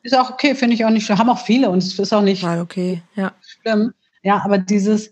Ist 0.04 0.18
auch 0.18 0.32
okay, 0.32 0.56
finde 0.56 0.76
ich 0.76 0.86
auch 0.86 0.90
nicht 0.90 1.06
schlimm. 1.06 1.18
Haben 1.18 1.30
auch 1.30 1.40
viele 1.46 1.70
und 1.70 1.80
es 1.80 2.00
ist 2.00 2.14
auch 2.14 2.22
nicht 2.22 2.46
okay, 2.46 3.02
ja. 3.16 3.34
schlimm. 3.42 3.94
Ja, 4.24 4.42
aber 4.44 4.58
dieses 4.58 5.12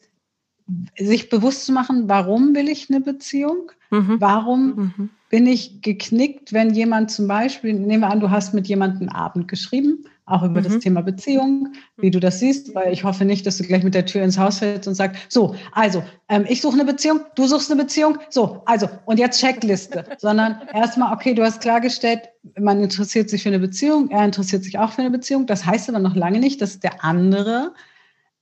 sich 0.97 1.29
bewusst 1.29 1.65
zu 1.65 1.71
machen, 1.71 2.07
warum 2.07 2.55
will 2.55 2.69
ich 2.69 2.89
eine 2.89 3.01
Beziehung? 3.01 3.71
Mhm. 3.91 4.17
Warum 4.19 4.75
mhm. 4.75 5.09
bin 5.29 5.47
ich 5.47 5.81
geknickt, 5.81 6.53
wenn 6.53 6.73
jemand 6.73 7.11
zum 7.11 7.27
Beispiel, 7.27 7.73
nehmen 7.73 8.01
wir 8.01 8.09
an, 8.09 8.19
du 8.19 8.31
hast 8.31 8.53
mit 8.53 8.67
jemandem 8.67 9.09
Abend 9.09 9.47
geschrieben 9.47 10.05
auch 10.27 10.43
über 10.43 10.59
mhm. 10.59 10.63
das 10.63 10.79
Thema 10.79 11.01
Beziehung, 11.01 11.73
wie 11.97 12.09
du 12.09 12.19
das 12.19 12.39
siehst, 12.39 12.73
weil 12.73 12.91
ich 12.91 13.03
hoffe 13.03 13.25
nicht, 13.25 13.45
dass 13.45 13.57
du 13.57 13.63
gleich 13.63 13.83
mit 13.83 13.93
der 13.93 14.05
Tür 14.05 14.23
ins 14.23 14.37
Haus 14.37 14.59
fällst 14.59 14.87
und 14.87 14.95
sagst, 14.95 15.31
so, 15.31 15.55
also, 15.71 16.03
ähm, 16.29 16.45
ich 16.47 16.61
suche 16.61 16.73
eine 16.73 16.85
Beziehung, 16.85 17.21
du 17.35 17.45
suchst 17.45 17.71
eine 17.71 17.83
Beziehung, 17.83 18.17
so, 18.29 18.63
also, 18.65 18.89
und 19.05 19.19
jetzt 19.19 19.39
Checkliste, 19.39 20.03
sondern 20.17 20.61
erstmal, 20.73 21.13
okay, 21.13 21.35
du 21.35 21.43
hast 21.43 21.61
klargestellt, 21.61 22.21
man 22.59 22.81
interessiert 22.81 23.29
sich 23.29 23.43
für 23.43 23.49
eine 23.49 23.59
Beziehung, 23.59 24.09
er 24.09 24.25
interessiert 24.25 24.63
sich 24.63 24.79
auch 24.79 24.91
für 24.91 25.01
eine 25.01 25.11
Beziehung, 25.11 25.45
das 25.45 25.65
heißt 25.65 25.89
aber 25.89 25.99
noch 25.99 26.15
lange 26.15 26.39
nicht, 26.39 26.59
dass 26.61 26.79
der 26.79 27.03
andere, 27.03 27.73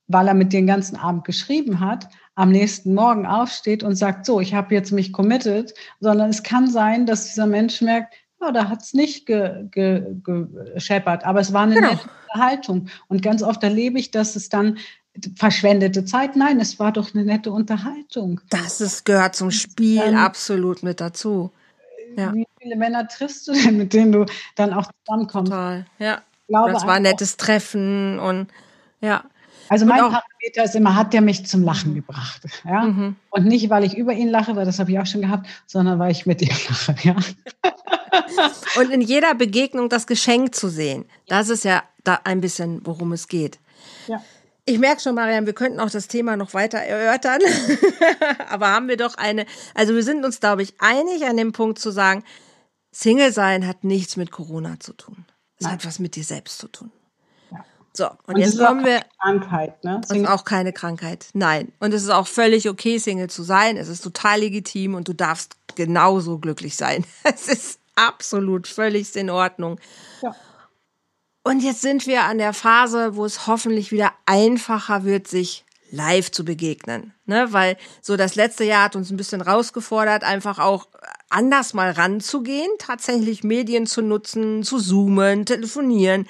weil 0.08 0.28
er 0.28 0.34
mit 0.34 0.52
dir 0.52 0.60
den 0.60 0.66
ganzen 0.66 0.96
Abend 0.96 1.24
geschrieben 1.24 1.80
hat, 1.80 2.08
am 2.34 2.50
nächsten 2.50 2.94
Morgen 2.94 3.26
aufsteht 3.26 3.82
und 3.82 3.96
sagt, 3.96 4.26
so, 4.26 4.40
ich 4.40 4.54
habe 4.54 4.74
jetzt 4.74 4.92
mich 4.92 5.12
committed, 5.12 5.74
sondern 6.00 6.30
es 6.30 6.42
kann 6.42 6.68
sein, 6.68 7.06
dass 7.06 7.26
dieser 7.26 7.46
Mensch 7.46 7.80
merkt, 7.80 8.14
ja, 8.40 8.50
da 8.50 8.68
hat 8.68 8.82
es 8.82 8.92
nicht 8.92 9.26
gescheppert, 9.26 9.72
ge, 9.72 10.02
ge 10.24 11.28
aber 11.28 11.40
es 11.40 11.52
war 11.52 11.62
eine 11.62 11.74
genau. 11.74 11.90
nette 11.90 12.08
Unterhaltung. 12.24 12.88
Und 13.08 13.22
ganz 13.22 13.42
oft 13.42 13.62
erlebe 13.62 13.98
ich, 13.98 14.10
dass 14.10 14.36
es 14.36 14.48
dann 14.48 14.78
verschwendete 15.36 16.04
Zeit. 16.04 16.36
Nein, 16.36 16.60
es 16.60 16.78
war 16.78 16.92
doch 16.92 17.14
eine 17.14 17.24
nette 17.24 17.52
Unterhaltung. 17.52 18.40
Das 18.50 18.80
ist, 18.80 19.04
gehört 19.04 19.36
zum 19.36 19.50
Spiel 19.50 20.00
dann, 20.00 20.16
absolut 20.16 20.82
mit 20.82 21.00
dazu. 21.00 21.52
Ja. 22.16 22.34
Wie, 22.34 22.46
viele 22.60 22.76
Männer 22.76 23.06
triffst 23.08 23.46
du 23.48 23.52
denn, 23.52 23.76
mit 23.76 23.92
denen 23.92 24.12
du 24.12 24.26
dann 24.56 24.72
auch 24.72 24.90
zusammenkommst? 25.04 25.52
Total, 25.52 25.86
ja. 25.98 26.22
Das 26.48 26.86
war 26.86 26.94
ein 26.94 27.02
nettes 27.02 27.36
Treffen 27.36 28.18
und 28.18 28.48
ja. 29.00 29.24
Also 29.68 29.86
mein 29.86 30.00
Parameter 30.00 30.64
ist 30.64 30.74
immer, 30.74 30.94
hat 30.94 31.12
der 31.12 31.20
mich 31.20 31.46
zum 31.46 31.62
Lachen 31.62 31.92
mhm. 31.92 31.96
gebracht? 31.96 32.42
Ja? 32.64 32.82
Mhm. 32.82 33.16
Und 33.30 33.46
nicht, 33.46 33.70
weil 33.70 33.84
ich 33.84 33.96
über 33.96 34.12
ihn 34.12 34.28
lache, 34.28 34.56
weil 34.56 34.64
das 34.64 34.78
habe 34.78 34.90
ich 34.92 34.98
auch 34.98 35.06
schon 35.06 35.22
gehabt, 35.22 35.46
sondern 35.66 35.98
weil 35.98 36.12
ich 36.12 36.26
mit 36.26 36.42
ihm 36.42 36.54
lache. 36.68 36.94
Ja? 37.02 37.16
Und 38.80 38.90
in 38.90 39.00
jeder 39.00 39.34
Begegnung 39.34 39.88
das 39.88 40.06
Geschenk 40.06 40.54
zu 40.54 40.68
sehen, 40.68 41.04
das 41.28 41.48
ist 41.48 41.64
ja 41.64 41.82
da 42.02 42.20
ein 42.24 42.40
bisschen, 42.40 42.80
worum 42.84 43.12
es 43.12 43.28
geht. 43.28 43.58
Ja. 44.06 44.22
Ich 44.66 44.78
merke 44.78 45.02
schon, 45.02 45.14
Marian, 45.14 45.46
wir 45.46 45.52
könnten 45.52 45.78
auch 45.78 45.90
das 45.90 46.08
Thema 46.08 46.36
noch 46.36 46.54
weiter 46.54 46.78
erörtern. 46.78 47.40
Aber 48.48 48.68
haben 48.68 48.88
wir 48.88 48.96
doch 48.96 49.16
eine, 49.16 49.44
also 49.74 49.94
wir 49.94 50.02
sind 50.02 50.24
uns, 50.24 50.40
glaube 50.40 50.62
ich, 50.62 50.74
einig 50.78 51.26
an 51.26 51.36
dem 51.36 51.52
Punkt 51.52 51.78
zu 51.78 51.90
sagen, 51.90 52.24
Single 52.90 53.32
sein 53.32 53.66
hat 53.66 53.84
nichts 53.84 54.16
mit 54.16 54.30
Corona 54.30 54.80
zu 54.80 54.94
tun. 54.94 55.26
Es 55.58 55.64
Nein. 55.64 55.74
hat 55.74 55.84
was 55.84 55.98
mit 55.98 56.16
dir 56.16 56.24
selbst 56.24 56.58
zu 56.58 56.68
tun. 56.68 56.90
So, 57.96 58.10
und, 58.26 58.34
und 58.34 58.38
jetzt 58.38 58.58
kommen 58.58 58.84
wir. 58.84 59.02
Krankheit, 59.20 59.84
ne? 59.84 60.00
Es 60.02 60.10
ist 60.10 60.26
auch 60.26 60.44
keine 60.44 60.72
Krankheit. 60.72 61.28
Nein. 61.32 61.72
Und 61.78 61.94
es 61.94 62.02
ist 62.02 62.10
auch 62.10 62.26
völlig 62.26 62.68
okay, 62.68 62.98
Single 62.98 63.30
zu 63.30 63.44
sein. 63.44 63.76
Es 63.76 63.88
ist 63.88 64.02
total 64.02 64.40
legitim 64.40 64.94
und 64.94 65.06
du 65.06 65.12
darfst 65.12 65.56
genauso 65.76 66.38
glücklich 66.38 66.76
sein. 66.76 67.04
Es 67.24 67.48
ist 67.48 67.78
absolut 67.94 68.66
völlig 68.66 69.14
in 69.14 69.30
Ordnung. 69.30 69.78
Ja. 70.22 70.34
Und 71.44 71.60
jetzt 71.60 71.82
sind 71.82 72.06
wir 72.06 72.24
an 72.24 72.38
der 72.38 72.52
Phase, 72.52 73.16
wo 73.16 73.24
es 73.24 73.46
hoffentlich 73.46 73.92
wieder 73.92 74.12
einfacher 74.26 75.04
wird, 75.04 75.28
sich 75.28 75.64
live 75.90 76.32
zu 76.32 76.44
begegnen. 76.44 77.12
Ne? 77.26 77.48
Weil 77.50 77.76
so 78.02 78.16
das 78.16 78.34
letzte 78.34 78.64
Jahr 78.64 78.84
hat 78.84 78.96
uns 78.96 79.10
ein 79.10 79.16
bisschen 79.16 79.40
rausgefordert, 79.40 80.24
einfach 80.24 80.58
auch 80.58 80.88
anders 81.28 81.74
mal 81.74 81.92
ranzugehen, 81.92 82.70
tatsächlich 82.78 83.44
Medien 83.44 83.86
zu 83.86 84.02
nutzen, 84.02 84.64
zu 84.64 84.78
zoomen, 84.78 85.46
telefonieren. 85.46 86.26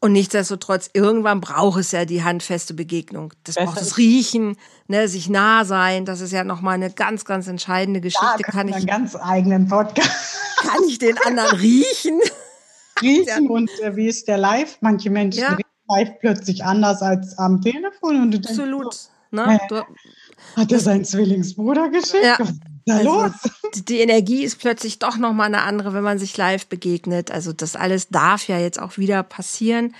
Und 0.00 0.12
nichtsdestotrotz, 0.12 0.90
irgendwann 0.92 1.40
braucht 1.40 1.80
es 1.80 1.92
ja 1.92 2.04
die 2.04 2.22
handfeste 2.22 2.74
Begegnung. 2.74 3.32
Das 3.44 3.54
Besser 3.54 3.66
braucht 3.66 3.80
das 3.80 3.96
Riechen, 3.96 4.56
ne, 4.88 5.08
sich 5.08 5.28
nah 5.28 5.64
sein. 5.64 6.04
Das 6.04 6.20
ist 6.20 6.32
ja 6.32 6.44
nochmal 6.44 6.74
eine 6.74 6.90
ganz, 6.90 7.24
ganz 7.24 7.48
entscheidende 7.48 8.00
Geschichte. 8.00 8.26
Da 8.38 8.50
kann 8.50 8.68
ich 8.68 8.74
einen 8.74 8.86
ganz 8.86 9.16
eigenen 9.16 9.68
Podcast. 9.68 10.36
Kann 10.58 10.84
ich 10.88 10.98
den 10.98 11.16
anderen 11.18 11.56
riechen? 11.58 12.20
Riechen 13.02 13.50
und 13.50 13.70
äh, 13.82 13.94
wie 13.94 14.06
ist 14.08 14.26
der 14.26 14.38
live? 14.38 14.78
Manche 14.80 15.10
Menschen 15.10 15.42
ja. 15.42 15.50
riechen 15.50 15.70
live 15.88 16.18
plötzlich 16.20 16.64
anders 16.64 17.02
als 17.02 17.36
am 17.38 17.60
Telefon. 17.60 18.22
Und 18.22 18.30
du 18.32 18.38
Absolut. 18.38 18.84
Denkst, 18.84 18.98
so, 19.32 19.36
ne? 19.36 19.60
Äh, 19.70 20.60
hat 20.60 20.72
er 20.72 20.80
seinen 20.80 21.04
Zwillingsbruder 21.04 21.90
geschickt? 21.90 22.24
Ja. 22.24 22.38
Da 22.86 22.98
also, 22.98 23.24
los? 23.24 23.32
Die 23.74 23.98
Energie 23.98 24.44
ist 24.44 24.60
plötzlich 24.60 25.00
doch 25.00 25.16
nochmal 25.16 25.48
eine 25.48 25.62
andere, 25.62 25.92
wenn 25.92 26.04
man 26.04 26.18
sich 26.18 26.36
live 26.36 26.66
begegnet. 26.66 27.30
Also 27.32 27.52
das 27.52 27.74
alles 27.76 28.08
darf 28.08 28.46
ja 28.46 28.58
jetzt 28.58 28.80
auch 28.80 28.96
wieder 28.96 29.22
passieren. 29.24 29.94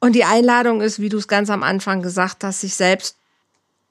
Und 0.00 0.14
die 0.14 0.24
Einladung 0.24 0.82
ist, 0.82 1.00
wie 1.00 1.08
du 1.08 1.16
es 1.16 1.28
ganz 1.28 1.48
am 1.50 1.62
Anfang 1.62 2.02
gesagt 2.02 2.44
hast, 2.44 2.60
sich 2.60 2.74
selbst 2.74 3.16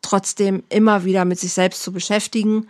trotzdem 0.01 0.63
immer 0.69 1.03
wieder 1.05 1.25
mit 1.25 1.39
sich 1.39 1.53
selbst 1.53 1.81
zu 1.81 1.91
beschäftigen, 1.91 2.67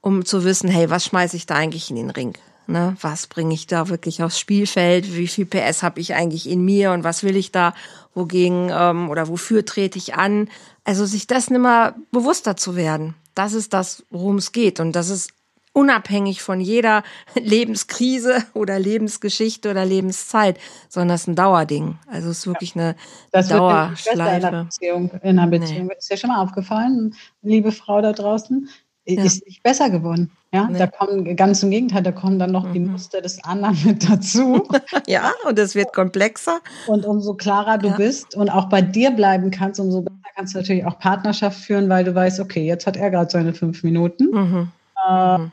um 0.00 0.24
zu 0.24 0.44
wissen, 0.44 0.70
hey, 0.70 0.88
was 0.88 1.04
schmeiße 1.06 1.36
ich 1.36 1.44
da 1.44 1.56
eigentlich 1.56 1.90
in 1.90 1.96
den 1.96 2.10
Ring? 2.10 2.38
Ne? 2.68 2.96
Was 3.00 3.26
bringe 3.26 3.52
ich 3.52 3.66
da 3.66 3.88
wirklich 3.88 4.22
aufs 4.22 4.38
Spielfeld? 4.38 5.16
Wie 5.16 5.26
viel 5.26 5.44
PS 5.44 5.82
habe 5.82 6.00
ich 6.00 6.14
eigentlich 6.14 6.48
in 6.48 6.64
mir 6.64 6.92
und 6.92 7.02
was 7.02 7.24
will 7.24 7.36
ich 7.36 7.50
da? 7.50 7.74
Wogegen 8.14 8.70
ähm, 8.72 9.10
oder 9.10 9.28
wofür 9.28 9.64
trete 9.64 9.98
ich 9.98 10.14
an? 10.14 10.48
Also 10.84 11.04
sich 11.04 11.26
dessen 11.26 11.56
immer 11.56 11.96
bewusster 12.12 12.56
zu 12.56 12.76
werden. 12.76 13.14
Das 13.40 13.54
ist 13.54 13.72
das, 13.72 14.04
worum 14.10 14.36
es 14.36 14.52
geht. 14.52 14.80
Und 14.80 14.92
das 14.92 15.08
ist 15.08 15.32
unabhängig 15.72 16.42
von 16.42 16.60
jeder 16.60 17.02
Lebenskrise 17.34 18.44
oder 18.52 18.78
Lebensgeschichte 18.78 19.70
oder 19.70 19.86
Lebenszeit, 19.86 20.58
sondern 20.90 21.14
das 21.14 21.22
ist 21.22 21.28
ein 21.28 21.36
Dauerding. 21.36 21.96
Also 22.06 22.28
es 22.28 22.40
ist 22.40 22.46
wirklich 22.46 22.76
eine 22.76 22.96
das 23.32 23.48
Dauerschleife. 23.48 24.36
in 24.36 24.44
einer 24.44 24.64
Beziehung. 24.64 25.10
In 25.22 25.38
einer 25.38 25.46
Beziehung. 25.46 25.86
Nee. 25.86 25.94
Ist 25.96 26.10
dir 26.10 26.18
schon 26.18 26.28
mal 26.28 26.42
aufgefallen, 26.42 27.14
liebe 27.40 27.72
Frau 27.72 28.02
da 28.02 28.12
draußen? 28.12 28.68
Ja. 29.06 29.24
Ist 29.24 29.46
nicht 29.46 29.62
besser 29.62 29.88
geworden. 29.88 30.30
Ja, 30.52 30.68
nee. 30.70 30.78
da 30.78 30.86
kommen 30.86 31.34
ganz 31.34 31.62
im 31.62 31.70
Gegenteil, 31.70 32.02
da 32.02 32.12
kommen 32.12 32.38
dann 32.38 32.52
noch 32.52 32.68
mhm. 32.68 32.72
die 32.74 32.80
Muster 32.80 33.22
des 33.22 33.42
anderen 33.42 33.78
mit 33.86 34.06
dazu. 34.06 34.68
ja, 35.06 35.32
und 35.48 35.58
es 35.58 35.74
wird 35.74 35.94
komplexer. 35.94 36.60
Und 36.88 37.06
umso 37.06 37.32
klarer 37.32 37.78
du 37.78 37.88
ja. 37.88 37.96
bist 37.96 38.34
und 38.34 38.50
auch 38.50 38.68
bei 38.68 38.82
dir 38.82 39.12
bleiben 39.12 39.50
kannst, 39.50 39.80
umso 39.80 40.02
besser 40.02 40.19
kannst 40.40 40.54
du 40.54 40.58
natürlich 40.58 40.86
auch 40.86 40.98
Partnerschaft 40.98 41.60
führen, 41.60 41.90
weil 41.90 42.02
du 42.02 42.14
weißt, 42.14 42.40
okay, 42.40 42.64
jetzt 42.64 42.86
hat 42.86 42.96
er 42.96 43.10
gerade 43.10 43.30
seine 43.30 43.52
fünf 43.52 43.82
Minuten. 43.82 44.30
Mhm. 44.30 44.72
Äh, 45.06 45.38
mhm. 45.38 45.50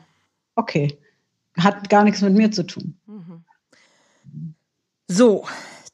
okay, 0.54 0.98
hat 1.58 1.90
gar 1.90 2.04
nichts 2.04 2.22
mit 2.22 2.32
mir 2.32 2.50
zu 2.50 2.62
tun. 2.62 2.96
Mhm. 3.06 3.44
So, 5.06 5.44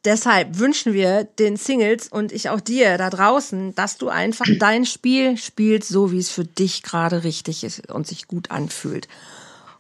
Deshalb 0.05 0.59
wünschen 0.59 0.93
wir 0.93 1.25
den 1.25 1.57
Singles 1.57 2.09
und 2.09 2.31
ich 2.31 2.51
auch 2.51 2.61
dir 2.61 2.99
da 2.99 3.09
draußen, 3.09 3.75
dass 3.75 3.97
du 3.97 4.11
einfach 4.11 4.45
dein 4.61 4.85
Spiel 4.85 5.39
spielst, 5.39 5.89
so 5.89 6.13
wie 6.13 6.19
es 6.19 6.31
für 6.31 6.45
dich 6.45 6.83
gerade 6.83 7.25
richtig 7.25 7.65
ist 7.65 7.91
und 7.91 8.07
sich 8.07 8.29
gut 8.29 8.51
anfühlt. 8.51 9.09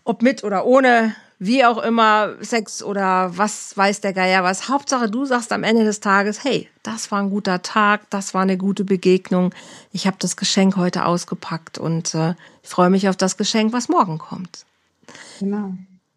Ob 0.02 0.22
mit 0.22 0.42
oder 0.42 0.64
ohne, 0.64 1.14
wie 1.38 1.64
auch 1.64 1.78
immer, 1.78 2.34
Sex 2.40 2.82
oder 2.82 3.36
was 3.36 3.76
weiß 3.76 4.00
der 4.00 4.12
Geier 4.12 4.44
was. 4.44 4.68
Hauptsache, 4.68 5.10
du 5.10 5.24
sagst 5.24 5.52
am 5.52 5.62
Ende 5.62 5.84
des 5.84 6.00
Tages, 6.00 6.44
hey, 6.44 6.68
das 6.82 7.10
war 7.10 7.20
ein 7.20 7.30
guter 7.30 7.62
Tag, 7.62 8.08
das 8.10 8.34
war 8.34 8.42
eine 8.42 8.56
gute 8.56 8.84
Begegnung. 8.84 9.54
Ich 9.92 10.06
habe 10.06 10.16
das 10.20 10.36
Geschenk 10.36 10.76
heute 10.76 11.04
ausgepackt 11.04 11.78
und 11.78 12.14
äh, 12.14 12.34
ich 12.62 12.68
freue 12.68 12.90
mich 12.90 13.08
auf 13.08 13.16
das 13.16 13.36
Geschenk, 13.36 13.72
was 13.72 13.88
morgen 13.88 14.18
kommt. 14.18 14.64
Genau. 15.40 15.74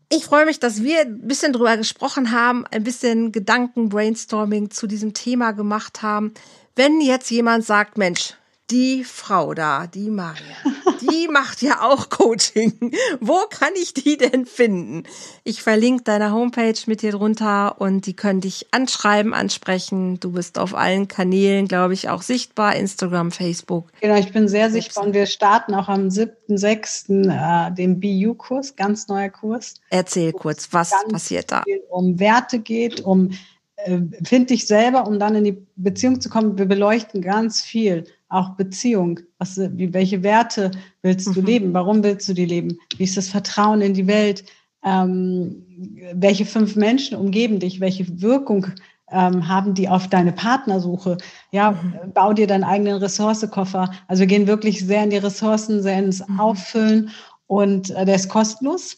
Ich 0.09 0.23
freue 0.23 0.45
mich, 0.45 0.59
dass 0.59 0.83
wir 0.83 1.01
ein 1.01 1.27
bisschen 1.27 1.51
drüber 1.51 1.75
gesprochen 1.75 2.31
haben, 2.31 2.65
ein 2.67 2.83
bisschen 2.83 3.33
Gedanken-Brainstorming 3.33 4.71
zu 4.71 4.87
diesem 4.87 5.13
Thema 5.13 5.51
gemacht 5.51 6.01
haben. 6.01 6.33
Wenn 6.75 7.01
jetzt 7.01 7.29
jemand 7.29 7.65
sagt, 7.65 7.97
Mensch, 7.97 8.35
die 8.69 9.03
Frau 9.05 9.53
da, 9.53 9.87
die 9.87 10.09
Maria, 10.09 10.55
die 11.01 11.27
macht 11.29 11.61
ja 11.61 11.81
auch 11.81 12.09
Coaching. 12.09 12.91
Wo 13.21 13.39
kann 13.49 13.71
ich 13.81 13.93
die 13.93 14.17
denn 14.17 14.45
finden? 14.45 15.03
Ich 15.43 15.63
verlinke 15.63 16.03
deine 16.03 16.33
Homepage 16.33 16.77
mit 16.85 17.01
dir 17.01 17.11
drunter 17.11 17.79
und 17.79 18.05
die 18.05 18.15
können 18.15 18.41
dich 18.41 18.67
anschreiben, 18.71 19.33
ansprechen. 19.33 20.19
Du 20.19 20.33
bist 20.33 20.59
auf 20.59 20.75
allen 20.75 21.07
Kanälen, 21.07 21.67
glaube 21.67 21.93
ich, 21.93 22.09
auch 22.09 22.21
sichtbar. 22.21 22.75
Instagram, 22.75 23.31
Facebook. 23.31 23.91
Genau, 24.01 24.15
ich 24.15 24.33
bin 24.33 24.49
sehr 24.49 24.69
sichtbar 24.69 25.05
und 25.05 25.13
wir 25.13 25.27
starten 25.27 25.73
auch 25.73 25.87
am 25.87 26.09
7.6. 26.09 27.29
Äh, 27.29 27.73
den 27.73 27.99
BU-Kurs, 27.99 28.75
ganz 28.75 29.07
neuer 29.07 29.29
Kurs. 29.29 29.75
Erzähl 29.89 30.33
kurz, 30.33 30.69
was 30.71 30.91
passiert 31.09 31.51
da? 31.51 31.63
Um 31.89 32.19
Werte 32.19 32.59
geht, 32.59 33.01
um 33.01 33.31
äh, 33.77 33.99
find 34.23 34.49
dich 34.49 34.67
selber, 34.67 35.07
um 35.07 35.19
dann 35.19 35.35
in 35.35 35.43
die 35.43 35.65
Beziehung 35.75 36.19
zu 36.19 36.29
kommen. 36.29 36.57
Wir 36.57 36.65
beleuchten 36.65 37.21
ganz 37.21 37.61
viel 37.61 38.05
auch 38.29 38.51
Beziehung. 38.51 39.19
Was, 39.37 39.57
wie, 39.57 39.93
welche 39.93 40.23
Werte 40.23 40.71
willst 41.01 41.27
du 41.27 41.41
mhm. 41.41 41.45
leben? 41.45 41.73
Warum 41.73 42.03
willst 42.03 42.27
du 42.29 42.33
die 42.33 42.45
leben? 42.45 42.77
Wie 42.97 43.03
ist 43.03 43.17
das 43.17 43.29
Vertrauen 43.29 43.81
in 43.81 43.93
die 43.93 44.07
Welt? 44.07 44.43
Ähm, 44.83 45.65
welche 46.13 46.45
fünf 46.45 46.75
Menschen 46.75 47.17
umgeben 47.17 47.59
dich? 47.59 47.79
Welche 47.79 48.21
Wirkung 48.21 48.67
ähm, 49.11 49.47
haben 49.47 49.73
die 49.73 49.89
auf 49.89 50.07
deine 50.07 50.31
Partnersuche? 50.31 51.17
Ja, 51.51 51.71
mhm. 51.71 52.13
bau 52.13 52.33
dir 52.33 52.47
deinen 52.47 52.63
eigenen 52.63 52.97
Ressourcekoffer. 52.97 53.91
Also 54.07 54.21
wir 54.21 54.27
gehen 54.27 54.47
wirklich 54.47 54.85
sehr 54.85 55.03
in 55.03 55.09
die 55.09 55.17
Ressourcen, 55.17 55.81
sehr 55.81 55.99
ins 55.99 56.27
mhm. 56.27 56.39
Auffüllen 56.39 57.09
und 57.47 57.89
äh, 57.91 58.05
der 58.05 58.15
ist 58.15 58.29
kostenlos. 58.29 58.97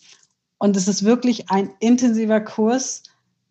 Und 0.58 0.76
es 0.76 0.88
ist 0.88 1.06
wirklich 1.06 1.50
ein 1.50 1.70
intensiver 1.80 2.42
Kurs, 2.42 3.04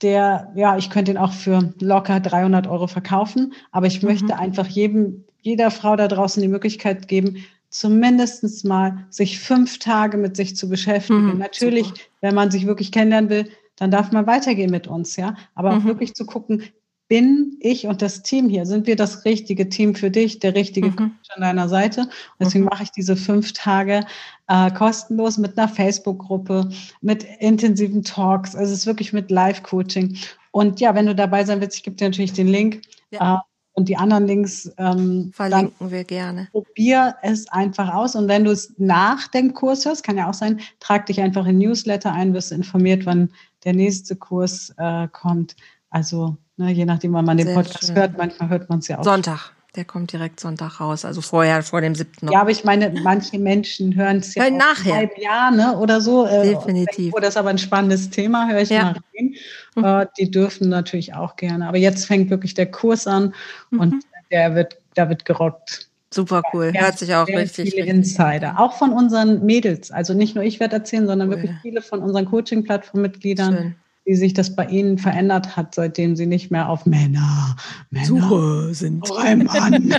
der, 0.02 0.52
ja, 0.54 0.76
ich 0.76 0.90
könnte 0.90 1.10
ihn 1.10 1.16
auch 1.16 1.32
für 1.32 1.72
locker 1.80 2.20
300 2.20 2.66
Euro 2.66 2.86
verkaufen, 2.86 3.52
aber 3.72 3.86
ich 3.86 4.02
möchte 4.02 4.26
mhm. 4.26 4.32
einfach 4.32 4.66
jedem 4.66 5.24
jeder 5.48 5.70
Frau 5.70 5.96
da 5.96 6.08
draußen 6.08 6.40
die 6.42 6.48
Möglichkeit 6.48 7.08
geben, 7.08 7.44
zumindest 7.70 8.64
mal 8.64 9.06
sich 9.10 9.38
fünf 9.40 9.78
Tage 9.78 10.16
mit 10.16 10.36
sich 10.36 10.56
zu 10.56 10.68
beschäftigen. 10.68 11.34
Mhm, 11.34 11.38
Natürlich, 11.38 11.86
super. 11.88 12.00
wenn 12.20 12.34
man 12.34 12.50
sich 12.50 12.66
wirklich 12.66 12.92
kennenlernen 12.92 13.30
will, 13.30 13.50
dann 13.76 13.90
darf 13.90 14.10
man 14.12 14.26
weitergehen 14.26 14.70
mit 14.70 14.86
uns, 14.86 15.16
ja. 15.16 15.36
Aber 15.54 15.72
mhm. 15.72 15.78
auch 15.78 15.84
wirklich 15.84 16.14
zu 16.14 16.26
gucken, 16.26 16.62
bin 17.08 17.56
ich 17.60 17.86
und 17.86 18.02
das 18.02 18.22
Team 18.22 18.50
hier, 18.50 18.66
sind 18.66 18.86
wir 18.86 18.94
das 18.94 19.24
richtige 19.24 19.68
Team 19.70 19.94
für 19.94 20.10
dich, 20.10 20.40
der 20.40 20.54
richtige 20.54 20.88
mhm. 20.88 20.96
Coach 20.96 21.30
an 21.34 21.40
deiner 21.40 21.68
Seite? 21.68 22.02
Und 22.02 22.10
deswegen 22.40 22.64
mhm. 22.64 22.70
mache 22.70 22.82
ich 22.82 22.90
diese 22.90 23.16
fünf 23.16 23.54
Tage 23.54 24.04
äh, 24.46 24.70
kostenlos 24.72 25.38
mit 25.38 25.56
einer 25.56 25.68
Facebook-Gruppe, 25.68 26.68
mit 27.00 27.24
intensiven 27.40 28.02
Talks. 28.02 28.54
Also 28.54 28.72
es 28.72 28.80
ist 28.80 28.86
wirklich 28.86 29.12
mit 29.14 29.30
Live-Coaching. 29.30 30.18
Und 30.50 30.80
ja, 30.80 30.94
wenn 30.94 31.06
du 31.06 31.14
dabei 31.14 31.44
sein 31.44 31.60
willst, 31.60 31.76
ich 31.76 31.82
gebe 31.82 31.96
dir 31.96 32.08
natürlich 32.08 32.34
den 32.34 32.48
Link. 32.48 32.82
Ja. 33.10 33.44
Und 33.78 33.88
die 33.88 33.96
anderen 33.96 34.26
Links 34.26 34.68
ähm, 34.76 35.30
verlinken 35.32 35.92
wir 35.92 36.02
gerne. 36.02 36.48
Probier 36.50 37.14
es 37.22 37.48
einfach 37.48 37.94
aus 37.94 38.16
und 38.16 38.26
wenn 38.26 38.42
du 38.42 38.50
es 38.50 38.74
nach 38.76 39.28
dem 39.28 39.54
Kurs 39.54 39.86
hörst, 39.86 40.02
kann 40.02 40.16
ja 40.16 40.28
auch 40.28 40.34
sein, 40.34 40.58
trag 40.80 41.06
dich 41.06 41.20
einfach 41.20 41.46
in 41.46 41.58
Newsletter 41.58 42.12
ein, 42.12 42.34
wirst 42.34 42.50
informiert, 42.50 43.06
wann 43.06 43.30
der 43.62 43.74
nächste 43.74 44.16
Kurs 44.16 44.74
äh, 44.78 45.06
kommt. 45.12 45.54
Also 45.90 46.36
ne, 46.56 46.72
je 46.72 46.86
nachdem, 46.86 47.12
wann 47.12 47.24
man 47.24 47.36
den 47.36 47.46
Sehr 47.46 47.54
Podcast 47.54 47.86
schön. 47.86 47.94
hört, 47.94 48.18
manchmal 48.18 48.48
hört 48.48 48.68
man 48.68 48.80
es 48.80 48.88
ja 48.88 48.98
auch. 48.98 49.04
Sonntag. 49.04 49.52
Der 49.76 49.84
kommt 49.84 50.12
direkt 50.12 50.40
Sonntag 50.40 50.80
raus, 50.80 51.04
also 51.04 51.20
vorher, 51.20 51.62
vor 51.62 51.82
dem 51.82 51.94
7. 51.94 52.10
Noch. 52.22 52.32
Ja, 52.32 52.40
aber 52.40 52.50
ich 52.50 52.64
meine, 52.64 52.90
manche 53.02 53.38
Menschen 53.38 53.94
hören 53.94 54.18
es 54.18 54.34
ja 54.34 54.44
hören 54.44 54.56
nachher. 54.56 54.94
Ein 54.94 55.10
Jahr 55.18 55.50
ne, 55.50 55.76
oder 55.78 56.00
so. 56.00 56.26
Äh, 56.26 56.54
Definitiv. 56.54 57.12
Oh, 57.14 57.20
das 57.20 57.30
ist 57.30 57.36
aber 57.36 57.50
ein 57.50 57.58
spannendes 57.58 58.08
Thema, 58.08 58.48
höre 58.48 58.62
ich 58.62 58.70
ja. 58.70 58.84
mal 58.84 58.96
rein. 59.16 59.34
Mhm. 59.74 59.84
Äh, 59.84 60.06
die 60.18 60.30
dürfen 60.30 60.70
natürlich 60.70 61.14
auch 61.14 61.36
gerne. 61.36 61.68
Aber 61.68 61.76
jetzt 61.76 62.06
fängt 62.06 62.30
wirklich 62.30 62.54
der 62.54 62.70
Kurs 62.70 63.06
an 63.06 63.34
mhm. 63.70 63.80
und 63.80 64.04
der 64.30 64.54
wird, 64.54 64.78
da 64.94 65.08
wird 65.10 65.26
gerockt. 65.26 65.88
Super 66.10 66.40
cool, 66.54 66.72
ja, 66.74 66.82
hört 66.82 66.98
sich 66.98 67.14
auch 67.14 67.28
richtig. 67.28 67.74
Viele 67.74 67.86
Insider, 67.86 68.58
auch 68.58 68.72
von 68.78 68.92
unseren 68.92 69.44
Mädels. 69.44 69.90
Also 69.90 70.14
nicht 70.14 70.34
nur 70.34 70.42
ich 70.42 70.58
werde 70.58 70.76
erzählen, 70.76 71.06
sondern 71.06 71.28
cool. 71.28 71.36
wirklich 71.36 71.52
viele 71.60 71.82
von 71.82 72.00
unseren 72.00 72.24
Coaching-Plattform-Mitgliedern 72.24 73.76
wie 74.08 74.16
sich 74.16 74.32
das 74.32 74.56
bei 74.56 74.64
Ihnen 74.64 74.96
verändert 74.96 75.54
hat, 75.54 75.74
seitdem 75.74 76.16
Sie 76.16 76.24
nicht 76.24 76.50
mehr 76.50 76.70
auf 76.70 76.86
Männer, 76.86 77.56
Männer 77.90 78.06
Suche 78.06 78.74
sind. 78.74 79.08
Oh, 79.10 79.16
ein 79.16 79.44
Mann. 79.44 79.94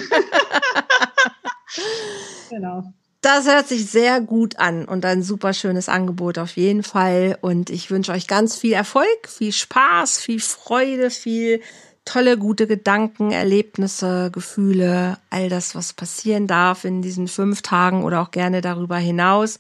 genau. 2.49 2.91
Das 3.21 3.47
hört 3.47 3.67
sich 3.67 3.85
sehr 3.85 4.19
gut 4.19 4.57
an 4.57 4.85
und 4.85 5.05
ein 5.05 5.21
super 5.21 5.53
schönes 5.53 5.89
Angebot 5.89 6.39
auf 6.39 6.55
jeden 6.55 6.81
Fall. 6.81 7.37
Und 7.41 7.69
ich 7.69 7.91
wünsche 7.91 8.11
euch 8.11 8.25
ganz 8.25 8.55
viel 8.55 8.73
Erfolg, 8.73 9.27
viel 9.27 9.51
Spaß, 9.51 10.19
viel 10.19 10.39
Freude, 10.39 11.11
viel 11.11 11.61
tolle, 12.03 12.39
gute 12.39 12.65
Gedanken, 12.65 13.29
Erlebnisse, 13.31 14.31
Gefühle, 14.33 15.19
all 15.29 15.49
das, 15.49 15.75
was 15.75 15.93
passieren 15.93 16.47
darf 16.47 16.83
in 16.83 17.03
diesen 17.03 17.27
fünf 17.27 17.61
Tagen 17.61 18.03
oder 18.03 18.21
auch 18.21 18.31
gerne 18.31 18.61
darüber 18.61 18.97
hinaus. 18.97 19.59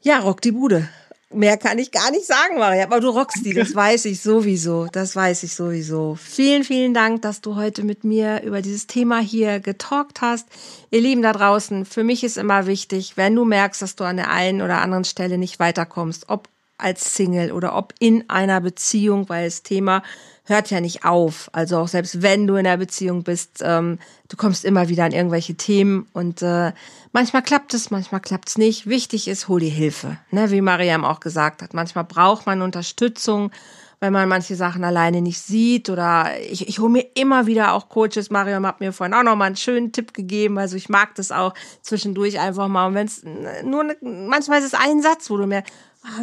Ja, 0.00 0.20
rock 0.20 0.40
die 0.40 0.52
Bude. 0.52 0.88
Mehr 1.32 1.56
kann 1.56 1.78
ich 1.78 1.90
gar 1.90 2.12
nicht 2.12 2.24
sagen, 2.24 2.58
Maria. 2.58 2.84
Aber 2.84 3.00
du 3.00 3.08
rockst 3.08 3.44
die, 3.44 3.52
das 3.52 3.74
weiß 3.74 4.04
ich 4.04 4.20
sowieso. 4.20 4.86
Das 4.92 5.16
weiß 5.16 5.42
ich 5.42 5.54
sowieso. 5.54 6.16
Vielen, 6.20 6.62
vielen 6.62 6.94
Dank, 6.94 7.22
dass 7.22 7.40
du 7.40 7.56
heute 7.56 7.82
mit 7.82 8.04
mir 8.04 8.42
über 8.42 8.62
dieses 8.62 8.86
Thema 8.86 9.18
hier 9.18 9.58
getalkt 9.58 10.20
hast. 10.20 10.46
Ihr 10.90 11.00
Lieben 11.00 11.22
da 11.22 11.32
draußen, 11.32 11.84
für 11.84 12.04
mich 12.04 12.22
ist 12.22 12.36
immer 12.36 12.66
wichtig, 12.66 13.16
wenn 13.16 13.34
du 13.34 13.44
merkst, 13.44 13.82
dass 13.82 13.96
du 13.96 14.04
an 14.04 14.16
der 14.16 14.30
einen 14.30 14.62
oder 14.62 14.80
anderen 14.80 15.04
Stelle 15.04 15.36
nicht 15.36 15.58
weiterkommst, 15.58 16.28
ob 16.28 16.48
als 16.78 17.14
Single 17.14 17.52
oder 17.52 17.74
ob 17.74 17.94
in 17.98 18.28
einer 18.28 18.60
Beziehung, 18.60 19.28
weil 19.28 19.46
das 19.46 19.62
Thema 19.62 20.02
hört 20.46 20.70
ja 20.70 20.80
nicht 20.80 21.04
auf. 21.04 21.50
Also 21.52 21.78
auch 21.78 21.88
selbst 21.88 22.22
wenn 22.22 22.46
du 22.46 22.54
in 22.54 22.66
einer 22.66 22.76
Beziehung 22.76 23.22
bist, 23.22 23.62
ähm, 23.62 23.98
du 24.28 24.36
kommst 24.36 24.64
immer 24.64 24.88
wieder 24.88 25.04
an 25.04 25.12
irgendwelche 25.12 25.54
Themen 25.54 26.06
und 26.12 26.40
äh, 26.42 26.72
manchmal 27.12 27.42
klappt 27.42 27.74
es, 27.74 27.90
manchmal 27.90 28.20
klappt 28.20 28.48
es 28.48 28.58
nicht. 28.58 28.86
Wichtig 28.86 29.28
ist, 29.28 29.48
hol 29.48 29.60
dir 29.60 29.70
Hilfe. 29.70 30.16
Ne? 30.30 30.50
Wie 30.50 30.60
Mariam 30.60 31.04
auch 31.04 31.20
gesagt 31.20 31.62
hat, 31.62 31.74
manchmal 31.74 32.04
braucht 32.04 32.46
man 32.46 32.62
Unterstützung, 32.62 33.50
weil 33.98 34.10
man 34.10 34.28
manche 34.28 34.56
Sachen 34.56 34.84
alleine 34.84 35.20
nicht 35.20 35.40
sieht 35.40 35.88
oder 35.88 36.30
ich, 36.48 36.68
ich 36.68 36.78
hole 36.78 36.90
mir 36.90 37.06
immer 37.14 37.46
wieder 37.46 37.72
auch 37.72 37.88
Coaches. 37.88 38.30
Mariam 38.30 38.66
hat 38.66 38.80
mir 38.80 38.92
vorhin 38.92 39.14
auch 39.14 39.22
noch 39.22 39.36
mal 39.36 39.46
einen 39.46 39.56
schönen 39.56 39.90
Tipp 39.90 40.12
gegeben. 40.12 40.58
Also 40.58 40.76
ich 40.76 40.88
mag 40.88 41.14
das 41.14 41.32
auch 41.32 41.54
zwischendurch 41.80 42.38
einfach 42.38 42.68
mal. 42.68 42.86
Und 42.86 42.94
wenn 42.94 43.06
es 43.06 43.24
nur 43.64 43.84
ne, 43.84 43.96
manchmal 44.02 44.60
ist 44.60 44.66
es 44.66 44.74
ein 44.74 45.02
Satz, 45.02 45.30
wo 45.30 45.38
du 45.38 45.46
mir 45.46 45.64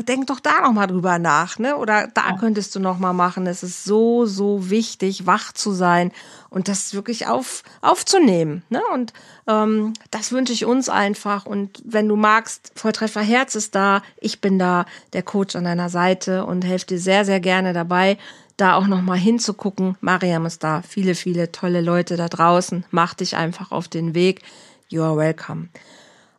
denk 0.08 0.28
doch 0.28 0.40
da 0.40 0.62
noch 0.62 0.74
mal 0.74 0.88
drüber 0.88 1.20
nach, 1.20 1.60
ne? 1.60 1.78
Oder 1.78 2.08
da 2.08 2.30
ja. 2.30 2.38
könntest 2.38 2.76
du 2.76 2.80
noch 2.80 3.00
mal 3.00 3.14
machen. 3.14 3.48
Es 3.48 3.64
ist 3.64 3.84
so 3.84 4.26
so 4.26 4.70
wichtig, 4.70 5.26
wach 5.26 5.54
zu 5.54 5.72
sein 5.72 6.12
und 6.50 6.68
das 6.68 6.94
wirklich 6.94 7.28
auf 7.28 7.64
aufzunehmen, 7.82 8.64
ne? 8.70 8.82
Und 8.94 9.14
ähm, 9.48 9.94
das 10.12 10.32
wünsche 10.32 10.54
ich 10.54 10.66
uns 10.66 10.90
einfach. 10.90 11.46
Und 11.46 11.82
wenn 11.86 12.08
du 12.08 12.16
magst, 12.16 12.72
Volltreffer 12.76 13.22
Herz 13.22 13.56
ist 13.56 13.76
da, 13.76 14.02
ich 14.20 14.42
bin 14.42 14.60
da, 14.60 14.86
der 15.14 15.24
Coach 15.24 15.56
an 15.56 15.66
deiner 15.66 15.90
Seite 15.90 16.46
und 16.46 16.64
helfe 16.64 16.88
dir 16.88 17.00
sehr 17.00 17.26
sehr 17.26 17.40
gerne 17.40 17.74
dabei, 17.74 18.18
da 18.58 18.76
auch 18.76 18.88
noch 18.88 19.02
mal 19.02 19.18
hinzugucken. 19.18 19.98
Mariam 20.02 20.46
ist 20.46 20.64
da, 20.64 20.82
viele 20.82 21.16
viele 21.16 21.52
tolle 21.52 21.82
Leute 21.82 22.18
da 22.18 22.30
draußen. 22.30 22.86
Mach 22.92 23.14
dich 23.14 23.36
einfach 23.36 23.72
auf 23.72 23.88
den 23.88 24.14
Weg. 24.16 24.42
You 24.90 25.02
are 25.04 25.18
welcome. 25.18 25.70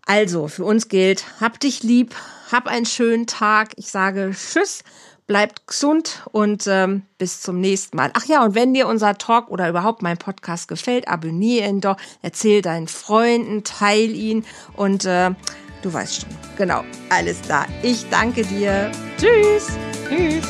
Also, 0.07 0.49
für 0.49 0.65
uns 0.65 0.89
gilt, 0.89 1.25
hab 1.41 1.61
dich 1.61 1.83
lieb, 1.83 2.15
hab 2.53 2.67
einen 2.67 2.87
schönen 2.87 3.27
Tag. 3.27 3.73
Ich 3.77 3.91
sage 3.91 4.33
Tschüss, 4.33 4.85
bleibt 5.27 5.67
gesund 5.67 6.23
und 6.33 6.67
ähm, 6.67 7.03
bis 7.19 7.41
zum 7.41 7.61
nächsten 7.61 7.97
Mal. 7.97 8.11
Ach 8.15 8.27
ja, 8.27 8.45
und 8.45 8.55
wenn 8.55 8.75
dir 8.75 8.87
unser 8.87 9.17
Talk 9.17 9.51
oder 9.51 9.69
überhaupt 9.69 10.03
mein 10.03 10.19
Podcast 10.19 10.69
gefällt, 10.69 11.09
abonniere 11.09 11.69
ihn 11.69 11.81
doch, 11.81 11.97
erzähl 12.23 12.63
deinen 12.63 12.89
Freunden, 12.89 13.65
teil 13.65 14.11
ihn 14.11 14.45
und 14.77 15.05
äh, 15.07 15.31
du 15.83 15.93
weißt 15.93 16.23
schon. 16.23 16.31
Genau, 16.59 16.85
alles 17.09 17.41
da. 17.43 17.67
Ich 17.83 18.09
danke 18.11 18.45
dir. 18.45 18.91
Tschüss. 19.19 19.69
Tschüss. 20.09 20.45